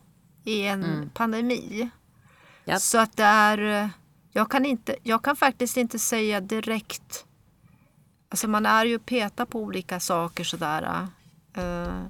[0.45, 1.91] i en pandemi.
[2.65, 2.79] Ja.
[2.79, 3.89] Så att det är, eh,
[4.33, 7.27] jag kan, inte, jag kan faktiskt inte säga direkt.
[8.29, 11.07] Alltså man är ju peta på olika saker sådär.
[11.55, 12.03] eh.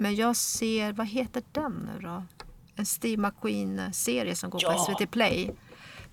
[0.00, 2.22] Men jag ser, vad heter den nu då?
[2.76, 4.72] En Steve McQueen-serie som går Ja.
[4.72, 5.54] på SVT Play.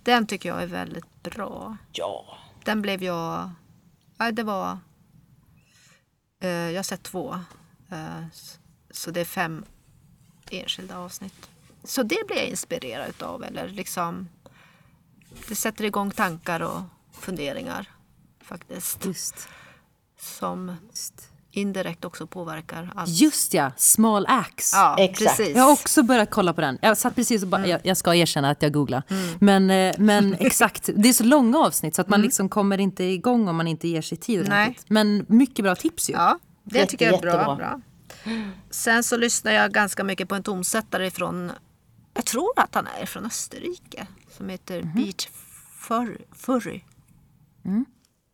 [0.06, 1.78] Den tycker jag är väldigt bra.
[1.92, 2.38] Ja.
[2.64, 3.52] Den blev jag...
[4.18, 4.78] Ja, det var...
[6.40, 7.40] Eh, jag har sett två.
[7.90, 8.26] Eh,
[8.92, 9.66] så det är fem
[10.52, 11.50] enskilda avsnitt.
[11.84, 13.44] Så det blir jag inspirerad utav.
[13.44, 14.30] Eller liksom...
[15.48, 17.90] Det sätter igång tankar och funderingar
[18.42, 19.06] faktiskt.
[19.06, 19.48] Just.
[20.18, 20.76] Som
[21.58, 23.10] indirekt också påverkar allt.
[23.10, 24.76] Just ja, Small Axe.
[24.78, 25.38] Ja, Exakt.
[25.38, 25.56] precis.
[25.56, 26.78] Jag har också börjat kolla på den.
[26.82, 29.04] Jag satt precis och bara, jag, jag ska erkänna att jag googlar.
[29.40, 33.04] Men, eh, men exakt, det är så långa avsnitt så att man liksom kommer inte
[33.04, 34.54] igång om man inte ger sig tid.
[34.88, 36.14] Men mycket bra tips ju.
[36.14, 37.82] Ja, det Jätte- tycker jag är bra, bra.
[38.70, 41.52] Sen så lyssnar jag ganska mycket på en tonsättare från,
[42.14, 44.08] jag tror att han är från Österrike,
[44.38, 45.28] som heter Beach
[45.80, 46.82] Fur- Furry.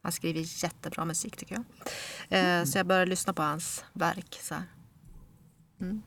[0.01, 1.63] Han skriver jättebra musik tycker jag.
[2.59, 4.37] Eh, Så jag började lyssna på hans verk.
[4.41, 4.63] Så här.
[5.81, 6.01] Mm.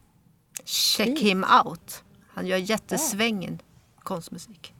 [0.65, 2.05] Check him out.
[2.29, 3.59] Han gör jättesvängen
[3.99, 4.75] konstmusik.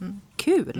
[0.00, 0.20] Mm.
[0.36, 0.72] Kul.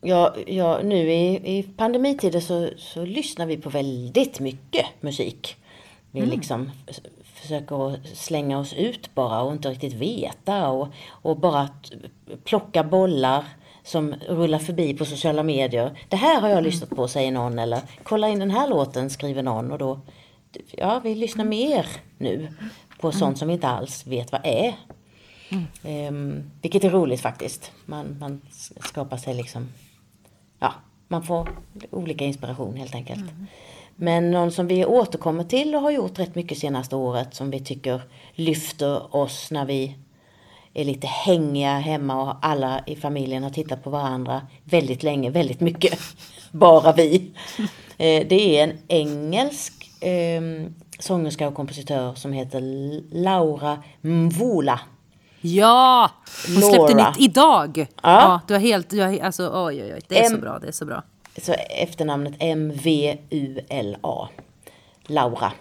[0.00, 5.56] Ja, ja, nu i, i pandemitider så, så lyssnar vi på väldigt mycket musik.
[6.10, 6.96] Vi liksom f-
[7.34, 11.68] försöker slänga oss ut bara och inte riktigt veta och, och bara
[12.44, 13.44] plocka bollar
[13.84, 15.98] som rullar förbi på sociala medier.
[16.08, 17.58] Det här har jag lyssnat på, säger någon.
[17.58, 19.72] Eller kolla in den här låten, skriver någon.
[19.72, 20.00] Och då,
[20.70, 21.86] ja, vi lyssnar mer
[22.18, 22.48] nu
[23.00, 24.74] på sånt som vi inte alls vet vad är.
[25.82, 27.72] Ehm, vilket är roligt faktiskt.
[27.86, 28.40] Man, man
[28.80, 29.68] skapar sig liksom
[30.58, 30.74] ja,
[31.08, 31.48] man får
[31.90, 33.24] olika inspiration helt enkelt.
[33.96, 37.60] Men någon som vi återkommer till och har gjort rätt mycket senaste året som vi
[37.60, 38.02] tycker
[38.32, 39.96] lyfter oss när vi
[40.74, 45.60] är lite hängiga hemma och alla i familjen har tittat på varandra väldigt länge, väldigt
[45.60, 45.98] mycket.
[46.52, 47.30] Bara vi.
[47.98, 50.42] Eh, Det är en engelsk eh,
[50.98, 52.60] sångerska och kompositör som heter
[53.14, 54.80] Laura Mvula.
[55.40, 56.10] Ja!
[56.46, 57.10] Hon släppte Laura.
[57.10, 57.86] nytt idag.
[58.02, 58.40] Ja.
[58.48, 60.00] du har helt, du har, alltså oj oj oj.
[60.08, 61.02] Det är så Em- bra, det är så bra.
[61.42, 61.52] Så
[61.82, 64.28] efternamnet M-V-U-L-A.
[65.06, 65.52] Laura.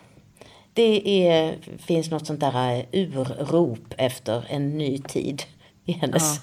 [0.73, 5.43] Det är, finns något sånt där eh, urrop efter en ny tid
[5.85, 6.39] i hennes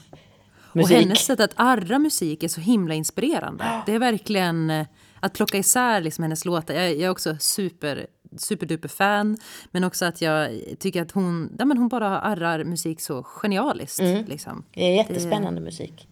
[0.71, 0.97] Och musik.
[0.97, 3.83] hennes sätt att arra musik är så himla inspirerande.
[3.87, 4.87] Det är verkligen eh,
[5.21, 6.75] att plocka isär liksom hennes låtar.
[6.75, 8.07] Jag, jag är också super,
[8.39, 9.39] superduper fan.
[9.71, 14.01] Men också att jag tycker att hon, ja, men hon bara arrar musik så genialiskt.
[14.27, 14.65] Liksom.
[14.75, 16.09] Det är jättespännande musik.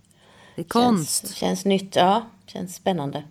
[0.57, 1.23] Det är konst.
[1.23, 2.27] Känns, känns nytt, ja.
[2.47, 3.23] Känns spännande.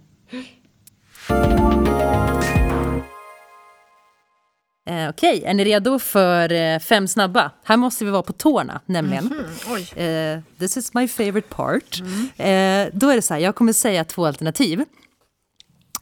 [4.88, 7.52] Eh, Okej, är ni redo för eh, fem snabba?
[7.64, 9.46] Här måste vi vara på tårna nämligen.
[9.70, 10.04] Oj.
[10.04, 12.00] Eh, this is my favorite part.
[12.38, 14.84] Eh, då är det så här, jag kommer säga två alternativ.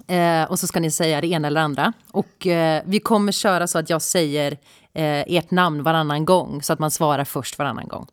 [0.07, 1.93] Eh, och så ska ni säga det ena eller andra.
[2.11, 4.51] Och eh, vi kommer köra så att jag säger
[4.93, 6.61] eh, ert namn varannan gång.
[6.63, 8.07] Så att man svarar först varannan gång.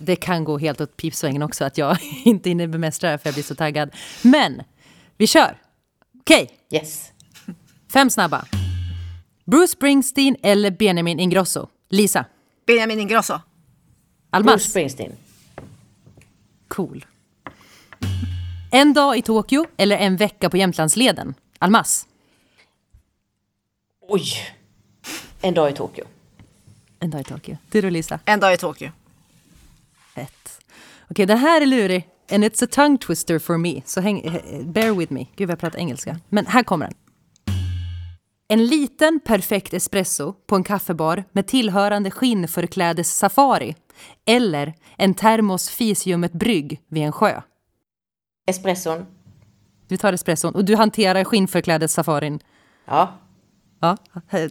[0.00, 3.28] Det kan gå helt åt pipsvängen också att jag inte hinner bemästra det här för
[3.28, 3.90] jag blir så taggad.
[4.22, 4.62] Men
[5.16, 5.56] vi kör!
[6.20, 7.12] Okej, Yes.
[7.92, 8.44] fem snabba.
[9.50, 11.68] Bruce Springsteen eller Benjamin Ingrosso?
[11.90, 12.24] Lisa?
[12.66, 13.32] Benjamin Ingrosso.
[13.32, 13.42] Bruce
[14.30, 14.62] Almas?
[14.62, 15.12] Springsteen.
[16.68, 17.06] Cool.
[18.70, 21.34] En dag i Tokyo eller en vecka på Jämtlandsleden?
[21.58, 22.06] Almas?
[24.08, 24.22] Oj!
[25.40, 26.04] En dag i Tokyo.
[27.00, 27.56] En dag i Tokyo.
[27.70, 28.20] Du då Lisa?
[28.24, 28.90] En dag i Tokyo.
[30.14, 30.60] Fett.
[31.10, 32.08] Okej, den här är lurig.
[32.30, 33.82] And it's a tongue twister for me.
[33.86, 35.26] Så häng, eh, bear with me.
[35.36, 36.20] Gud, vad jag pratar engelska.
[36.28, 36.94] Men här kommer den.
[38.50, 43.76] En liten perfekt espresso på en kaffebar med tillhörande skinnförklädes safari.
[44.26, 47.40] Eller en termos fisljummet brygg vid en sjö.
[48.46, 49.06] Espresson.
[49.88, 52.40] Du tar espresson och du hanterar skinnförklädes safarin.
[52.84, 53.18] Ja.
[53.80, 53.96] Ja,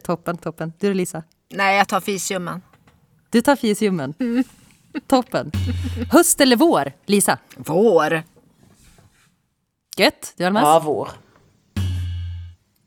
[0.03, 0.73] toppen, toppen.
[0.79, 1.23] Du Lisa?
[1.49, 2.61] Nej, jag tar fisljummen.
[3.29, 4.13] Du tar fisljummen.
[5.07, 5.51] Toppen.
[6.11, 7.37] Höst eller vår, Lisa?
[7.57, 8.23] Vår.
[9.97, 10.33] Gött.
[10.37, 10.63] Du Almas?
[10.63, 11.09] Ja, vår.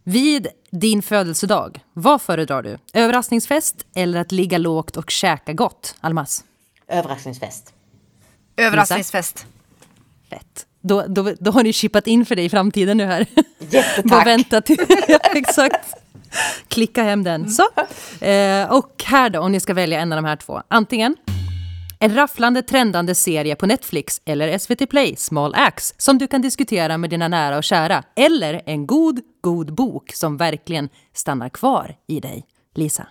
[0.05, 2.79] Vid din födelsedag, vad föredrar du?
[2.93, 5.95] Överraskningsfest eller att ligga lågt och käka gott?
[6.01, 6.45] Almas?
[6.89, 7.75] Överraskningsfest.
[8.57, 9.47] Överraskningsfest.
[10.31, 10.67] Fett.
[10.81, 13.27] Då, då, då har ni chippat in för dig i framtiden nu här.
[13.59, 14.05] Jättetack.
[14.05, 14.77] Bara vänta till...
[15.09, 15.95] ja, exakt.
[16.69, 17.51] Klicka hem den.
[17.51, 17.63] Så.
[18.21, 20.63] Eh, och här då, om ni ska välja en av de här två.
[20.69, 21.17] Antingen
[22.03, 26.99] en rafflande trendande serie på Netflix eller SVT Play, Small Axe, som du kan diskutera
[26.99, 28.03] med dina nära och kära.
[28.17, 32.47] Eller en god, god bok som verkligen stannar kvar i dig.
[32.75, 33.07] Lisa,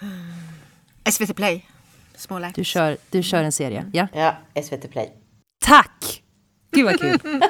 [1.10, 1.66] SVT Play.
[2.16, 2.60] Small Axe.
[2.60, 3.90] du kör, du kör en serie.
[3.92, 4.08] Ja?
[4.12, 5.12] Ja, SVT Play.
[5.64, 6.22] Tack!
[6.70, 7.18] Gud vad kul.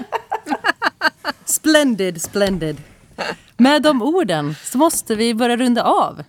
[1.44, 2.82] Splendid, splendid.
[3.56, 6.22] Med de orden så måste vi börja runda av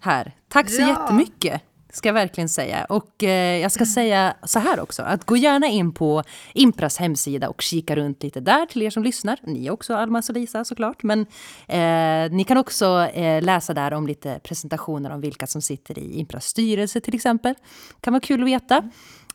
[0.00, 0.32] här.
[0.48, 0.88] Tack så Ja.
[0.88, 1.62] jättemycket.
[1.92, 2.84] Ska jag verkligen säga.
[2.84, 5.02] Och eh, jag ska säga så här också.
[5.02, 6.22] Att gå gärna in på
[6.54, 9.38] Impras hemsida och kika runt lite där till er som lyssnar.
[9.42, 11.02] Ni också, Alma och Lisa såklart.
[11.02, 11.20] Men
[11.68, 16.18] eh, ni kan också eh, läsa där om lite presentationer om vilka som sitter i
[16.18, 17.54] Impras styrelse till exempel.
[18.00, 18.82] kan vara kul att veta.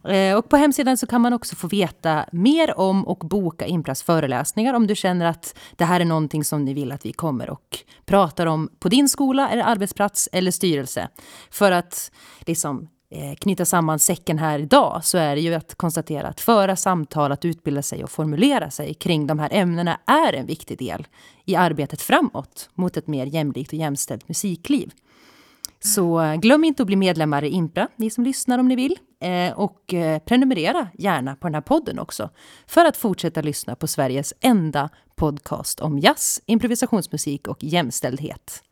[0.07, 4.03] Eh, och på hemsidan så kan man också få veta mer om och boka Impras
[4.03, 7.49] föreläsningar om du känner att det här är någonting som ni vill att vi kommer
[7.49, 11.10] och pratar om på din skola eller arbetsplats eller styrelse.
[11.49, 16.27] För att liksom eh, knyta samman säcken här idag så är det ju att konstatera
[16.27, 20.45] att föra samtal, att utbilda sig och formulera sig kring de här ämnena är en
[20.45, 21.07] viktig del
[21.45, 24.91] i arbetet framåt mot ett mer jämlikt och jämställt musikliv.
[25.80, 28.99] Så glöm inte att bli medlemmar i Impra, ni som lyssnar om ni vill.
[29.19, 32.30] Eh, och eh, prenumerera gärna på den här podden också.
[32.68, 38.64] För att fortsätta lyssna på Sveriges enda podcast om jazz, improvisationsmusik och jämställdhet.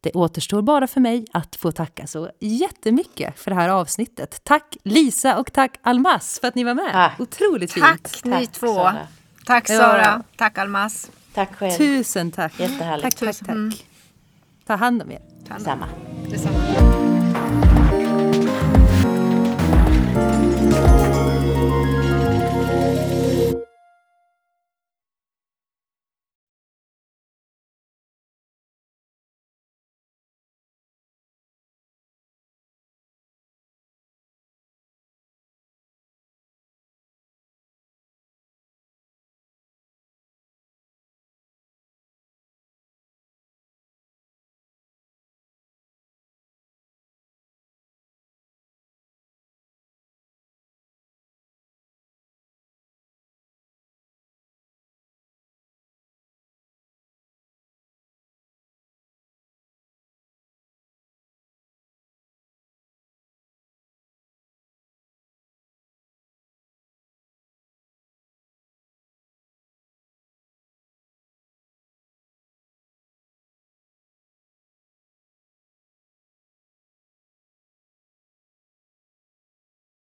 [0.00, 4.40] Det återstår bara för mig att få tacka så jättemycket för det här avsnittet.
[4.44, 6.92] Tack Lisa och tack Almas för att ni var med.
[6.92, 7.20] Tack.
[7.20, 7.84] Otroligt fint.
[7.84, 8.74] Tack ni Tack, två.
[8.74, 9.06] Sara.
[9.46, 9.76] Tack Ja.
[9.78, 10.22] Sara.
[10.36, 11.10] Tack Almas.
[11.34, 11.76] Tack själv.
[11.76, 12.60] Tusen tack.
[12.60, 13.18] Jättehärligt.
[13.18, 13.86] Tack, tack, tack.
[14.66, 15.18] Ta hand om er.
[15.58, 15.88] Samma.
[16.30, 17.13] Detsamma.